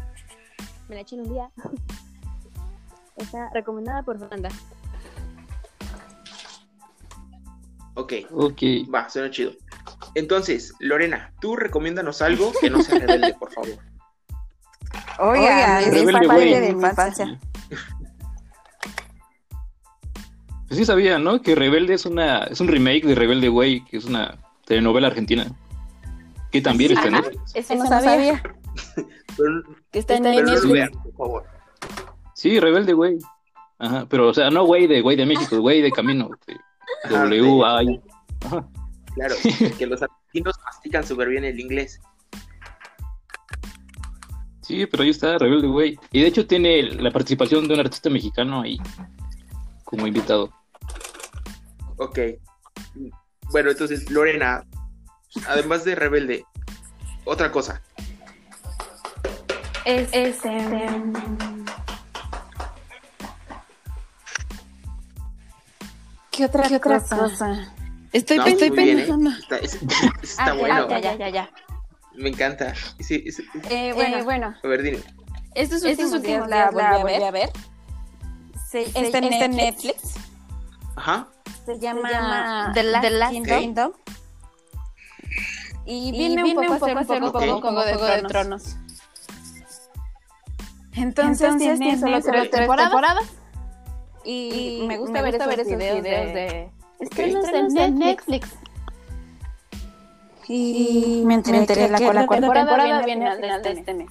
Me 0.89 0.95
la 0.95 1.01
eché 1.01 1.15
en 1.15 1.21
un 1.21 1.33
día. 1.33 1.49
Está 3.15 3.49
recomendada 3.53 4.03
por 4.03 4.19
Fernanda. 4.19 4.49
Ok. 7.95 8.13
Ok. 8.31 8.61
Va, 8.93 9.09
suena 9.09 9.29
chido. 9.29 9.51
Entonces, 10.15 10.73
Lorena, 10.79 11.33
tú 11.39 11.55
recomiéndanos 11.55 12.21
algo 12.21 12.51
que 12.59 12.69
no 12.69 12.81
sea 12.81 12.99
rebelde, 12.99 13.33
por 13.35 13.51
favor. 13.51 13.69
Oiga, 15.19 15.81
es 15.81 16.27
parte 16.27 16.59
de 16.59 16.73
mi 16.73 16.87
infancia. 16.87 17.39
Pues 20.73 20.79
sí 20.79 20.85
sabía, 20.85 21.19
¿no? 21.19 21.39
Que 21.39 21.53
Rebelde 21.53 21.93
es 21.93 22.07
una 22.07 22.45
es 22.45 22.59
un 22.59 22.67
remake 22.67 23.05
de 23.05 23.13
Rebelde 23.13 23.47
Way, 23.47 23.85
que 23.85 23.97
es 23.97 24.05
una 24.05 24.39
telenovela 24.65 25.05
argentina. 25.05 25.45
Que 26.51 26.61
también 26.61 26.93
está 26.93 27.09
en 27.09 27.13
Netflix. 27.13 27.51
Eso 27.53 27.75
no 27.75 27.85
sabía. 27.85 28.41
que 29.91 29.99
está 29.99 30.15
en 30.15 30.23
Netflix. 30.23 30.91
por 30.97 31.13
favor. 31.13 31.43
Sí, 32.33 32.59
Rebelde 32.59 32.93
Way. 32.93 33.17
Ajá, 33.79 34.05
pero 34.09 34.29
o 34.29 34.33
sea, 34.33 34.49
no 34.49 34.63
Way 34.63 34.87
de 34.87 35.01
Way 35.01 35.15
de 35.15 35.25
México, 35.25 35.57
Way 35.57 35.81
de 35.81 35.91
Camino. 35.91 36.29
W 37.09 37.65
A 37.65 37.83
I. 37.83 38.01
Claro, 39.15 39.35
que 39.77 39.85
los 39.85 40.01
argentinos 40.01 40.55
mastican 40.65 41.05
súper 41.05 41.29
bien 41.29 41.43
el 41.43 41.59
inglés. 41.59 41.99
Sí, 44.61 44.85
pero 44.85 45.03
ahí 45.03 45.09
está 45.09 45.37
Rebelde 45.37 45.67
Way. 45.67 45.99
Y 46.11 46.21
de 46.21 46.27
hecho 46.27 46.47
tiene 46.47 46.83
la 46.83 47.11
participación 47.11 47.67
de 47.67 47.73
un 47.73 47.79
artista 47.81 48.09
mexicano 48.09 48.61
ahí 48.61 48.79
como 49.83 50.07
invitado. 50.07 50.49
Ok. 51.97 52.19
Bueno, 53.51 53.69
entonces, 53.69 54.09
Lorena, 54.09 54.65
además 55.47 55.85
de 55.85 55.93
rebelde, 55.93 56.45
otra 57.25 57.51
cosa. 57.51 57.83
Es, 59.85 60.09
este... 60.11 60.49
¿Qué 66.31 66.45
otra, 66.45 66.67
¿Qué 66.67 66.77
otra 66.77 66.99
cosa? 66.99 67.73
Estoy, 68.11 68.39
estoy 68.45 68.71
pensando. 68.71 69.29
Está, 69.29 69.57
está 70.23 70.45
ah, 70.45 70.53
bueno. 70.53 70.89
Ya, 70.89 70.99
ya, 70.99 71.15
ya, 71.15 71.29
ya. 71.29 71.49
Me 72.15 72.29
encanta. 72.29 72.73
Sí, 72.99 73.25
eh, 73.69 73.91
bueno, 73.93 74.23
bueno. 74.23 74.55
A 74.63 74.67
ver, 74.67 74.83
dime. 74.83 74.99
Estos 75.55 75.83
últimos, 75.83 76.21
días 76.21 76.47
la, 76.47 76.71
la 76.71 76.97
volví 76.97 77.13
a 77.13 77.31
ver. 77.31 77.51
está, 78.71 79.17
en 79.17 79.55
Netflix. 79.55 80.15
Ajá. 80.95 81.27
Se 81.65 81.79
llama, 81.79 82.71
The 82.73 82.83
Last, 82.83 83.33
Kingdom. 83.45 83.93
Y 85.85 86.11
viene, 86.11 86.43
un 86.43 86.55
poco, 86.55 86.73
a 86.73 86.79
ser 87.03 87.21
un 87.21 87.31
poco 87.31 87.61
como 87.61 87.83
de, 87.83 87.93
de, 87.93 88.21
Tronos. 88.23 88.77
Entonces, 90.95 91.49
Entonces 91.49 91.79
tiene 91.79 91.99
solo 91.99 92.21
tres, 92.21 92.49
temporadas. 92.51 93.25
Y, 94.23 94.85
me 94.87 94.97
gusta, 94.97 95.21
ver, 95.21 95.35
esos 95.35 95.65
videos, 95.65 96.03
de, 96.03 96.69
estrenos 96.99 97.73
de 97.73 97.91
Netflix. 97.91 98.55
Y 100.47 101.23
me 101.25 101.35
enteré, 101.35 101.89
la, 101.89 101.99
la, 101.99 102.27
cuarta 102.27 102.51
temporada, 102.51 103.01
viene 103.03 103.27
al 103.27 103.39
final 103.39 103.61
de 103.61 103.71
este 103.71 103.93
mes. 103.93 104.09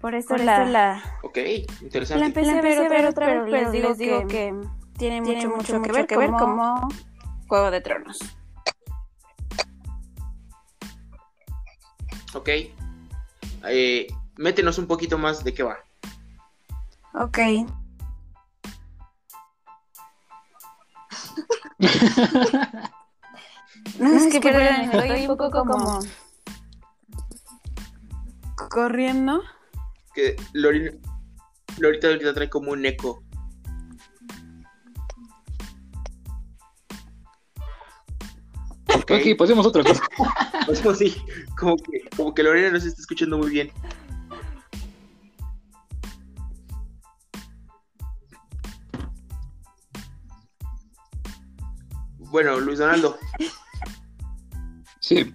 Por 0.00 0.14
eso, 0.14 0.36
la... 0.36 1.02
Ok, 1.22 1.38
interesante. 1.82 2.20
La 2.20 2.26
empecé, 2.26 2.50
a 2.50 2.62
ver, 2.88 3.06
otra 3.06 3.26
vez, 3.26 3.42
pero, 3.50 3.72
les 3.72 3.98
digo, 3.98 4.26
que, 4.28 4.54
tiene, 4.96 5.20
mucho, 5.20 5.50
mucho, 5.50 5.82
que, 5.82 5.92
ver, 5.92 6.06
que 6.06 6.16
ver 6.16 6.30
como 6.30 6.88
Juego 7.48 7.70
de 7.70 7.80
Tronos. 7.80 8.18
Ok. 12.34 12.50
Eh, 13.68 14.06
métenos 14.36 14.78
un 14.78 14.86
poquito 14.86 15.18
más 15.18 15.44
de 15.44 15.54
qué 15.54 15.62
va. 15.62 15.78
Ok. 17.14 17.38
no, 23.98 24.16
es, 24.16 24.32
que, 24.32 24.40
pero 24.40 24.58
estoy 24.60 25.20
un 25.22 25.26
poco 25.26 25.50
como 25.50 26.00
corriendo 28.70 29.42
que 30.16 30.34
Lorita 30.54 32.08
ahorita 32.08 32.32
trae 32.32 32.48
como 32.48 32.72
un 32.72 32.84
eco. 32.86 33.22
Ok, 38.94 39.10
okay 39.10 39.34
pasemos 39.34 39.66
otra 39.66 39.82
cosa. 39.84 40.02
Pasemos, 40.68 40.98
sí, 40.98 41.16
como 41.58 41.76
que, 41.76 42.08
como 42.16 42.34
que 42.34 42.42
Lorena 42.42 42.70
nos 42.70 42.84
está 42.84 43.00
escuchando 43.00 43.38
muy 43.38 43.50
bien. 43.50 43.70
Bueno, 52.18 52.58
Luis 52.60 52.78
Donaldo. 52.78 53.16
Sí. 55.00 55.32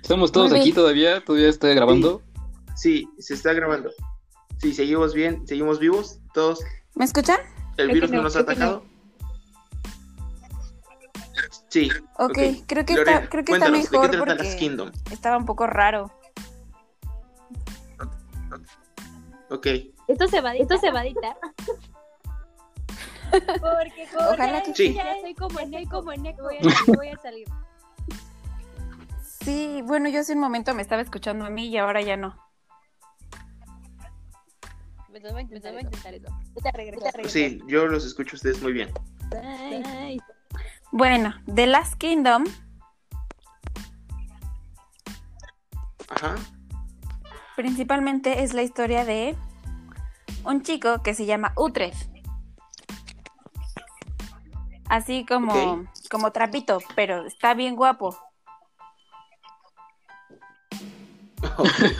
Estamos 0.00 0.32
todos 0.32 0.52
aquí 0.52 0.72
todavía, 0.72 1.22
todavía 1.22 1.48
está 1.48 1.68
grabando. 1.68 2.22
Sí, 2.74 3.06
se 3.18 3.34
está 3.34 3.52
grabando. 3.52 3.90
Sí, 4.58 4.72
seguimos 4.72 5.14
bien, 5.14 5.46
seguimos 5.46 5.78
vivos, 5.78 6.18
todos. 6.34 6.60
¿Me 6.94 7.04
escuchan? 7.04 7.38
¿El 7.76 7.92
virus 7.92 8.10
no 8.10 8.22
nos 8.22 8.36
ha 8.36 8.40
atacado? 8.40 8.84
Sí. 11.70 11.88
Ok, 12.18 12.38
creo 12.66 12.84
que 12.84 12.94
Lorena, 12.94 13.18
está, 13.18 13.28
creo 13.30 13.44
que 13.44 13.52
está 13.52 13.70
cuéntanos, 13.70 13.82
¿de 13.82 13.88
qué 13.88 13.96
mejor 13.96 14.10
trata 14.10 14.42
porque 14.42 15.14
estaba 15.14 15.36
un 15.36 15.46
poco 15.46 15.66
raro. 15.66 16.10
Ok. 19.50 19.66
Esto 20.08 20.26
se 20.28 20.40
va, 20.40 20.54
esto 20.56 20.76
se 20.78 20.90
va 20.90 21.00
a 21.00 21.06
editar. 21.06 21.36
Porque 23.30 24.08
como 24.12 24.30
Ojalá 24.30 24.62
que 24.62 24.74
sí. 24.74 24.92
ya 24.92 25.14
estoy 25.14 25.34
como 25.34 25.60
en 25.60 25.72
eco, 25.74 25.98
como 25.98 26.12
en 26.12 26.26
eco, 26.26 26.42
voy 26.42 26.56
a, 26.56 26.60
voy 26.96 27.08
a 27.08 27.16
salir. 27.18 27.46
Sí, 29.22 29.82
bueno, 29.84 30.08
yo 30.08 30.20
hace 30.20 30.32
un 30.32 30.40
momento 30.40 30.74
me 30.74 30.82
estaba 30.82 31.02
escuchando 31.02 31.44
a 31.44 31.50
mí 31.50 31.68
y 31.68 31.76
ahora 31.76 32.02
ya 32.02 32.16
no. 32.16 32.36
Me 35.08 35.20
voy 35.20 35.38
a 35.38 35.40
intentar, 35.42 35.74
a 35.74 37.20
eso. 37.20 37.28
Sí, 37.28 37.60
yo 37.66 37.86
los 37.86 38.04
escucho 38.04 38.34
a 38.34 38.36
ustedes 38.36 38.60
muy 38.62 38.72
bien. 38.72 38.90
Ay. 39.42 40.18
Bueno, 40.92 41.34
The 41.52 41.66
Last 41.66 41.94
Kingdom 41.94 42.44
Ajá. 46.08 46.34
principalmente 47.54 48.42
es 48.42 48.54
la 48.54 48.62
historia 48.62 49.04
de 49.04 49.36
un 50.44 50.62
chico 50.62 51.02
que 51.02 51.14
se 51.14 51.26
llama 51.26 51.52
Utrecht. 51.56 52.10
Así 54.88 55.24
como, 55.24 55.86
como 56.10 56.32
trapito, 56.32 56.80
pero 56.96 57.24
está 57.24 57.54
bien 57.54 57.76
guapo. 57.76 58.18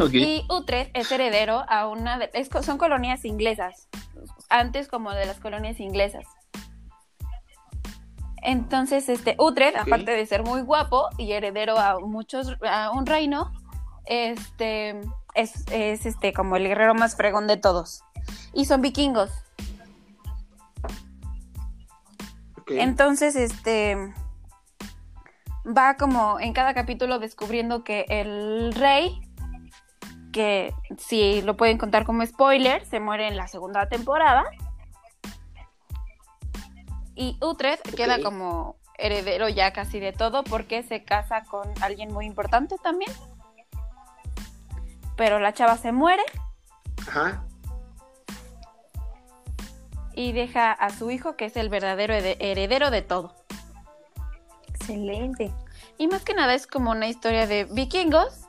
Ok. 0.01 0.11
Y 0.13 0.45
Utrecht 0.51 0.91
es 0.95 1.13
heredero 1.13 1.65
a 1.69 1.87
una 1.87 2.19
de, 2.19 2.31
es 2.35 2.49
son 2.63 2.79
colonias 2.79 3.25
inglesas, 3.25 3.89
antes 4.49 4.89
como 4.89 5.13
de 5.13 5.27
las 5.27 5.39
colonias 5.39 5.79
inglesas. 5.79 6.27
Entonces, 8.43 9.09
este 9.09 9.37
Utrecht, 9.39 9.77
Ok. 9.77 9.87
aparte 9.87 10.13
de 10.13 10.27
ser 10.27 10.43
muy 10.43 10.63
guapo 10.63 11.09
y 11.19 11.33
heredero 11.33 11.79
a 11.79 11.99
muchos 12.01 12.57
a 12.67 12.91
un 12.91 13.07
reino, 13.07 13.53
este 14.07 15.01
es, 15.35 15.65
es 15.71 16.07
este 16.07 16.33
como 16.33 16.57
el 16.57 16.67
guerrero 16.67 16.95
más 16.95 17.17
fregón 17.17 17.47
de 17.47 17.57
todos. 17.57 18.03
Y 18.53 18.65
son 18.65 18.81
vikingos. 18.81 19.31
Entonces, 22.69 23.37
este 23.37 24.15
va 25.67 25.97
como 25.97 26.39
en 26.41 26.53
cada 26.53 26.75
capítulo 26.75 27.19
descubriendo 27.19 27.85
que 27.85 28.07
el 28.09 28.73
rey, 28.73 29.21
que 30.33 30.73
si 30.99 31.43
lo 31.43 31.57
pueden 31.57 31.79
contar 31.79 32.05
como 32.05 32.25
spoiler, 32.25 32.85
se 32.87 33.01
muere 33.01 33.29
en 33.29 33.37
la 33.37 33.49
segunda 33.49 33.89
temporada. 33.89 34.45
Y 37.21 37.37
Utrecht 37.43 37.83
queda 37.95 38.17
Ok. 38.17 38.23
como 38.23 38.77
heredero 38.97 39.47
ya 39.51 39.75
casi 39.75 40.01
de 40.01 40.15
todo 40.15 40.43
porque 40.43 40.83
se 40.83 41.05
casa 41.05 41.45
con 41.45 41.71
alguien 41.83 42.11
muy 42.15 42.25
importante 42.25 42.77
también. 42.83 43.13
Pero 45.19 45.39
la 45.39 45.53
chava 45.53 45.77
se 45.77 45.93
muere 45.93 46.23
Ajá. 47.07 47.45
y 50.15 50.33
deja 50.33 50.73
a 50.73 50.89
su 50.89 51.11
hijo, 51.11 51.37
que 51.37 51.45
es 51.45 51.59
el 51.59 51.69
verdadero 51.69 52.15
heredero 52.15 52.91
de 52.91 53.03
todo. 53.03 53.35
Excelente. 54.69 55.53
Y 55.99 56.09
más 56.09 56.23
que 56.23 56.33
nada 56.33 56.55
es 56.55 56.67
como 56.67 56.91
una 56.91 57.07
historia 57.07 57.47
de 57.47 57.65
vikingos, 57.65 58.47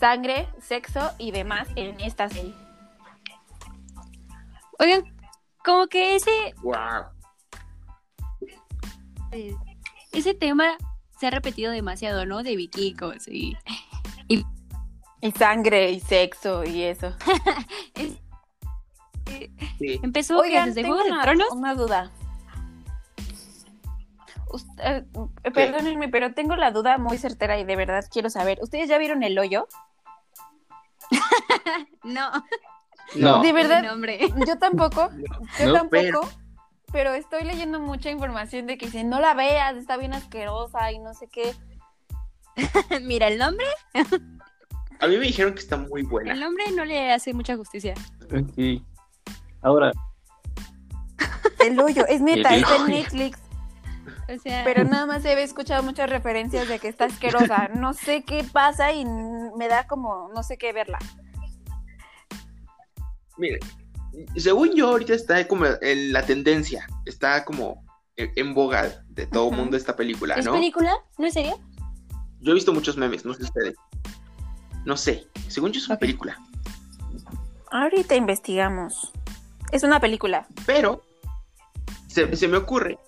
sangre, 0.00 0.48
sexo 0.60 1.12
y 1.18 1.30
demás 1.30 1.68
en 1.76 2.00
esta 2.00 2.28
serie. 2.28 2.52
Oigan, 4.80 5.04
como 5.64 5.86
que 5.86 6.16
ese, 6.16 6.54
Wow. 6.64 7.16
Ese 10.12 10.34
tema 10.34 10.76
se 11.18 11.26
ha 11.26 11.30
repetido 11.30 11.70
demasiado, 11.72 12.26
¿no? 12.26 12.42
De 12.42 12.56
vikingos 12.56 13.26
y 13.28 13.56
Y 14.28 14.44
sangre 15.32 15.90
y 15.90 16.00
sexo 16.00 16.64
y 16.64 16.82
eso. 16.82 17.12
es- 17.94 18.18
Sí. 19.78 20.00
empezó 20.02 20.34
que 20.42 20.48
Oigan, 20.48 20.68
desde 20.70 20.82
tengo 20.82 20.94
Juego 20.94 21.06
de 21.08 21.12
una, 21.12 21.22
Tronos. 21.22 21.48
una 21.52 21.74
duda. 21.74 22.10
Eh, 24.82 25.04
perdónenme, 25.52 26.08
pero 26.08 26.32
tengo 26.34 26.56
la 26.56 26.70
duda 26.70 26.96
muy 26.98 27.18
certera 27.18 27.58
y 27.58 27.64
de 27.64 27.76
verdad 27.76 28.04
quiero 28.10 28.30
saber. 28.30 28.58
¿Ustedes 28.62 28.88
ya 28.88 28.96
vieron 28.98 29.22
el 29.22 29.38
hoyo? 29.38 29.68
No, 32.02 32.30
No. 33.16 33.42
De 33.42 33.52
verdad, 33.52 33.82
no, 33.82 34.46
yo 34.46 34.58
tampoco. 34.58 35.10
Yo 35.58 35.66
No, 35.66 35.72
tampoco. 35.74 35.90
pero- 35.90 36.20
Pero... 36.92 37.14
estoy 37.14 37.44
leyendo 37.44 37.80
mucha 37.80 38.10
información 38.10 38.66
de 38.66 38.78
que 38.78 38.86
dicen, 38.86 39.08
no 39.08 39.20
la 39.20 39.34
veas, 39.34 39.76
está 39.76 39.96
bien 39.96 40.14
asquerosa 40.14 40.90
y 40.92 40.98
no 40.98 41.14
sé 41.14 41.28
qué. 41.28 41.54
Mira, 43.02 43.28
el 43.28 43.38
nombre, 43.38 43.66
A 45.00 45.06
mí 45.06 45.16
me 45.16 45.26
dijeron 45.26 45.54
que 45.54 45.60
está 45.60 45.76
muy 45.76 46.00
el 46.00 46.06
buena. 46.06 46.34
nombre 46.34 46.64
no 46.72 46.84
le 46.84 47.12
hace 47.12 47.32
mucha 47.32 47.56
justicia. 47.56 47.94
Ok. 48.24 48.82
Ahora, 49.62 49.92
El 51.60 51.78
hoyo, 51.80 52.06
es 52.06 52.20
neta, 52.20 52.54
El 52.54 52.62
está 52.62 52.76
en. 52.76 52.86
Netflix. 52.86 53.38
O 54.28 54.38
sea, 54.40 54.62
Pero 54.64 54.84
nada 54.84 55.06
más 55.06 55.24
he 55.24 55.42
escuchado 55.42 55.82
muchas 55.82 56.10
referencias 56.10 56.68
de 56.68 56.78
que 56.78 56.88
está 56.88 57.06
asquerosa. 57.06 57.68
No 57.74 57.94
sé 57.94 58.24
qué 58.24 58.44
pasa 58.44 58.92
y 58.92 59.04
me 59.04 59.68
da 59.68 59.86
como, 59.86 60.30
no 60.34 60.42
sé 60.42 60.58
qué 60.58 60.72
verla. 60.72 60.98
Mire, 63.38 63.58
según 64.36 64.74
yo, 64.74 64.88
ahorita 64.88 65.14
está 65.14 65.46
como 65.46 65.66
en 65.80 66.12
la 66.12 66.24
tendencia. 66.24 66.86
Está 67.06 67.44
como 67.44 67.84
en 68.16 68.54
boga 68.54 69.04
de 69.10 69.26
todo 69.26 69.50
el 69.50 69.56
mundo 69.56 69.76
esta 69.76 69.94
película, 69.94 70.34
¿es 70.34 70.44
¿no? 70.44 70.52
película? 70.52 70.92
¿No 71.18 71.26
es 71.26 71.34
serio? 71.34 71.58
Yo 72.40 72.52
he 72.52 72.54
visto 72.54 72.72
muchos 72.72 72.96
memes, 72.96 73.24
no 73.24 73.34
sé 73.34 73.44
ustedes. 73.44 73.76
No 74.84 74.96
sé. 74.96 75.28
Según 75.48 75.72
yo 75.72 75.80
es 75.80 75.86
una 75.86 75.98
película. 75.98 76.38
Ahorita 77.70 78.16
investigamos. 78.16 79.12
Es 79.70 79.82
una 79.82 80.00
película. 80.00 80.46
Pero 80.66 81.02
se, 82.08 82.34
se 82.36 82.48
me 82.48 82.56
ocurre. 82.56 82.98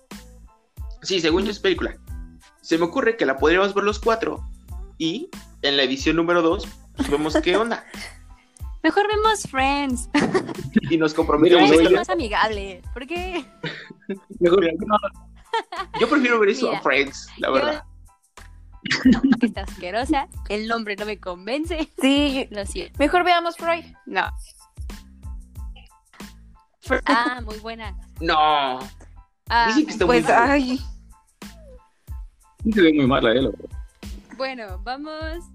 Sí, 1.01 1.19
según 1.19 1.43
yo 1.43 1.51
es 1.51 1.59
película. 1.59 1.97
Se 2.61 2.77
me 2.77 2.85
ocurre 2.85 3.17
que 3.17 3.25
la 3.25 3.37
podríamos 3.37 3.73
ver 3.73 3.83
los 3.83 3.99
cuatro. 3.99 4.45
Y 4.97 5.29
en 5.61 5.77
la 5.77 5.83
edición 5.83 6.15
número 6.15 6.41
dos, 6.41 6.67
pues 6.95 7.09
vemos 7.09 7.35
qué 7.41 7.57
onda. 7.57 7.85
Mejor 8.83 9.07
vemos 9.07 9.43
Friends. 9.43 10.09
Y 10.89 10.97
nos 10.97 11.13
comprometemos. 11.15 11.69
Friends 11.69 11.85
es 11.91 11.97
más 11.97 12.09
amigable. 12.09 12.81
¿Por 12.93 13.05
qué? 13.07 13.45
mejor 14.39 14.65
Yo 15.99 16.09
prefiero 16.09 16.39
ver 16.39 16.49
eso 16.49 16.67
Mira, 16.67 16.79
a 16.79 16.81
Friends, 16.81 17.27
la 17.37 17.47
yo- 17.47 17.53
verdad. 17.53 17.83
Que 19.39 19.45
está 19.45 19.61
asquerosa. 19.61 20.27
El 20.49 20.67
nombre 20.67 20.95
no 20.95 21.05
me 21.05 21.19
convence. 21.19 21.87
Sí, 22.01 22.47
Lo 22.49 22.65
siento. 22.65 22.97
mejor 22.97 23.23
veamos 23.23 23.55
Freud. 23.55 23.85
No. 24.07 24.23
Ah, 27.05 27.39
muy 27.45 27.57
buena. 27.59 27.95
No. 28.19 28.79
Ah, 29.49 29.67
Dicen 29.67 29.85
que 29.85 29.91
está 29.91 30.05
Pues, 30.05 30.23
muy 30.23 30.33
ay, 30.33 30.81
se 32.73 32.81
ve 32.81 32.93
muy 32.93 33.05
mala, 33.07 33.31
eh, 33.31 33.41
la 33.41 33.49
verdad. 33.49 33.69
bueno, 34.35 34.79
vamos. 34.83 35.45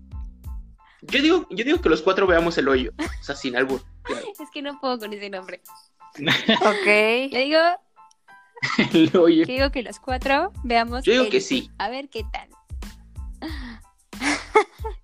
Yo 1.09 1.23
digo, 1.23 1.47
yo 1.51 1.65
digo 1.65 1.81
que 1.81 1.89
los 1.89 2.03
cuatro 2.03 2.27
veamos 2.27 2.57
el 2.59 2.69
hoyo. 2.69 2.93
O 2.99 3.25
sea, 3.25 3.35
sin 3.37 3.57
albur. 3.57 3.83
claro. 4.03 4.27
Es 4.41 4.51
que 4.51 4.63
no 4.63 4.79
puedo 4.81 4.99
con 4.99 5.13
ese 5.13 5.31
nombre. 5.31 5.61
ok. 6.19 7.31
Yo 7.33 7.39
digo, 7.39 7.61
El 8.93 9.17
hoyo. 9.17 9.45
yo 9.45 9.53
digo 9.55 9.71
que 9.71 9.83
los 9.83 10.01
cuatro 10.01 10.53
veamos. 10.65 11.05
Yo 11.05 11.13
digo 11.13 11.25
el- 11.25 11.31
que 11.31 11.41
sí. 11.41 11.71
A 11.79 11.89
ver 11.91 12.09
qué 12.09 12.25
tal. 12.33 12.49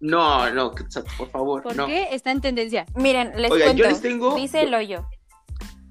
No, 0.00 0.50
no, 0.50 0.72
por 1.16 1.30
favor, 1.30 1.62
¿Por 1.62 1.76
no. 1.76 1.86
qué 1.86 2.08
está 2.12 2.30
en 2.32 2.40
tendencia? 2.40 2.86
Miren, 2.96 3.32
les 3.40 3.50
Oigan, 3.50 3.68
cuento. 3.68 3.82
yo 3.84 3.88
les 3.90 4.00
tengo- 4.00 4.34
Dice 4.34 4.62
el 4.62 4.74
hoyo. 4.74 5.06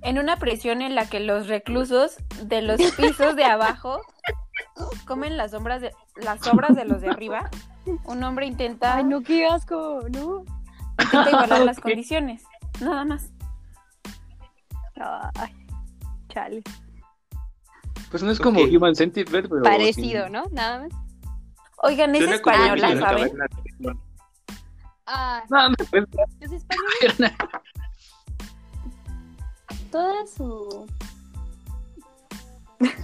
En 0.01 0.17
una 0.17 0.37
prisión 0.37 0.81
en 0.81 0.95
la 0.95 1.07
que 1.07 1.19
los 1.19 1.47
reclusos 1.47 2.17
de 2.43 2.61
los 2.61 2.81
pisos 2.97 3.35
de 3.35 3.45
abajo 3.45 4.01
comen 5.05 5.37
las 5.37 5.51
sombras 5.51 5.79
de 5.81 5.93
las 6.15 6.45
obras 6.47 6.75
de 6.75 6.85
los 6.85 7.01
de 7.01 7.09
arriba, 7.09 7.49
un 8.05 8.23
hombre 8.23 8.45
intenta, 8.45 8.95
Ay, 8.95 9.03
no, 9.03 9.21
qué 9.21 9.45
asco, 9.47 10.01
¿no? 10.11 10.43
intenta 11.01 11.29
igualar 11.29 11.61
las 11.65 11.77
Ok. 11.77 11.83
condiciones. 11.83 12.43
Nada 12.79 13.05
más. 13.05 13.31
Ay, 15.35 15.53
chale. 16.29 16.61
Pues 18.11 18.21
no 18.23 18.31
es 18.31 18.39
como. 18.39 18.59
Human 18.61 18.95
Centipede, 18.95 19.47
pero. 19.49 19.63
Parecido, 19.63 20.25
sin- 20.25 20.33
¿no? 20.33 20.43
Nada 20.51 20.81
más. 20.81 20.91
Oigan, 21.83 22.13
es 22.15 22.29
española, 22.29 22.99
¿saben? 22.99 23.31
Ah, 25.07 25.43
No, 25.49 25.69
no, 25.69 25.75
pues, 25.89 26.03
es 26.41 26.51
español. 26.51 27.31
Toda 29.91 30.25
su. 30.27 30.87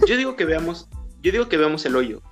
Yo 0.06 0.16
digo 0.16 0.36
que 0.36 0.44
veamos, 0.44 0.88
yo 1.22 1.32
digo 1.32 1.48
que 1.48 1.56
veamos 1.56 1.84
el 1.86 1.96
hoyo. 1.96 2.22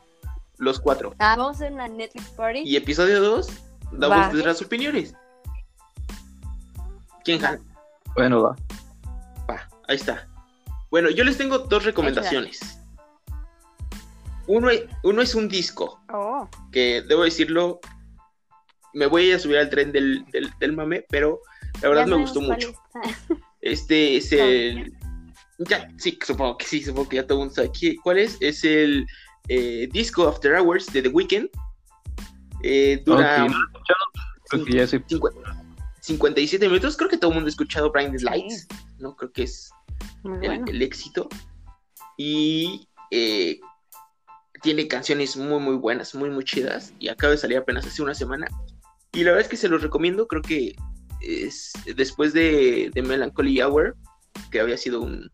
Los 0.58 0.80
cuatro. 0.80 1.14
Ah, 1.18 1.36
vamos 1.36 1.56
a 1.56 1.64
hacer 1.64 1.72
una 1.72 1.88
Netflix 1.88 2.28
party. 2.30 2.60
Y 2.64 2.76
episodio 2.76 3.20
2, 3.22 3.48
damos 3.92 4.18
Va. 4.18 4.32
nuestras 4.32 4.62
opiniones. 4.62 5.14
¿Quién 7.24 7.40
jala? 7.40 7.60
Bueno, 8.14 8.42
va. 8.42 8.56
Va, 9.50 9.68
ahí 9.88 9.96
está. 9.96 10.28
Bueno, 10.90 11.10
yo 11.10 11.24
les 11.24 11.36
tengo 11.36 11.58
dos 11.58 11.84
recomendaciones. 11.84 12.78
Uno, 14.46 14.68
uno 15.02 15.22
es 15.22 15.34
un 15.34 15.48
disco, 15.48 16.00
Oh. 16.12 16.48
que 16.70 17.02
debo 17.02 17.24
decirlo, 17.24 17.80
me 18.94 19.06
voy 19.06 19.32
a 19.32 19.38
subir 19.40 19.58
al 19.58 19.68
tren 19.70 19.90
del, 19.90 20.24
del, 20.26 20.52
del 20.60 20.72
mame, 20.72 21.04
pero 21.10 21.40
la 21.82 21.88
verdad 21.88 22.04
Ya 22.06 22.14
me 22.14 22.20
gustó 22.22 22.40
mucho. 22.40 22.72
es. 23.04 23.16
Este 23.60 24.16
es 24.18 24.30
el. 24.30 24.94
Ya, 25.58 25.88
sí, 25.96 26.16
supongo 26.24 26.56
que 26.56 26.66
sí, 26.66 26.84
supongo 26.84 27.08
que 27.08 27.16
ya 27.16 27.26
todo 27.26 27.38
el 27.38 27.48
mundo 27.48 27.54
sabe 27.54 27.72
cuál 28.04 28.18
es. 28.18 28.36
Es 28.40 28.62
el 28.62 29.04
eh, 29.48 29.88
Disco 29.92 30.28
After 30.28 30.54
Hours 30.54 30.86
de 30.92 31.02
The 31.02 31.08
Weeknd. 31.08 31.48
Eh, 32.62 33.02
dura 33.04 33.44
Ok, 33.44 33.50
no 33.50 33.58
lo 33.58 33.64
he 33.64 33.66
escuchado, 33.66 34.04
creo 34.48 34.64
que 34.64 34.72
ya 34.72 34.86
sé. 34.86 35.04
50 35.08 35.66
57 36.00 36.68
minutos. 36.68 36.96
Creo 36.96 37.10
que 37.10 37.18
todo 37.18 37.30
el 37.30 37.34
mundo 37.34 37.48
ha 37.48 37.50
escuchado 37.50 37.90
Blinded 37.90 38.20
Lights. 38.20 38.68
¿no? 38.98 39.16
Creo 39.16 39.32
que 39.32 39.42
es 39.42 39.70
Muy 40.22 40.38
el, 40.38 40.46
bueno. 40.46 40.64
el 40.68 40.82
éxito. 40.82 41.28
Y 42.16 42.88
eh, 43.10 43.58
tiene 44.62 44.88
canciones 44.88 45.36
muy, 45.36 45.60
muy 45.60 45.76
buenas, 45.76 46.14
muy, 46.14 46.30
muy 46.30 46.44
chidas. 46.44 46.92
Y 46.98 47.08
acaba 47.08 47.32
de 47.32 47.38
salir 47.38 47.58
apenas 47.58 47.86
hace 47.86 48.02
una 48.02 48.14
semana. 48.14 48.46
Y 49.12 49.24
la 49.24 49.30
verdad 49.30 49.42
es 49.42 49.48
que 49.48 49.56
se 49.56 49.68
los 49.68 49.82
recomiendo. 49.82 50.26
Creo 50.28 50.42
que 50.42 50.76
es 51.20 51.72
después 51.96 52.32
de, 52.32 52.90
de 52.94 53.02
Melancholy 53.02 53.60
Hour, 53.62 53.96
que 54.50 54.60
había 54.60 54.76
sido 54.76 55.00
un. 55.00 55.30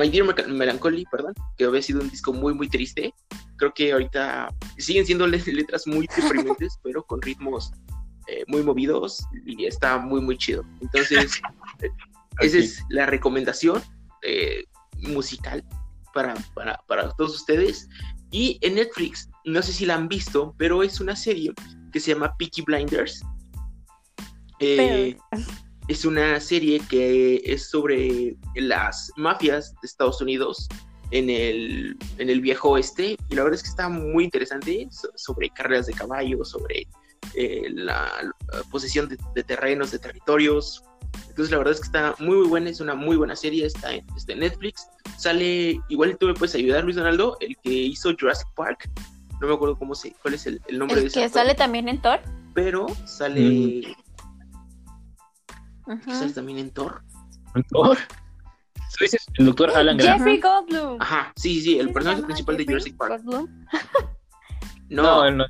My 0.00 0.08
Dear 0.08 0.48
Melancholy, 0.48 1.04
perdón, 1.10 1.34
que 1.58 1.64
había 1.64 1.82
sido 1.82 2.00
un 2.00 2.08
disco 2.08 2.32
muy, 2.32 2.54
muy 2.54 2.68
triste. 2.68 3.12
Creo 3.56 3.74
que 3.74 3.92
ahorita 3.92 4.48
siguen 4.78 5.04
siendo 5.04 5.26
le- 5.26 5.42
letras 5.52 5.86
muy 5.86 6.08
deprimentes, 6.16 6.78
pero 6.82 7.02
con 7.04 7.20
ritmos 7.20 7.70
eh, 8.26 8.44
muy 8.46 8.62
movidos 8.62 9.22
y 9.44 9.66
está 9.66 9.98
muy, 9.98 10.22
muy 10.22 10.38
chido. 10.38 10.64
Entonces, 10.80 11.42
eh, 11.82 11.90
esa 12.40 12.56
Ok. 12.56 12.64
es 12.64 12.82
la 12.88 13.04
recomendación 13.04 13.82
eh, 14.22 14.64
musical 14.96 15.62
para, 16.14 16.34
para, 16.54 16.78
para 16.88 17.10
todos 17.10 17.34
ustedes. 17.34 17.86
Y 18.30 18.58
en 18.62 18.76
Netflix, 18.76 19.28
no 19.44 19.60
sé 19.60 19.72
si 19.72 19.84
la 19.84 19.96
han 19.96 20.08
visto, 20.08 20.54
pero 20.56 20.82
es 20.82 20.98
una 21.00 21.14
serie 21.14 21.52
que 21.92 22.00
se 22.00 22.14
llama 22.14 22.34
Peaky 22.38 22.62
Blinders. 22.62 23.22
Eh, 24.60 25.16
es 25.88 26.04
una 26.04 26.38
serie 26.40 26.80
que 26.88 27.42
es 27.44 27.68
sobre 27.70 28.36
las 28.54 29.10
mafias 29.16 29.72
de 29.80 29.86
Estados 29.86 30.20
Unidos 30.20 30.68
en 31.10 31.28
el, 31.28 31.96
en 32.18 32.30
el 32.30 32.40
viejo 32.40 32.70
oeste. 32.70 33.16
Y 33.28 33.34
la 33.34 33.42
verdad 33.42 33.56
es 33.56 33.62
que 33.62 33.70
está 33.70 33.88
muy 33.88 34.24
interesante 34.24 34.86
so- 34.90 35.10
sobre 35.16 35.50
carreras 35.50 35.86
de 35.86 35.92
caballos, 35.94 36.50
sobre 36.50 36.86
eh, 37.34 37.62
la, 37.70 38.08
la 38.52 38.62
posesión 38.70 39.08
de, 39.08 39.18
de 39.34 39.42
terrenos, 39.42 39.90
de 39.90 39.98
territorios. 39.98 40.82
Entonces 41.28 41.50
la 41.50 41.58
verdad 41.58 41.74
es 41.74 41.80
que 41.80 41.86
está 41.86 42.14
muy 42.20 42.36
muy 42.36 42.46
buena, 42.46 42.70
es 42.70 42.80
una 42.80 42.94
muy 42.94 43.16
buena 43.16 43.34
serie, 43.34 43.66
está 43.66 43.92
en, 43.94 44.06
está 44.16 44.32
en 44.32 44.40
Netflix. 44.40 44.86
Sale, 45.18 45.80
igual 45.88 46.16
tú 46.18 46.26
me 46.26 46.34
puedes 46.34 46.54
ayudar, 46.54 46.84
Luis 46.84 46.96
Donaldo, 46.96 47.36
el 47.40 47.56
que 47.58 47.70
hizo 47.72 48.12
Jurassic 48.18 48.48
Park. 48.54 48.88
No 49.40 49.48
me 49.48 49.54
acuerdo 49.54 49.76
cómo 49.76 49.94
se, 49.94 50.12
cuál 50.22 50.34
es 50.34 50.46
el, 50.46 50.60
el 50.68 50.78
nombre 50.78 50.96
de 50.96 51.02
El 51.02 51.06
ese 51.08 51.20
que 51.20 51.24
actor, 51.24 51.40
sale 51.40 51.54
también 51.54 51.88
en 51.88 52.00
Thor. 52.00 52.20
pero 52.54 52.86
sale, 53.06 53.96
Sale 56.06 56.32
también 56.32 56.58
en 56.58 56.70
Thor. 56.70 57.02
¿Doctor? 57.54 57.98
¿Tú 58.74 59.04
dices 59.04 59.24
el 59.34 59.46
doctor 59.46 59.70
Alan 59.70 59.96
Grant? 59.96 60.18
Jeffrey 60.18 60.40
Goldblum. 60.40 60.96
Ajá, 61.00 61.32
sí, 61.36 61.54
sí, 61.54 61.60
sí, 61.62 61.72
el 61.78 61.80
¿Sí 61.82 61.88
se 61.88 61.94
personaje 61.94 62.22
principal 62.24 62.56
de 62.56 62.64
Jurassic 62.64 62.96
Park. 62.96 63.22
Goldblum? 63.24 63.66
No, 64.88 65.30
No, 65.30 65.30
no, 65.30 65.46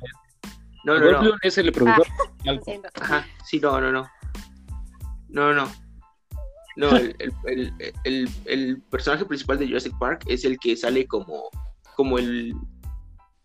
no. 0.85 0.99
Goldblum 0.99 1.37
es 1.41 1.57
el 1.57 1.71
productor. 1.71 2.07
Lo 2.45 2.61
siento. 2.61 2.89
Ajá, 3.01 3.25
sí, 3.45 3.59
no, 3.59 3.81
no, 3.81 3.91
no. 3.91 4.07
No, 5.29 5.53
no. 5.53 5.71
No, 6.77 6.95
el, 6.95 7.15
el, 7.19 7.33
el, 7.45 7.93
el- 8.05 8.29
el 8.45 8.81
personaje 8.83 9.25
principal 9.25 9.57
de 9.59 9.67
Jurassic 9.67 9.97
Park 9.99 10.23
es 10.27 10.45
el 10.45 10.57
que 10.59 10.75
sale 10.77 11.05
como, 11.07 11.49
como 11.95 12.17
el 12.17 12.53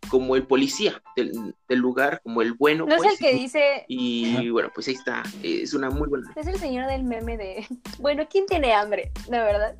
como 0.08 0.36
el 0.36 0.46
policía 0.46 1.02
del, 1.16 1.54
del 1.68 1.78
lugar, 1.78 2.20
como 2.22 2.42
el 2.42 2.54
bueno. 2.54 2.86
No 2.86 2.94
es 2.94 3.02
pues, 3.02 3.12
el 3.12 3.18
que 3.18 3.34
dice. 3.34 3.84
Y 3.88 4.34
Ajá. 4.34 4.52
bueno, 4.52 4.70
pues 4.74 4.88
ahí 4.88 4.94
está. 4.94 5.22
Es 5.42 5.74
una 5.74 5.90
muy 5.90 6.08
buena. 6.08 6.32
Es 6.36 6.46
el 6.46 6.58
señor 6.58 6.86
del 6.88 7.04
meme 7.04 7.36
de. 7.36 7.66
Bueno, 7.98 8.26
¿quién 8.30 8.46
tiene 8.46 8.72
hambre? 8.72 9.10
De 9.28 9.38
verdad. 9.38 9.76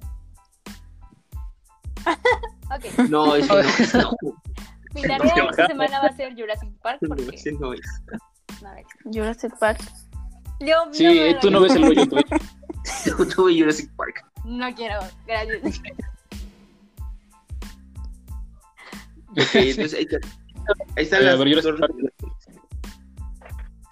ok. 2.07 2.99
No, 3.09 3.27
no, 3.39 4.12
Mi 4.95 5.03
tarea 5.03 5.35
esta 5.51 5.66
semana 5.66 6.01
va 6.01 6.07
a 6.09 6.16
ser 6.16 6.35
Jurassic 6.35 6.70
Park 6.83 6.99
no, 7.03 7.09
porque. 7.14 7.37
ese 7.37 7.53
no 7.53 7.72
es. 7.72 7.81
A 8.64 8.74
ver. 8.74 8.85
Jurassic 9.05 9.57
Park. 9.59 9.81
Yo 10.61 10.74
Sí, 10.93 11.33
no, 11.35 11.41
tú 11.41 11.51
no 11.51 11.61
ves 11.61 11.74
el 11.74 11.85
hoyo. 11.85 12.07
tú- 12.09 12.16
Yo 13.05 13.29
tuve 13.29 13.59
Jurassic 13.59 13.91
Park. 13.97 14.24
No 14.45 14.72
quiero, 14.74 15.01
gracias. 15.27 15.81
Ok, 19.39 19.55
entonces 19.55 19.95
ahí, 19.95 20.07
está- 20.11 20.28
ahí 20.97 21.05
están 21.05 21.22
Eh, 21.22 21.24
las 21.24 21.39
ver, 21.39 21.62
dos. 21.62 21.80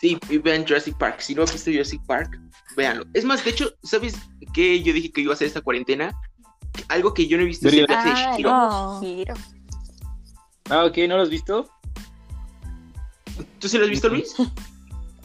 Sí, 0.01 0.19
y 0.29 0.39
vean 0.39 0.67
Jurassic 0.67 0.97
Park. 0.99 1.21
Si 1.21 1.35
no 1.35 1.43
has 1.43 1.53
visto 1.53 1.71
Jurassic 1.71 2.01
Park, 2.07 2.39
véanlo. 2.77 3.05
Es 3.15 3.25
más, 3.25 3.45
de 3.45 3.51
hecho, 3.51 3.71
¿sabes 3.83 4.15
qué 4.53 4.83
yo 4.83 4.93
dije 4.93 5.11
que 5.13 5.23
iba 5.23 5.33
a 5.33 5.35
hacer 5.35 5.47
esta 5.47 5.61
cuarentena? 5.63 6.13
Algo 6.89 7.15
que 7.15 7.27
yo 7.27 7.37
no 7.37 7.43
he 7.45 7.47
visto 7.47 7.69
es 7.69 7.75
el 7.75 7.87
Vería- 7.87 8.05
viaje 8.05 8.43
de 8.43 8.49
Ah, 8.49 9.01
no. 9.01 9.01
Ah, 10.71 10.85
ok, 10.87 10.97
¿no 11.09 11.17
lo 11.17 11.23
has 11.23 11.31
visto? 11.31 11.69
¿Tú 13.59 13.69
sí 13.69 13.79
lo 13.79 13.85
has 13.85 13.91
visto, 13.91 14.09
Luis? 14.09 14.35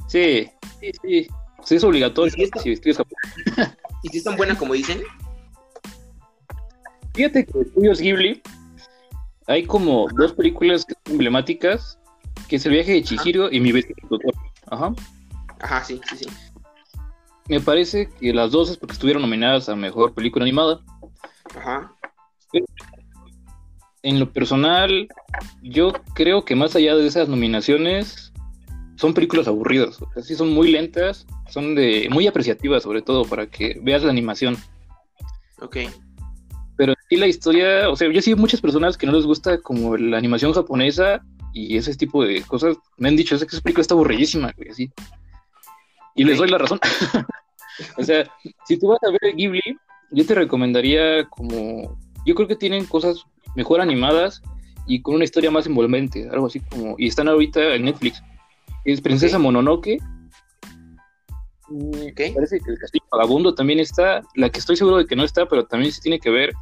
Sí, 0.07 0.49
sí, 0.79 0.91
sí. 1.01 1.27
Sí, 1.65 1.75
es 1.75 1.83
obligatorio. 1.83 2.33
¿Y? 2.37 2.49
Si. 2.59 2.69
¿Y 2.71 4.09
si 4.09 4.17
es 4.17 4.23
tan 4.23 4.37
buena 4.37 4.57
como 4.57 4.73
dicen? 4.73 5.01
Fíjate 7.13 7.45
que 7.45 7.59
Estudios 7.61 7.99
Ghibli 7.99 8.41
hay 9.49 9.63
como 9.65 10.07
dos 10.15 10.31
películas 10.33 10.85
emblemáticas, 11.05 11.97
que 12.47 12.57
es 12.57 12.65
El 12.67 12.73
viaje 12.73 12.93
de 12.93 13.03
Chihiro 13.03 13.51
y 13.51 13.59
Mi 13.59 13.71
vecino 13.71 13.95
Totoro. 14.07 14.37
Ajá. 14.67 14.93
Ajá, 15.59 15.83
sí, 15.83 15.99
sí, 16.07 16.17
sí. 16.17 16.25
Me 17.47 17.59
parece 17.59 18.09
que 18.19 18.31
las 18.31 18.51
dos 18.51 18.69
es 18.69 18.77
porque 18.77 18.93
estuvieron 18.93 19.23
nominadas 19.23 19.67
a 19.67 19.75
Mejor 19.75 20.13
Película 20.13 20.43
Animada. 20.43 20.81
Ajá. 21.57 21.91
En 24.03 24.19
lo 24.19 24.31
personal, 24.31 25.09
yo 25.63 25.93
creo 26.13 26.45
que 26.45 26.55
más 26.55 26.75
allá 26.75 26.95
de 26.95 27.07
esas 27.07 27.27
nominaciones, 27.27 28.31
son 28.97 29.15
películas 29.15 29.47
aburridas. 29.47 29.99
O 29.99 30.13
sea, 30.13 30.21
sí 30.21 30.35
son 30.35 30.53
muy 30.53 30.71
lentas, 30.71 31.25
son 31.49 31.73
de 31.73 32.07
muy 32.11 32.27
apreciativas 32.27 32.83
sobre 32.83 33.01
todo 33.01 33.25
para 33.25 33.47
que 33.47 33.79
veas 33.81 34.03
la 34.03 34.11
animación. 34.11 34.57
Ok. 35.59 35.77
Pero 36.79 36.93
sí 37.09 37.17
la 37.17 37.27
historia, 37.27 37.89
o 37.89 37.97
sea, 37.97 38.09
yo 38.09 38.21
sí 38.21 38.33
muchas 38.35 38.61
personas 38.61 38.97
que 38.97 39.05
no 39.05 39.11
les 39.11 39.25
gusta 39.25 39.59
como 39.59 39.97
la 39.97 40.17
animación 40.17 40.53
japonesa 40.53 41.21
y 41.51 41.75
ese 41.75 41.93
tipo 41.93 42.23
de 42.23 42.41
cosas, 42.43 42.77
me 42.95 43.09
han 43.09 43.17
dicho, 43.17 43.35
es 43.35 43.41
que 43.41 43.53
esa 43.53 43.61
película 43.61 43.81
está 43.81 43.95
aburridísima, 43.95 44.53
güey, 44.55 44.69
así. 44.69 44.89
Y 46.15 46.23
les 46.23 46.37
doy 46.37 46.47
la 46.47 46.57
razón. 46.57 46.79
o 47.97 48.03
sea, 48.05 48.31
si 48.65 48.79
tú 48.79 48.87
vas 48.87 48.99
a 49.03 49.11
ver 49.11 49.35
Ghibli, 49.35 49.77
yo 50.11 50.25
te 50.25 50.33
recomendaría 50.33 51.25
como, 51.25 51.99
yo 52.25 52.33
creo 52.33 52.47
que 52.47 52.55
tienen 52.55 52.85
cosas 52.85 53.25
mejor 53.57 53.81
animadas 53.81 54.41
y 54.87 55.01
con 55.01 55.15
una 55.15 55.25
historia 55.25 55.51
más 55.51 55.65
envolvente, 55.65 56.29
algo 56.31 56.47
así 56.47 56.61
como, 56.61 56.95
y 56.97 57.07
están 57.07 57.27
ahorita 57.27 57.75
en 57.75 57.83
Netflix. 57.83 58.23
Es 58.85 59.01
Princesa 59.01 59.35
Ok. 59.35 59.43
Mononoke. 59.43 59.97
Ok. 61.69 62.21
Parece 62.35 62.61
que 62.61 62.71
el 62.71 62.79
Castillo 62.79 63.05
Vagabundo 63.11 63.53
también 63.53 63.79
está. 63.79 64.21
La 64.35 64.49
que 64.49 64.59
estoy 64.59 64.77
seguro 64.77 64.95
de 64.95 65.05
que 65.05 65.17
no 65.17 65.25
está, 65.25 65.45
pero 65.45 65.65
también 65.65 65.91
se 65.91 65.99
tiene 65.99 66.21
que 66.21 66.29
ver, 66.29 66.53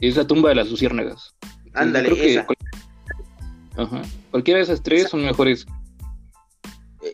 es 0.00 0.16
la 0.16 0.26
tumba 0.26 0.48
de 0.50 0.54
las 0.56 0.70
luciérnagas. 0.70 1.34
Ándale, 1.74 2.32
esa. 2.32 2.46
cual- 2.46 2.56
Ajá. 3.76 4.02
Cualquiera 4.30 4.58
de 4.58 4.64
esas 4.64 4.82
tres 4.82 5.00
Esa- 5.02 5.10
son 5.10 5.24
mejores. 5.24 5.66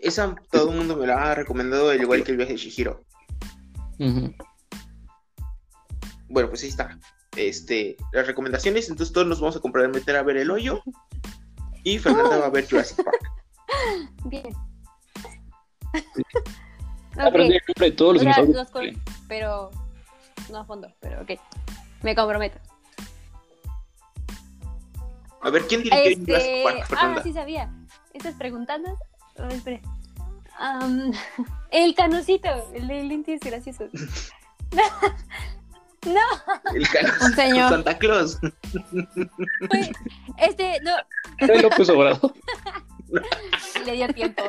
Esa 0.02 0.34
todo 0.50 0.70
el 0.70 0.76
mundo 0.78 0.96
me 0.96 1.06
la 1.06 1.30
ha 1.30 1.34
recomendado, 1.34 1.90
al 1.90 2.00
igual 2.00 2.22
que 2.24 2.30
el 2.32 2.36
viaje 2.38 2.52
de 2.52 2.58
Shihiro. 2.58 3.04
Bueno, 6.28 6.48
pues 6.48 6.62
ahí 6.62 6.68
está. 6.70 6.98
Este, 7.36 7.96
las 8.12 8.26
recomendaciones. 8.26 8.88
Entonces 8.88 9.12
todos 9.12 9.26
nos 9.26 9.40
vamos 9.40 9.56
a 9.56 9.60
comprar 9.60 9.88
meter 9.90 10.16
a 10.16 10.22
ver 10.22 10.36
el 10.38 10.50
hoyo. 10.50 10.82
Y 11.84 11.98
Fernanda 11.98 12.38
va 12.38 12.46
a 12.46 12.50
ver 12.50 12.68
Jurassic 12.68 13.02
Park. 13.04 13.18
Bien. 14.26 14.44
Ok, 17.14 17.34
el 17.34 17.60
nombre 17.68 17.90
de 17.90 17.92
todos 17.92 18.24
los 18.24 18.70
col- 18.70 18.98
pero 19.28 19.70
no 20.50 20.58
a 20.60 20.64
fondo, 20.64 20.88
pero 20.98 21.20
ok. 21.20 21.32
Me 22.02 22.14
comprometo. 22.16 22.58
A 25.42 25.50
ver, 25.50 25.66
¿quién 25.66 25.82
dirigió 25.82 26.10
Este... 26.10 26.24
Jurassic 26.24 26.64
Park, 26.88 26.98
Ah, 27.00 27.20
sí 27.22 27.32
sabía. 27.32 27.70
Estas 28.14 28.34
preguntas. 28.34 28.80
Oh. 29.36 29.48
Am, 30.58 31.12
el 31.70 31.94
canucito, 31.94 32.48
el 32.74 32.88
de 32.88 33.04
lentes 33.04 33.40
graciosos. 33.40 33.90
El 36.74 36.88
canal 36.88 37.12
Un 37.22 37.34
señor. 37.34 37.70
Santa 37.70 37.96
Claus. 37.98 38.38
Fue- 38.40 39.92
este, 40.38 40.80
no, 40.82 40.92
Fue 41.38 41.62
López 41.62 41.88
Obrador. 41.90 42.34
le 43.84 43.92
dio 43.92 44.08
tiempo. 44.12 44.42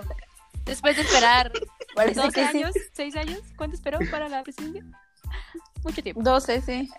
Después 0.66 0.96
de 0.96 1.04
esperar 1.04 1.52
¿12 1.96 2.32
que 2.34 2.48
sí. 2.48 2.58
años? 2.64 2.74
¿6 2.98 3.16
años? 3.18 3.42
¿Cuánto 3.56 3.76
esperó 3.76 4.00
para 4.10 4.28
la 4.30 4.42
presidencia? 4.42 4.84
Mucho 5.84 6.02
tiempo. 6.02 6.24
12, 6.24 6.62
sí. 6.62 6.90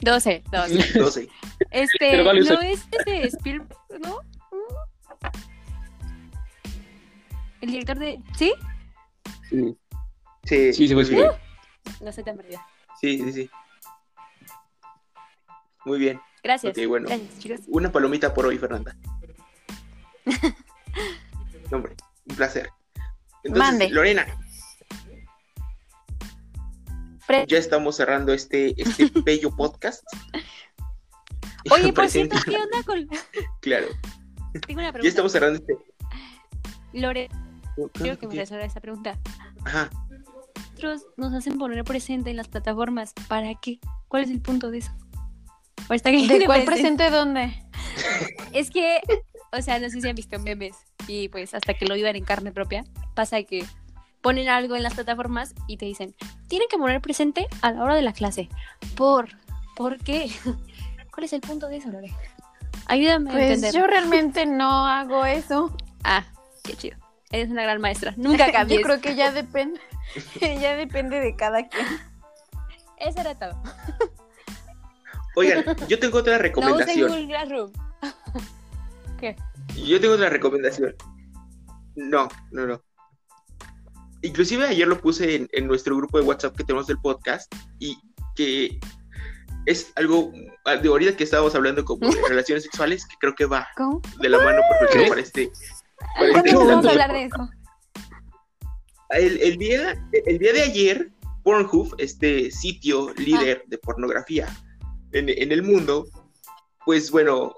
12, 0.00 0.44
12. 0.50 0.98
12. 0.98 1.28
Este, 1.70 1.88
Pero 1.98 2.24
vale, 2.24 2.40
no 2.42 2.60
es 2.60 2.86
este 2.90 3.26
Spielberg, 3.28 3.76
¿no? 4.00 4.20
El 7.60 7.70
director 7.70 7.98
de. 7.98 8.20
¿Sí? 8.36 8.52
Sí, 9.48 9.76
Sí, 10.44 10.72
sí, 10.72 10.88
sí, 10.88 10.94
fue 10.94 11.04
bien. 11.04 11.30
No 12.00 12.10
estoy 12.10 12.24
tan 12.24 12.36
perdida. 12.36 12.64
Sí, 13.00 13.18
sí, 13.18 13.32
sí. 13.32 13.50
Muy 15.84 15.98
bien. 15.98 16.20
Gracias. 16.42 16.76
Ok, 16.76 16.86
bueno. 16.86 17.08
Gracias, 17.08 17.38
chicos. 17.38 17.60
Una 17.66 17.90
palomita 17.90 18.32
por 18.32 18.46
hoy, 18.46 18.58
Fernanda. 18.58 18.96
Hombre, 21.72 21.96
un 22.28 22.36
placer. 22.36 22.70
Entonces, 23.42 23.58
Mande. 23.58 23.90
Lorena, 23.90 24.26
Pre- 27.26 27.44
ya 27.48 27.58
estamos 27.58 27.96
cerrando 27.96 28.32
este, 28.32 28.74
este 28.80 29.10
bello 29.24 29.54
podcast. 29.54 30.04
Oye, 31.70 31.92
por 31.92 32.08
cierto, 32.08 32.36
Presenta- 32.36 32.44
¿qué 32.50 32.56
onda 32.56 32.82
con.? 32.84 33.08
Claro, 33.60 33.86
Tengo 34.66 34.80
una 34.80 34.88
ya 34.88 34.92
pregunta. 34.92 35.08
estamos 35.08 35.32
cerrando 35.32 35.58
este. 35.58 35.76
Lore, 36.92 37.28
quiero 37.94 38.18
que 38.18 38.26
me 38.28 38.34
resuelva 38.36 38.64
esa 38.64 38.80
pregunta. 38.80 39.18
Ajá. 39.64 39.90
Nosotros 40.70 41.06
nos 41.16 41.32
hacen 41.34 41.58
poner 41.58 41.82
presente 41.84 42.30
en 42.30 42.36
las 42.36 42.48
plataformas. 42.48 43.12
¿Para 43.28 43.54
qué? 43.54 43.80
¿Cuál 44.08 44.24
es 44.24 44.30
el 44.30 44.40
punto 44.40 44.70
de 44.70 44.78
eso? 44.78 44.92
¿O 45.88 45.94
está 45.94 46.10
que 46.10 46.26
¿De 46.26 46.46
cuál 46.46 46.64
presente 46.64 47.10
dónde? 47.10 47.62
Es 48.52 48.70
que, 48.70 49.00
o 49.52 49.60
sea, 49.62 49.78
no 49.78 49.88
sé 49.90 50.00
si 50.00 50.08
han 50.08 50.14
visto 50.14 50.38
memes 50.38 50.76
y 51.08 51.28
pues 51.28 51.54
hasta 51.54 51.74
que 51.74 51.86
lo 51.86 51.94
vivan 51.94 52.14
en 52.16 52.24
carne 52.24 52.52
propia, 52.52 52.84
pasa 53.14 53.42
que 53.42 53.64
ponen 54.20 54.48
algo 54.48 54.76
en 54.76 54.82
las 54.82 54.94
plataformas 54.94 55.54
y 55.68 55.76
te 55.76 55.84
dicen, 55.86 56.14
tienen 56.48 56.68
que 56.68 56.78
poner 56.78 57.00
presente 57.00 57.46
a 57.62 57.72
la 57.72 57.82
hora 57.82 57.94
de 57.94 58.02
la 58.02 58.12
clase. 58.12 58.48
¿Por? 58.96 59.28
¿Por 59.76 59.98
qué? 59.98 60.30
¿Cuál 61.12 61.24
es 61.24 61.32
el 61.32 61.40
punto 61.40 61.68
de 61.68 61.76
eso, 61.78 61.88
Lore? 61.90 62.12
Ayúdame 62.86 63.30
a 63.30 63.32
Pues 63.32 63.44
entender. 63.50 63.74
yo 63.74 63.86
realmente 63.86 64.46
no 64.46 64.86
hago 64.86 65.24
eso. 65.24 65.74
Ah, 66.08 66.24
qué 66.62 66.74
chido. 66.76 66.96
Eres 67.32 67.50
una 67.50 67.64
gran 67.64 67.80
maestra. 67.80 68.14
Nunca 68.16 68.52
cambies. 68.52 68.78
Yo 68.78 68.86
creo 68.86 69.00
que 69.00 69.16
ya 69.16 69.32
depende, 69.32 69.80
ya 70.40 70.76
depende 70.76 71.18
de 71.18 71.34
cada 71.34 71.66
quien. 71.68 71.84
Eso 72.98 73.20
era 73.22 73.34
todo. 73.36 73.60
Oigan, 75.34 75.64
yo 75.88 75.98
tengo 75.98 76.18
otra 76.18 76.34
No 76.34 76.38
usen 76.38 76.42
recomendación. 76.42 77.08
Google 77.10 77.26
Classroom. 77.26 77.72
¿Qué? 79.18 79.34
Yo 79.84 80.00
tengo 80.00 80.14
otra 80.14 80.28
recomendación. 80.30 80.94
No, 81.96 82.28
no, 82.52 82.66
no. 82.66 82.82
Inclusive 84.26 84.66
ayer 84.66 84.88
lo 84.88 85.00
puse 85.00 85.36
en, 85.36 85.48
en 85.52 85.66
nuestro 85.66 85.96
grupo 85.96 86.18
de 86.18 86.24
WhatsApp 86.24 86.56
que 86.56 86.64
tenemos 86.64 86.86
del 86.86 86.98
podcast 86.98 87.52
y 87.78 87.96
que 88.34 88.78
es 89.66 89.92
algo 89.96 90.32
ah, 90.64 90.76
de 90.76 90.88
ahorita 90.88 91.16
que 91.16 91.24
estábamos 91.24 91.54
hablando 91.54 91.84
como 91.84 92.08
de 92.10 92.20
relaciones 92.28 92.64
sexuales 92.64 93.06
que 93.06 93.16
creo 93.20 93.34
que 93.34 93.46
va 93.46 93.68
¿Cómo? 93.76 94.00
de 94.20 94.28
la 94.28 94.38
mano 94.38 94.60
perfecto 94.80 95.08
para 95.08 95.20
este, 95.20 95.50
para 96.14 96.26
este 96.28 96.52
¿Cuándo 96.54 96.66
vamos 96.66 96.86
a 96.86 96.90
hablar 96.90 97.12
de 97.12 97.24
eso? 97.24 97.50
El, 99.10 99.40
el 99.40 99.56
día, 99.56 100.04
el 100.12 100.38
día 100.38 100.52
de 100.52 100.62
ayer, 100.62 101.10
Pornhub, 101.44 101.94
este 101.98 102.50
sitio 102.50 103.14
líder 103.14 103.62
de 103.68 103.78
pornografía 103.78 104.48
en, 105.12 105.28
en 105.28 105.52
el 105.52 105.62
mundo, 105.62 106.08
pues 106.84 107.12
bueno, 107.12 107.54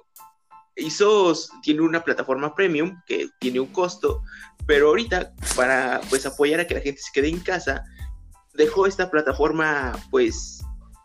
hizo, 0.78 1.34
tiene 1.62 1.80
una 1.82 2.02
plataforma 2.04 2.54
premium 2.54 3.00
que 3.06 3.28
tiene 3.40 3.60
un 3.60 3.68
costo, 3.68 4.22
pero 4.66 4.88
ahorita 4.88 5.32
para 5.56 6.00
pues 6.10 6.26
apoyar 6.26 6.60
a 6.60 6.66
que 6.66 6.74
la 6.74 6.80
gente 6.80 7.00
se 7.00 7.10
quede 7.12 7.28
en 7.28 7.40
casa, 7.40 7.84
dejó 8.54 8.86
esta 8.86 9.10
plataforma 9.10 9.96
pues 10.10 10.60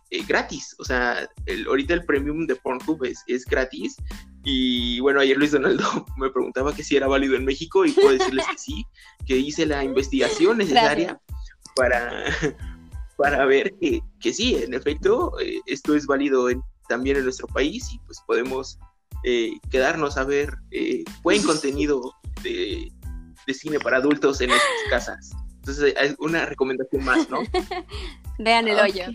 eh, 0.09 0.23
gratis, 0.27 0.75
o 0.79 0.83
sea, 0.85 1.27
el, 1.45 1.65
ahorita 1.67 1.93
el 1.93 2.05
premium 2.05 2.45
de 2.45 2.55
Pornhub 2.55 3.03
es, 3.05 3.23
es 3.27 3.45
gratis. 3.45 3.95
Y 4.45 4.99
bueno, 4.99 5.21
ayer 5.21 5.37
Luis 5.37 5.51
Donaldo 5.51 6.05
me 6.17 6.29
preguntaba 6.29 6.75
que 6.75 6.83
si 6.83 6.95
era 6.97 7.07
válido 7.07 7.35
en 7.35 7.45
México 7.45 7.85
y 7.85 7.91
puedo 7.91 8.11
decirles 8.11 8.45
que 8.51 8.57
sí, 8.57 8.85
que 9.25 9.37
hice 9.37 9.65
la 9.65 9.83
investigación 9.83 10.57
necesaria 10.57 11.19
para, 11.75 12.25
para 13.17 13.45
ver 13.45 13.73
que, 13.79 14.01
que 14.19 14.33
sí, 14.33 14.55
en 14.55 14.73
efecto, 14.73 15.39
eh, 15.39 15.59
esto 15.65 15.95
es 15.95 16.05
válido 16.05 16.49
en- 16.49 16.61
también 16.89 17.15
en 17.17 17.23
nuestro 17.23 17.47
país 17.47 17.89
y 17.93 17.99
pues 17.99 18.19
podemos 18.27 18.77
eh, 19.23 19.51
quedarnos 19.69 20.17
a 20.17 20.23
ver 20.23 20.55
eh, 20.71 21.03
buen 21.21 21.41
contenido 21.43 22.13
de, 22.43 22.91
de 23.47 23.53
cine 23.53 23.79
para 23.79 23.97
adultos 23.97 24.39
en 24.41 24.49
nuestras 24.49 24.71
casas. 24.89 25.31
Entonces, 25.57 25.93
es 25.99 26.15
una 26.19 26.45
recomendación 26.45 27.03
más, 27.05 27.29
¿no? 27.29 27.39
Vean 28.39 28.67
el 28.67 28.77
Ok. 28.77 28.83
hoyo. 28.83 29.05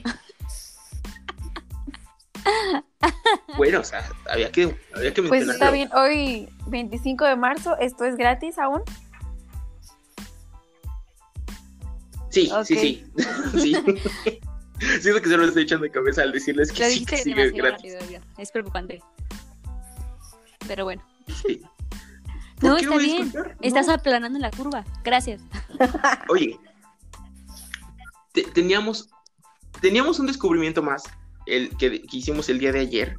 Bueno, 3.56 3.80
o 3.80 3.84
sea, 3.84 4.08
había 4.30 4.50
que, 4.50 4.74
había 4.94 5.12
que 5.12 5.22
Pues 5.22 5.46
está 5.46 5.70
bien, 5.70 5.90
hoy 5.94 6.48
25 6.68 7.24
de 7.26 7.36
marzo, 7.36 7.76
esto 7.78 8.04
es 8.04 8.16
gratis 8.16 8.58
aún. 8.58 8.82
Sí, 12.30 12.50
sí, 12.64 12.76
sí. 12.76 13.06
sí. 13.60 13.76
Siento 15.00 15.20
que 15.20 15.28
se 15.28 15.36
lo 15.36 15.44
estoy 15.44 15.64
echando 15.64 15.84
de 15.84 15.90
cabeza 15.90 16.22
al 16.22 16.32
decirles 16.32 16.70
que 16.72 16.84
Lo 16.84 16.88
sí, 16.90 17.04
que 17.04 17.16
demasiado 17.24 17.56
gratis. 17.56 17.94
rápido. 18.00 18.20
Es 18.38 18.50
preocupante. 18.52 19.02
Pero 20.68 20.84
bueno. 20.84 21.02
Sí. 21.44 21.60
¿Por 22.60 22.70
No, 22.70 22.76
está 22.76 22.96
bien. 22.98 23.32
No. 23.34 23.42
Estás 23.62 23.88
aplanando 23.88 24.38
la 24.38 24.50
curva. 24.50 24.84
Gracias. 25.02 25.40
Oye, 26.28 26.58
te- 28.32 28.42
teníamos, 28.44 29.08
teníamos 29.80 30.18
un 30.20 30.26
descubrimiento 30.26 30.82
más 30.82 31.04
el 31.46 31.76
que, 31.76 32.02
que 32.02 32.16
hicimos 32.18 32.48
el 32.48 32.58
día 32.58 32.72
de 32.72 32.80
ayer, 32.80 33.18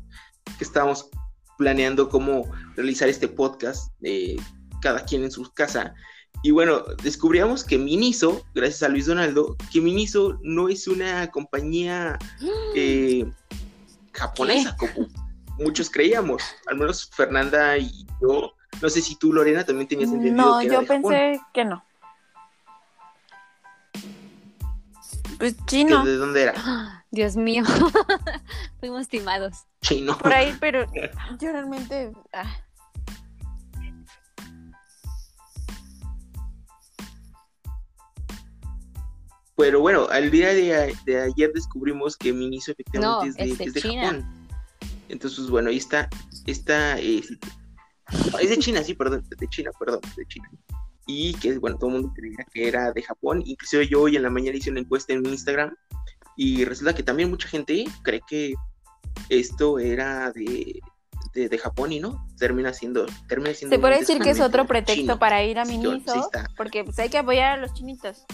que 0.58 0.64
estábamos 0.64 1.10
planeando 1.58 2.10
cómo 2.10 2.50
realizar 2.76 3.10
este 3.10 3.28
podcast, 3.28 3.92
eh, 4.04 4.38
cada 4.82 5.04
quien 5.04 5.24
en 5.24 5.32
su 5.32 5.52
casa. 5.54 5.94
Y 6.44 6.52
bueno, 6.52 6.84
descubríamos 7.04 7.64
que 7.64 7.78
Miniso, 7.78 8.46
gracias 8.54 8.84
a 8.84 8.90
Luis 8.90 9.08
Donaldo, 9.08 9.58
que 9.74 9.82
Miniso 9.82 10.40
no 10.44 10.70
es 10.70 10.88
una 10.88 11.30
compañía 11.32 12.18
eh, 12.76 13.30
japonesa, 14.14 14.76
como 14.78 15.08
muchos 15.60 15.90
creíamos. 15.90 16.44
Al 16.68 16.78
menos 16.78 17.10
Fernanda 17.16 17.78
y 17.78 18.06
yo. 18.22 18.54
No 18.82 18.90
sé 18.90 19.02
si 19.02 19.16
tú, 19.16 19.34
Lorena, 19.34 19.66
también 19.66 19.88
tenías 19.88 20.12
entendido 20.12 20.36
No, 20.36 20.60
que 20.60 20.66
era 20.68 20.76
yo 20.76 20.82
de 20.82 20.88
Japón, 20.88 21.12
pensé 21.12 21.42
que 21.54 21.66
no. 21.66 21.84
Pues 25.38 25.56
chino, 25.66 26.04
¿De 26.04 26.18
dónde 26.18 26.44
era? 26.44 26.54
Dios 27.12 27.36
mío. 27.36 27.64
Fuimos 28.80 29.08
timados. 29.08 29.66
Chino. 29.82 30.18
por 30.18 30.34
ahí, 30.34 30.56
pero 30.60 30.86
yo 31.40 31.52
realmente... 31.52 32.12
ah, 32.34 32.58
Pero 39.56 39.82
bueno, 39.82 40.08
al 40.10 40.32
día 40.32 40.50
de, 40.54 40.96
de 41.06 41.22
ayer 41.22 41.52
descubrimos 41.54 42.16
que 42.16 42.32
Miniso 42.32 42.72
efectivamente 42.72 43.26
No, 43.26 43.30
es 43.30 43.36
de, 43.36 43.44
es 43.44 43.58
de 43.58 43.64
es 43.66 43.74
de 43.74 43.82
China. 43.82 44.06
Japón. 44.06 44.39
Entonces, 45.10 45.40
pues, 45.40 45.50
bueno, 45.50 45.70
ahí 45.70 45.78
está, 45.78 46.10
está 46.46 46.98
eh, 47.00 47.22
es 48.42 48.50
de 48.50 48.58
China, 48.58 48.84
sí, 48.84 48.94
perdón, 48.94 49.24
de 49.38 49.48
China, 49.48 49.72
perdón, 49.80 50.00
de 50.16 50.26
China. 50.28 50.50
Y 51.06 51.34
que, 51.36 51.58
bueno, 51.58 51.78
todo 51.78 51.90
el 51.90 51.96
mundo 51.98 52.14
creía 52.16 52.46
que 52.54 52.68
era 52.68 52.92
de 52.92 53.02
Japón. 53.02 53.42
Inclusive 53.46 53.88
yo 53.88 54.02
hoy 54.02 54.16
en 54.16 54.24
la 54.24 54.30
mañana 54.30 54.58
hice 54.58 54.70
una 54.70 54.80
encuesta 54.80 55.14
en 55.14 55.22
mi 55.22 55.30
Instagram 55.30 55.76
y 56.38 56.64
resulta 56.66 56.94
que 56.94 57.04
también 57.04 57.30
mucha 57.30 57.48
gente 57.48 57.86
cree 58.04 58.22
que 58.28 58.54
esto 59.30 59.80
era 59.80 60.32
de, 60.32 60.80
de, 61.34 61.50
de 61.50 61.58
Japón 61.58 61.92
y 61.92 62.00
no, 62.00 62.28
termina 62.38 62.74
siendo, 62.74 63.06
termina 63.28 63.54
siendo 63.54 63.76
Se 63.76 63.80
puede 63.80 64.00
decir 64.00 64.20
que 64.20 64.30
es 64.30 64.40
otro 64.40 64.66
pretexto 64.68 65.02
chino. 65.02 65.20
para 65.20 65.44
ir 65.44 65.58
a 65.60 65.66
Sí, 65.66 65.72
sí 65.74 65.78
Miniso, 65.80 66.14
está. 66.16 66.48
porque 66.56 66.84
pues 66.84 66.98
hay 67.00 67.10
que 67.10 67.18
apoyar 67.18 67.58
a 67.58 67.62
los 67.62 67.74
chinitos. 67.74 68.26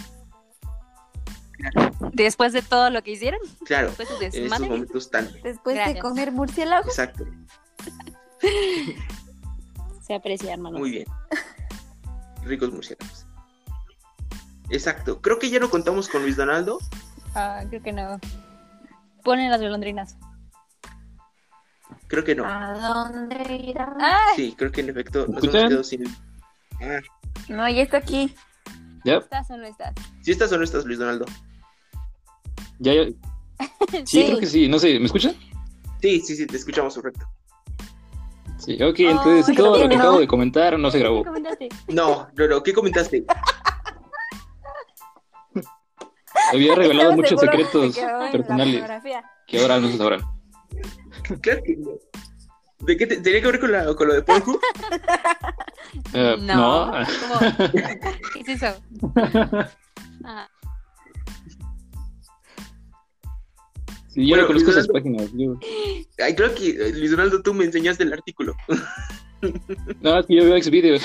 Después 2.12 2.52
de 2.52 2.62
todo 2.62 2.90
lo 2.90 3.02
que 3.02 3.12
hicieron, 3.12 3.40
Claro, 3.64 3.88
después 3.88 4.08
de 4.18 4.26
en 4.26 4.44
estos 4.44 4.60
momentos 4.60 5.10
tan, 5.10 5.28
Después 5.42 5.76
de 5.76 5.98
comer 6.00 6.32
murciélagos. 6.32 6.88
exacto, 6.88 7.24
Se 10.02 10.14
aprecia, 10.14 10.52
hermano. 10.52 10.78
Muy 10.78 10.90
bien. 10.90 11.06
Ricos 12.44 12.72
murciélagos. 12.72 13.26
Exacto. 14.70 15.20
Creo 15.20 15.38
que 15.38 15.50
ya 15.50 15.58
no 15.58 15.68
contamos 15.70 16.08
con 16.08 16.22
Luis 16.22 16.36
Donaldo. 16.36 16.78
Ah, 17.34 17.62
creo 17.68 17.82
que 17.82 17.92
no. 17.92 18.20
Ponen 19.24 19.50
las 19.50 19.60
golondrinas. 19.60 20.16
Creo 22.06 22.22
que 22.22 22.34
no. 22.36 22.44
¿A 22.46 22.72
dónde 22.78 23.36
irá? 23.56 23.96
¡Ah! 23.98 24.18
Sí, 24.36 24.54
creo 24.56 24.70
que 24.70 24.80
en 24.82 24.90
efecto 24.90 25.26
nos 25.26 25.42
hemos 25.42 25.50
quedado 25.56 25.82
sin. 25.84 26.04
Ah, 26.80 27.00
No, 27.48 27.68
ya 27.68 27.82
está 27.82 27.96
aquí. 27.96 28.34
Ya, 29.06 29.18
¿Estás 29.18 29.48
o 29.52 29.56
no 29.56 29.64
estás? 29.66 29.94
si 30.20 30.32
estás 30.32 30.50
o 30.50 30.58
no 30.58 30.64
estás, 30.64 30.84
Luis 30.84 30.98
Donaldo. 30.98 31.26
ya, 32.80 32.92
ya. 32.92 33.04
Sí, 34.04 34.24
creo 34.26 34.40
que 34.40 34.46
sí. 34.46 34.66
No 34.68 34.80
sé, 34.80 34.98
¿me 34.98 35.06
escuchan? 35.06 35.36
Sí, 36.02 36.20
sí, 36.20 36.34
sí, 36.34 36.44
te 36.44 36.56
escuchamos 36.56 36.92
perfecto. 36.96 37.24
Sí, 38.58 38.82
ok, 38.82 38.98
entonces 38.98 39.54
todo 39.56 39.78
lo 39.78 39.88
que 39.88 39.94
acabo 39.94 40.18
de 40.18 40.26
comentar 40.26 40.76
no 40.76 40.90
se 40.90 40.98
¿Qué 40.98 41.04
grabó. 41.04 41.24
comentaste? 41.24 41.68
No, 41.86 42.28
no, 42.36 42.48
no. 42.48 42.62
¿Qué 42.64 42.72
comentaste? 42.72 43.24
Había 46.52 46.74
revelado 46.74 47.12
muchos 47.12 47.40
secretos 47.40 47.96
personales 48.32 48.84
que 49.46 49.60
ahora 49.60 49.78
no 49.78 49.88
se 49.88 49.98
sabrán. 49.98 50.20
claro 51.42 51.62
que 51.64 51.76
no. 51.76 51.90
¿De 52.80 52.96
qué 52.96 53.06
te- 53.06 53.16
tenía 53.18 53.40
que 53.40 53.46
ver 53.46 53.60
con, 53.60 53.72
la, 53.72 53.94
con 53.94 54.08
lo 54.08 54.14
de 54.14 54.22
Pornhub? 54.22 54.60
Eh, 56.12 56.36
No. 56.40 56.86
no. 56.92 57.06
¿Cómo? 57.20 57.40
¿Qué 58.32 58.40
es 58.40 58.62
eso? 58.62 58.80
Ah, 60.24 60.48
Sí, 64.08 64.22
yo 64.26 64.28
Bueno, 64.30 64.42
no 64.42 64.46
conozco 64.48 64.70
Luis 64.70 64.76
esas 64.78 64.88
páginas. 64.88 65.30
yo- 65.34 65.58
Ay, 66.24 66.34
creo 66.34 66.54
que, 66.54 66.70
eh, 66.70 66.92
Luis 66.94 67.10
Donaldo, 67.10 67.42
tú 67.42 67.52
me 67.54 67.64
enseñaste 67.64 68.02
el 68.04 68.12
artículo. 68.12 68.56
No, 70.00 70.18
es 70.18 70.26
que 70.26 70.34
yo 70.36 70.44
veo 70.44 70.60
Xvideos. 70.60 71.02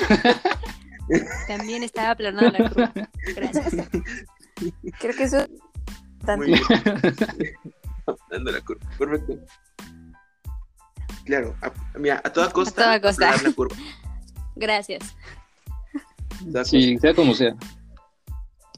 también 1.50 1.84
estaba 1.84 2.12
aplanada 2.12 2.50
la 2.58 2.70
curva. 2.70 2.94
Gracias. 3.36 3.76
Creo 5.00 5.16
que 5.16 5.24
eso 5.24 5.40
es 5.40 5.50
Muy 6.38 6.48
bien. 6.48 6.62
Dando 8.32 8.52
la 8.54 8.62
curva. 8.62 8.90
Perfecto. 8.98 9.34
Claro, 11.26 11.56
a, 11.62 11.72
mira, 12.00 12.22
a 12.24 12.32
toda 12.32 12.50
costa. 12.52 12.84
toda 12.84 13.02
costa. 13.02 13.42
la 13.44 13.52
curva. 13.54 13.76
Gracias. 14.56 15.16
A 16.42 16.52
toda 16.52 16.66
Sí, 16.66 16.98
sea 16.98 17.14
como 17.14 17.34
sea. 17.36 17.56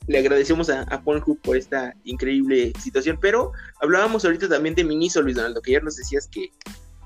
le 0.08 0.18
agradecemos 0.20 0.70
a, 0.70 0.82
a 0.84 1.02
Pornhub 1.02 1.39
por 1.41 1.56
esta 1.58 1.94
increíble 2.04 2.74
situación, 2.80 3.18
pero 3.22 3.52
hablábamos 3.82 4.26
ahorita 4.26 4.50
también 4.50 4.76
de 4.76 4.84
Miniso, 4.84 5.22
Luis 5.22 5.36
Donaldo, 5.38 5.62
que 5.62 5.72
ayer 5.72 5.84
nos 5.84 5.96
decías 5.96 6.28
que, 6.28 6.52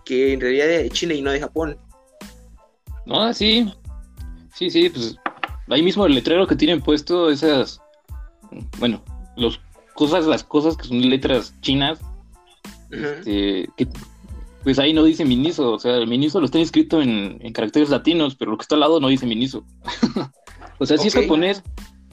que 0.06 0.34
en 0.34 0.42
realidad 0.42 0.70
era 0.70 0.84
de 0.84 0.90
China 0.90 1.14
y 1.14 1.22
no 1.22 1.32
de 1.32 1.40
Japón. 1.40 1.78
No, 3.06 3.32
sí. 3.34 3.72
Sí, 4.56 4.70
sí, 4.72 4.90
pues 4.90 5.16
ahí 5.70 5.84
mismo 5.84 6.06
el 6.08 6.16
letrero 6.16 6.48
que 6.48 6.56
tienen 6.56 6.82
puesto, 6.82 7.30
esas, 7.30 7.80
bueno, 8.80 9.04
los 9.36 9.62
cosas, 9.94 10.26
las 10.26 10.44
cosas 10.44 10.76
que 10.76 10.88
son 10.88 11.08
letras 11.08 11.54
chinas, 11.62 12.00
este, 12.90 13.70
que 13.78 13.88
pues 14.68 14.80
ahí 14.80 14.92
no 14.92 15.06
dice 15.06 15.24
Miniso, 15.24 15.72
o 15.72 15.80
sea, 15.80 15.96
el 15.96 16.08
Miniso 16.08 16.42
lo 16.42 16.46
está 16.46 16.60
escrito 16.60 17.02
en, 17.02 17.38
en 17.40 17.54
caracteres 17.54 17.90
latinos, 17.90 18.36
pero 18.36 18.52
lo 18.52 18.58
que 18.58 18.64
está 18.64 18.76
al 18.76 18.82
lado 18.82 19.00
no 19.00 19.08
dice 19.08 19.26
Miniso. 19.26 19.64
o 20.78 20.86
sea, 20.86 20.98
sí 20.98 21.08
es 21.08 21.14
japonés, 21.14 21.64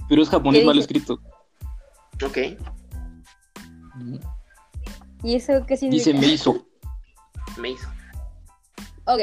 pero 0.09 0.23
es 0.23 0.29
japonés 0.29 0.61
¿Qué 0.61 0.67
mal 0.69 0.79
escrito. 0.79 1.21
Ok, 2.25 2.39
¿Y 5.25 5.35
eso 5.35 5.67
qué 5.67 5.77
significa? 5.77 6.13
Dice 6.13 6.29
Meiso. 6.29 6.65
me 7.59 7.71
hizo. 7.71 7.89
Ok. 9.07 9.21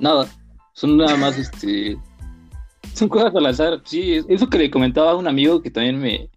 Nada, 0.00 0.28
son 0.72 0.96
nada 0.96 1.16
más, 1.16 1.38
este, 1.38 1.96
son 2.94 3.08
cosas 3.08 3.32
al 3.32 3.46
azar. 3.46 3.80
Sí, 3.84 4.14
es- 4.14 4.26
eso 4.28 4.50
que 4.50 4.58
le 4.58 4.72
comentaba 4.72 5.12
a 5.12 5.16
un 5.16 5.28
amigo 5.28 5.62
que 5.62 5.70
también 5.70 6.00
me, 6.00 6.30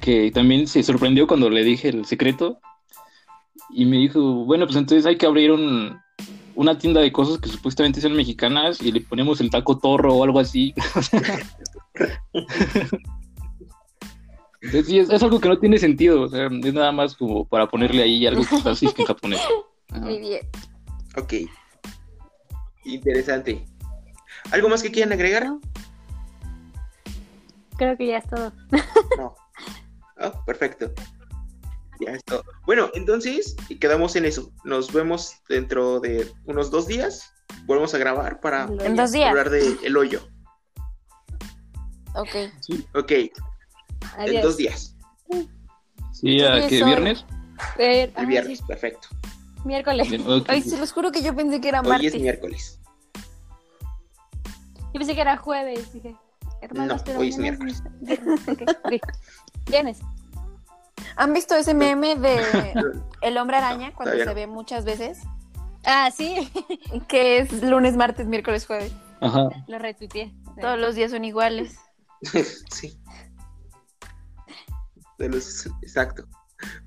que 0.00 0.30
también 0.30 0.68
se 0.68 0.84
sorprendió 0.84 1.26
cuando 1.26 1.50
le 1.50 1.64
dije 1.64 1.88
el 1.88 2.06
secreto 2.06 2.60
y 3.72 3.84
me 3.84 3.96
dijo, 3.98 4.20
bueno, 4.44 4.66
pues 4.66 4.76
entonces 4.76 5.06
hay 5.06 5.16
que 5.16 5.26
abrir 5.26 5.52
un, 5.52 5.98
una 6.54 6.78
tienda 6.78 7.00
de 7.00 7.12
cosas 7.12 7.38
que 7.38 7.48
supuestamente 7.48 8.00
son 8.00 8.14
mexicanas 8.14 8.80
y 8.82 8.92
le 8.92 9.00
ponemos 9.00 9.40
el 9.40 9.50
taco 9.50 9.78
torro 9.78 10.14
o 10.14 10.24
algo 10.24 10.38
así. 10.40 10.74
Entonces, 14.60 14.86
sí, 14.86 14.98
es, 14.98 15.10
es 15.10 15.22
algo 15.22 15.40
que 15.40 15.48
no 15.48 15.58
tiene 15.58 15.78
sentido, 15.78 16.22
o 16.22 16.28
sea, 16.28 16.46
es 16.46 16.74
nada 16.74 16.92
más 16.92 17.14
como 17.14 17.44
para 17.44 17.68
ponerle 17.68 18.02
ahí 18.02 18.26
algo 18.26 18.44
que 18.44 18.56
está 18.56 18.72
así 18.72 18.86
en 18.86 19.04
japonés. 19.06 19.40
Ajá. 19.90 20.00
Muy 20.00 20.18
bien. 20.18 20.40
Ok. 21.16 21.34
Interesante. 22.84 23.64
¿Algo 24.50 24.68
más 24.68 24.82
que 24.82 24.90
quieran 24.90 25.12
agregar? 25.12 25.52
Creo 27.76 27.96
que 27.96 28.06
ya 28.06 28.18
es 28.18 28.28
todo. 28.28 28.52
No. 29.16 29.34
Ah, 30.18 30.32
perfecto. 30.46 30.92
Ya 32.00 32.12
es 32.12 32.24
todo. 32.24 32.42
Bueno, 32.66 32.90
entonces 32.94 33.56
quedamos 33.80 34.16
en 34.16 34.24
eso. 34.24 34.52
Nos 34.64 34.92
vemos 34.92 35.34
dentro 35.48 36.00
de 36.00 36.30
unos 36.44 36.70
dos 36.70 36.86
días. 36.86 37.32
Volvemos 37.66 37.94
a 37.94 37.98
grabar 37.98 38.40
para 38.40 38.68
En 38.80 38.96
dos 38.96 39.12
días. 39.12 39.28
hablar 39.28 39.50
de 39.50 39.76
El 39.82 39.96
Hoyo. 39.96 40.26
Ok. 42.14 42.34
Ok, 42.94 43.12
en 44.18 44.42
dos 44.42 44.56
días. 44.56 44.96
Sí, 46.12 46.42
¿a 46.42 46.62
Sí, 46.62 46.68
qué 46.68 46.84
viernes? 46.84 47.24
El 47.78 48.12
ah, 48.16 48.24
viernes, 48.24 48.58
sí, 48.58 48.64
perfecto. 48.66 49.08
Miércoles. 49.64 50.08
Ay, 50.48 50.62
se 50.62 50.78
los 50.78 50.92
juro 50.92 51.12
que 51.12 51.22
yo 51.22 51.34
pensé 51.36 51.60
que 51.60 51.68
era 51.68 51.80
Hoy 51.82 51.88
martes. 51.88 52.14
es 52.14 52.20
miércoles. 52.20 52.80
Yo 54.92 54.98
pensé 54.98 55.14
que 55.14 55.20
era 55.20 55.36
jueves. 55.36 55.92
Dije, 55.92 56.16
hermanos, 56.62 56.98
No, 56.98 57.04
pero 57.04 57.20
hoy 57.20 57.28
es 57.28 57.38
miércoles. 57.38 57.82
viernes. 58.00 58.40
Ok, 58.48 58.62
ok. 58.84 58.92
Viernes. 59.70 59.98
¿Han 61.16 61.32
visto 61.32 61.54
ese 61.54 61.74
meme 61.74 62.16
de 62.16 62.40
el 63.22 63.38
hombre 63.38 63.56
araña 63.58 63.92
cuando 63.94 64.16
se 64.16 64.24
no. 64.26 64.34
ve 64.34 64.46
muchas 64.46 64.84
veces? 64.84 65.18
Ah, 65.84 66.10
sí. 66.14 66.50
Que 67.08 67.38
es 67.38 67.62
lunes, 67.62 67.96
martes, 67.96 68.26
miércoles, 68.26 68.66
jueves. 68.66 68.92
Ajá. 69.20 69.48
Lo 69.66 69.78
retuiteé. 69.78 70.32
Todos 70.60 70.78
los 70.78 70.94
días 70.94 71.10
son 71.10 71.24
iguales. 71.24 71.78
sí. 72.70 73.00
De 75.18 75.28
los- 75.28 75.66
exacto. 75.82 76.24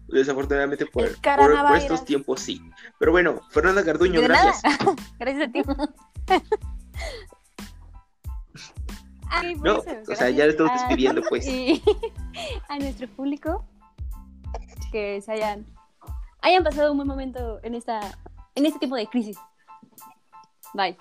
Desafortunadamente 0.07 0.85
por, 0.85 1.15
por- 1.21 1.77
estos 1.77 2.05
tiempos 2.05 2.39
sí. 2.41 2.61
Pero 2.99 3.11
bueno, 3.11 3.41
Fernanda 3.49 3.81
Garduño, 3.81 4.21
De 4.21 4.27
gracias. 4.27 4.61
nada. 4.63 4.95
Gracias 5.17 5.49
a 5.49 5.51
ti. 5.51 5.61
Ay, 9.29 9.55
No, 9.55 9.77
eso, 9.79 10.11
o 10.11 10.15
sea, 10.15 10.29
ya 10.29 10.45
le 10.45 10.51
estamos 10.51 10.73
despidiendo, 10.73 11.21
pues. 11.27 11.47
Y 11.47 11.81
a 12.69 12.77
nuestro 12.77 13.07
público 13.09 13.65
que 14.93 15.19
se 15.21 15.31
hayan 15.33 15.65
hayan 16.41 16.63
pasado 16.63 16.91
un 16.91 16.97
buen 16.99 17.07
momento 17.07 17.59
en 17.63 17.73
esta 17.73 17.99
en 18.55 18.65
este 18.65 18.79
tiempo 18.79 18.95
de 18.95 19.07
crisis. 19.07 19.37
Bye. 20.73 20.95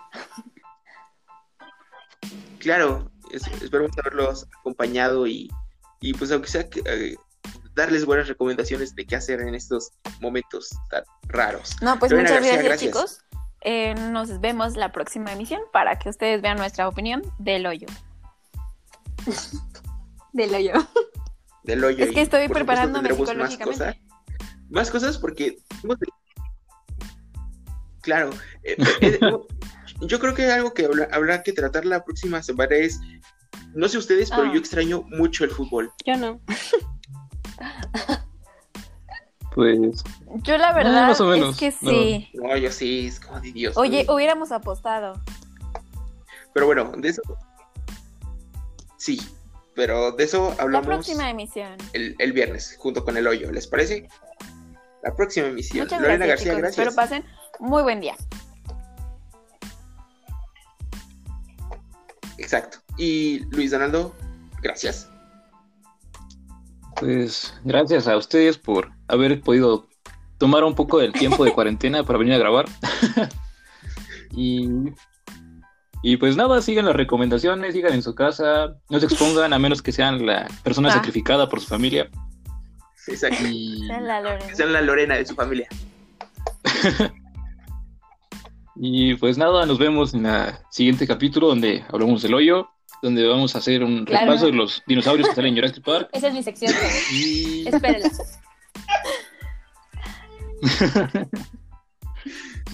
Claro, 2.59 3.11
es- 3.31 3.47
esperamos 3.63 3.93
haberlos 3.99 4.47
acompañado 4.61 5.27
y, 5.27 5.51
y 6.01 6.15
pues 6.15 6.31
aunque 6.33 6.49
sea 6.49 6.69
que, 6.69 6.81
eh, 6.87 7.17
darles 7.75 8.05
buenas 8.07 8.29
recomendaciones 8.29 8.95
de 8.95 9.05
qué 9.07 9.17
hacer 9.17 9.41
en 9.41 9.55
estos 9.55 9.93
momentos 10.21 10.71
tan 10.91 11.05
raros. 11.29 11.77
No, 11.83 11.99
pues 11.99 12.13
Lorena 12.13 12.31
muchas 12.31 12.45
García, 12.47 12.63
gracias, 12.63 12.93
gracias. 12.95 13.21
chicos. 13.21 13.25
Eh, 13.63 13.95
nos 13.95 14.41
vemos 14.41 14.77
la 14.77 14.91
próxima 14.93 15.33
emisión 15.33 15.61
para 15.73 15.99
que 15.99 16.09
ustedes 16.09 16.41
vean 16.43 16.57
nuestra 16.59 16.89
opinión 16.89 17.23
del 17.39 17.67
hoyo. 17.67 17.87
Del 20.33 20.55
hoyo. 20.55 20.73
Del 21.65 21.85
hoyo. 21.85 22.05
Es 22.05 22.11
que 22.13 22.21
y, 22.21 22.23
estoy 22.23 22.49
preparándome 22.49 23.09
tendremos 23.09 23.37
más 23.37 23.51
psicológicamente. 23.53 24.01
cosas. 24.39 24.69
Más 24.71 24.91
cosas 24.91 25.19
porque... 25.19 25.59
Claro. 28.01 28.31
eh, 28.65 28.77
eh, 29.01 29.19
eh, 29.21 29.31
yo 30.01 30.19
creo 30.19 30.35
que 30.35 30.51
algo 30.51 30.75
que 30.75 30.87
habla- 30.87 31.09
habrá 31.13 31.43
que 31.43 31.53
tratar 31.53 31.85
la 31.87 32.05
próxima 32.05 32.43
semana 32.43 32.75
es... 32.77 33.01
No 33.75 33.89
sé 33.89 33.99
ustedes, 33.99 34.31
pero 34.31 34.43
Ah. 34.45 34.51
yo 34.53 34.59
extraño 34.59 35.03
mucho 35.09 35.45
el 35.45 35.51
fútbol. 35.51 35.91
Yo 36.05 36.17
no. 36.17 36.41
Pues 39.55 40.03
Yo 40.43 40.57
la 40.57 40.73
verdad 40.73 41.09
más 41.09 41.21
o 41.21 41.27
menos, 41.27 41.51
es 41.51 41.59
que 41.79 41.85
no. 41.85 41.91
sí. 41.91 42.31
No, 42.35 42.57
yo 42.57 42.71
sí, 42.73 43.07
es 43.07 43.21
como 43.21 43.39
de 43.41 43.53
Dios. 43.53 43.77
Oye, 43.77 44.05
¿no? 44.05 44.15
hubiéramos 44.15 44.51
apostado. 44.51 45.21
Pero 46.55 46.67
bueno, 46.67 46.91
de 46.97 47.09
eso... 47.11 47.23
Sí, 48.97 49.21
pero 49.75 50.13
de 50.13 50.25
eso 50.25 50.55
La 50.57 50.63
hablamos 50.65 50.87
próxima 50.87 51.31
emisión. 51.31 51.77
el, 51.93 52.15
el 52.19 52.33
viernes, 52.33 52.77
junto 52.79 53.05
con 53.05 53.17
el 53.17 53.27
hoyo. 53.27 53.51
¿Les 53.51 53.67
parece? 53.67 54.09
La 55.03 55.15
próxima 55.15 55.47
emisión. 55.49 55.85
Muchas 55.85 56.01
Lorena 56.01 56.27
gracias, 56.27 56.49
García, 56.49 56.53
chicos. 56.53 56.63
gracias. 56.63 56.89
Espero 56.89 56.95
pasen 56.95 57.25
muy 57.59 57.83
buen 57.83 58.01
día. 58.01 58.15
Exacto. 62.39 62.79
Y 62.99 63.41
Luis 63.51 63.71
Donaldo, 63.71 64.15
gracias. 64.63 65.09
Pues 66.97 67.55
gracias 67.65 68.07
a 68.07 68.17
ustedes 68.17 68.59
por 68.59 68.91
haber 69.09 69.41
podido 69.41 69.89
tomar 70.39 70.65
un 70.65 70.75
poco 70.75 70.99
del 70.99 71.13
tiempo 71.13 71.45
de 71.45 71.53
cuarentena 71.53 72.05
para 72.05 72.19
venir 72.19 72.35
a 72.35 72.39
grabar. 72.39 72.67
y, 74.33 74.69
y 76.03 76.17
pues 76.17 76.37
nada, 76.37 76.61
sigan 76.63 76.85
las 76.87 76.97
recomendaciones, 76.97 77.75
sigan 77.75 77.93
en 77.95 78.03
su 78.03 78.15
casa, 78.15 78.75
no 78.91 78.99
se 79.01 79.07
expongan 79.07 79.53
a 79.53 79.59
menos 79.59 79.81
que 79.83 79.93
sean 79.93 80.27
la 80.27 80.49
persona 80.65 80.89
Ah. 80.89 80.93
sacrificada 80.95 81.49
por 81.49 81.61
su 81.61 81.69
familia. 81.69 82.09
Exacto. 83.09 83.37
Y, 83.51 83.89
es 83.91 84.03
la 84.03 84.21
Lorena. 84.21 84.47
Que 84.47 84.55
sean 84.57 84.73
la 84.73 84.81
Lorena 84.83 85.15
de 85.17 85.27
su 85.27 85.35
familia. 85.35 85.69
y 88.77 89.15
pues 89.17 89.37
nada, 89.39 89.67
nos 89.67 89.79
vemos 89.79 90.15
en 90.15 90.27
el 90.27 90.53
siguiente 90.71 91.07
capítulo 91.07 91.49
donde 91.49 91.85
hablamos 91.89 92.23
del 92.23 92.35
hoyo, 92.35 92.69
donde 93.03 93.27
vamos 93.27 93.55
a 93.55 93.59
hacer 93.59 93.83
un 93.85 94.05
Claro. 94.05 94.27
repaso 94.27 94.47
de 94.47 94.53
los 94.53 94.83
dinosaurios 94.87 95.29
que 95.29 95.35
salen 95.35 95.51
en 95.57 95.63
Jurassic 95.63 95.85
Park. 95.85 96.09
Esa 96.13 96.29
es 96.29 96.35
mi 96.35 96.43
sección. 96.43 96.73
Y... 97.13 97.67
Espérenla. 97.69 98.09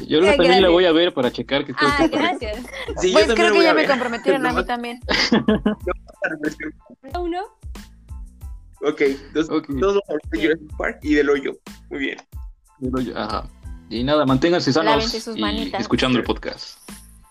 Yo 0.07 0.20
la- 0.20 0.30
también 0.32 0.51
la 0.53 0.57
grande. 0.59 0.68
voy 0.68 0.84
a 0.84 0.92
ver 0.92 1.12
para 1.14 1.32
checar 1.32 1.64
que 1.64 1.72
Ah, 1.76 2.07
gracias. 2.11 2.59
Sí, 3.01 3.12
pues 3.12 3.26
creo 3.34 3.53
que 3.53 3.62
ya 3.62 3.74
me 3.74 3.86
comprometieron 3.86 4.46
a 4.46 4.53
mí 4.53 4.64
también. 4.64 5.01
Uno. 7.18 7.40
Ok, 8.82 9.03
dos, 9.34 9.51
Ok. 9.51 9.66
dos 9.70 9.94
vamos 9.96 10.03
a 10.09 10.12
hablar 10.12 10.22
de 10.30 10.40
Jurassic 10.40 10.76
Park 10.76 10.99
y 11.03 11.14
del 11.14 11.30
hoyo. 11.30 11.53
Muy 11.90 11.99
bien. 11.99 12.18
Ajá. 13.16 13.49
Y 13.90 14.05
nada, 14.05 14.24
manténganse 14.24 14.72
sanos 14.72 15.12
y 15.34 15.72
escuchando 15.76 16.18
el 16.18 16.24
podcast. 16.24 16.78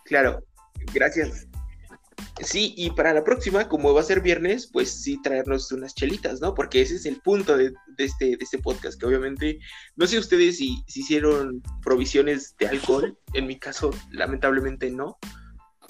Claro, 0.05 0.41
gracias. 0.93 1.47
Sí, 2.43 2.74
y 2.78 2.91
para 2.91 3.13
la 3.13 3.24
próxima, 3.24 3.68
como 3.68 3.93
va 3.93 4.01
a 4.01 4.03
ser 4.03 4.22
viernes, 4.22 4.70
pues 4.72 4.91
sí 4.91 5.20
traernos 5.22 5.72
unas 5.72 5.95
chelitas, 5.95 6.39
¿no? 6.39 6.53
Porque 6.53 6.82
ese 6.82 6.95
es 6.95 7.05
el 7.05 7.20
punto 7.22 7.57
de, 7.57 7.72
de 7.97 8.03
este, 8.05 8.26
de 8.26 8.38
este 8.39 8.59
podcast, 8.59 8.99
que 8.99 9.05
obviamente, 9.07 9.59
no 9.95 10.05
sé 10.07 10.20
ustedes 10.20 10.57
si, 10.57 10.84
si 10.88 10.99
hicieron 11.01 11.61
provisiones 11.82 12.55
de 12.59 12.68
alcohol, 12.68 13.18
en 13.34 13.47
mi 13.47 13.57
caso, 13.57 13.91
lamentablemente 14.11 14.89
no, 14.91 15.18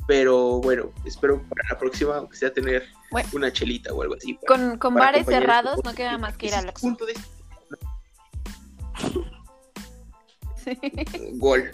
pero 0.07 0.61
bueno, 0.61 0.93
espero 1.05 1.43
para 1.49 1.69
la 1.73 1.78
próxima, 1.78 2.15
aunque 2.15 2.38
sea 2.38 2.53
tener 2.53 2.86
Bueno. 3.11 3.28
una 3.34 3.51
chelita 3.51 3.93
o 3.93 4.01
algo 4.01 4.15
así. 4.15 4.36
para- 4.36 4.47
Con, 4.69 4.78
con 4.80 4.93
para 4.93 5.05
bares 5.07 5.25
cerrados 5.25 5.75
este 5.78 5.89
no 5.89 5.95
queda 5.95 6.17
más 6.17 6.38
que 6.38 6.47
ir 6.47 6.53
es 6.53 6.63
el 6.63 6.71
punto 6.73 7.05
de 7.05 7.13
este 7.13 7.28
gol. 11.38 11.71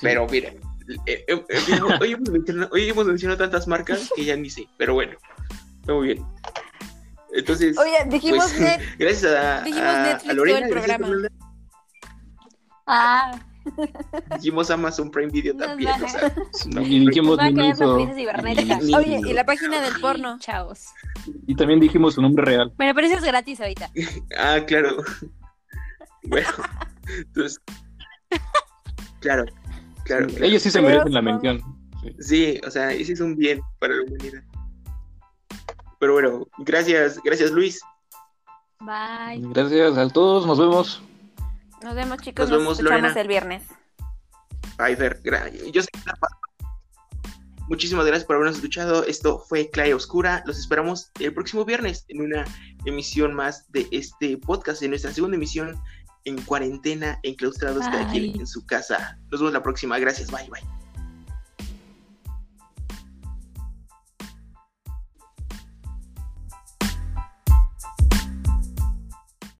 Pero 0.00 0.26
miren, 0.26 0.60
eh, 1.06 1.24
eh, 1.28 1.44
eh, 1.48 1.80
hoy, 2.00 2.12
hemos 2.12 2.30
mencionado, 2.30 2.70
hoy 2.72 2.88
hemos 2.88 3.06
mencionado 3.06 3.38
tantas 3.38 3.66
marcas 3.68 4.10
que 4.14 4.24
ya 4.24 4.36
ni 4.36 4.50
sé, 4.50 4.66
pero 4.76 4.94
bueno, 4.94 5.16
está 5.80 5.92
muy 5.92 6.08
bien. 6.14 6.26
Entonces, 7.34 7.76
Oye, 7.78 7.96
dijimos 8.08 8.52
pues, 8.56 8.60
net. 8.78 8.80
gracias 8.98 9.32
a, 9.34 9.60
dijimos 9.62 9.88
a- 9.88 10.02
Netflix 10.02 10.30
a 10.30 10.32
Lorena, 10.34 10.58
todo 10.60 10.66
el 10.68 10.72
gracias 10.74 10.94
a 10.94 10.98
programa. 10.98 11.16
Lorena, 11.16 11.44
Ah, 12.90 13.38
dijimos 14.36 14.70
Amazon 14.70 15.10
Prime 15.10 15.30
Video 15.30 15.54
también, 15.54 15.90
o 16.02 16.08
sea, 16.08 16.34
no, 16.72 16.80
Y 16.80 17.00
dijimos 17.06 17.38
y- 17.42 18.94
Oye, 18.94 19.20
y 19.26 19.32
la 19.34 19.44
página 19.44 19.82
del 19.82 20.00
porno. 20.00 20.38
Chavos. 20.40 20.86
y 21.46 21.54
también 21.54 21.78
dijimos 21.78 22.14
su 22.14 22.22
nombre 22.22 22.46
real. 22.46 22.72
Bueno, 22.78 22.94
pero 22.94 23.06
eso 23.08 23.16
es 23.18 23.24
gratis 23.24 23.60
ahorita. 23.60 23.90
Ah, 24.38 24.60
claro. 24.66 24.96
Bueno, 26.22 26.48
entonces, 27.08 27.60
claro, 29.20 29.44
claro. 30.08 30.26
Ellos 30.40 30.62
sí 30.62 30.70
se 30.70 30.80
Pero 30.80 30.88
merecen 30.88 31.14
la 31.14 31.22
mención. 31.22 31.60
Sí. 32.02 32.14
Sí, 32.18 32.60
o 32.66 32.70
sea, 32.70 32.92
ese 32.92 33.12
es 33.12 33.20
un 33.20 33.36
bien 33.36 33.60
para 33.78 33.94
la 33.94 34.02
humanidad. 34.02 34.42
Pero 36.00 36.12
bueno, 36.12 36.46
gracias, 36.58 37.20
gracias 37.24 37.50
Luis. 37.50 37.80
Bye. 38.80 39.42
Gracias 39.52 39.96
a 39.96 40.08
todos, 40.08 40.46
nos 40.46 40.58
vemos. 40.58 41.02
Nos 41.82 41.94
vemos, 41.94 42.18
chicos. 42.18 42.48
Nos 42.48 42.50
Nos, 42.50 42.58
vemos, 42.58 42.78
escuchamos 42.78 43.02
Lorena. 43.02 43.20
el 43.20 43.28
viernes. 43.28 43.62
Ay, 44.78 44.96
Fer, 44.96 45.20
yo 45.72 45.82
sé 45.82 45.88
que 45.92 46.00
Muchísimas 47.68 48.06
gracias 48.06 48.24
por 48.24 48.36
habernos 48.36 48.56
escuchado. 48.56 49.04
Esto 49.04 49.40
fue 49.40 49.68
Clay 49.68 49.92
Oscura. 49.92 50.42
Los 50.46 50.58
esperamos 50.58 51.10
el 51.20 51.34
próximo 51.34 51.66
viernes 51.66 52.06
en 52.08 52.22
una 52.22 52.46
emisión 52.86 53.34
más 53.34 53.70
de 53.72 53.86
este 53.90 54.38
podcast, 54.38 54.82
en 54.82 54.90
nuestra 54.90 55.12
segunda 55.12 55.36
emisión 55.36 55.78
en 56.24 56.40
cuarentena, 56.42 57.18
enclaustrados 57.22 57.84
cada 57.84 58.10
quien 58.10 58.38
en 58.38 58.46
su 58.46 58.64
casa. 58.66 59.18
Nos 59.30 59.40
vemos 59.40 59.52
la 59.52 59.62
próxima. 59.62 59.98
Gracias. 59.98 60.30
Bye, 60.30 60.48
bye. 60.50 60.77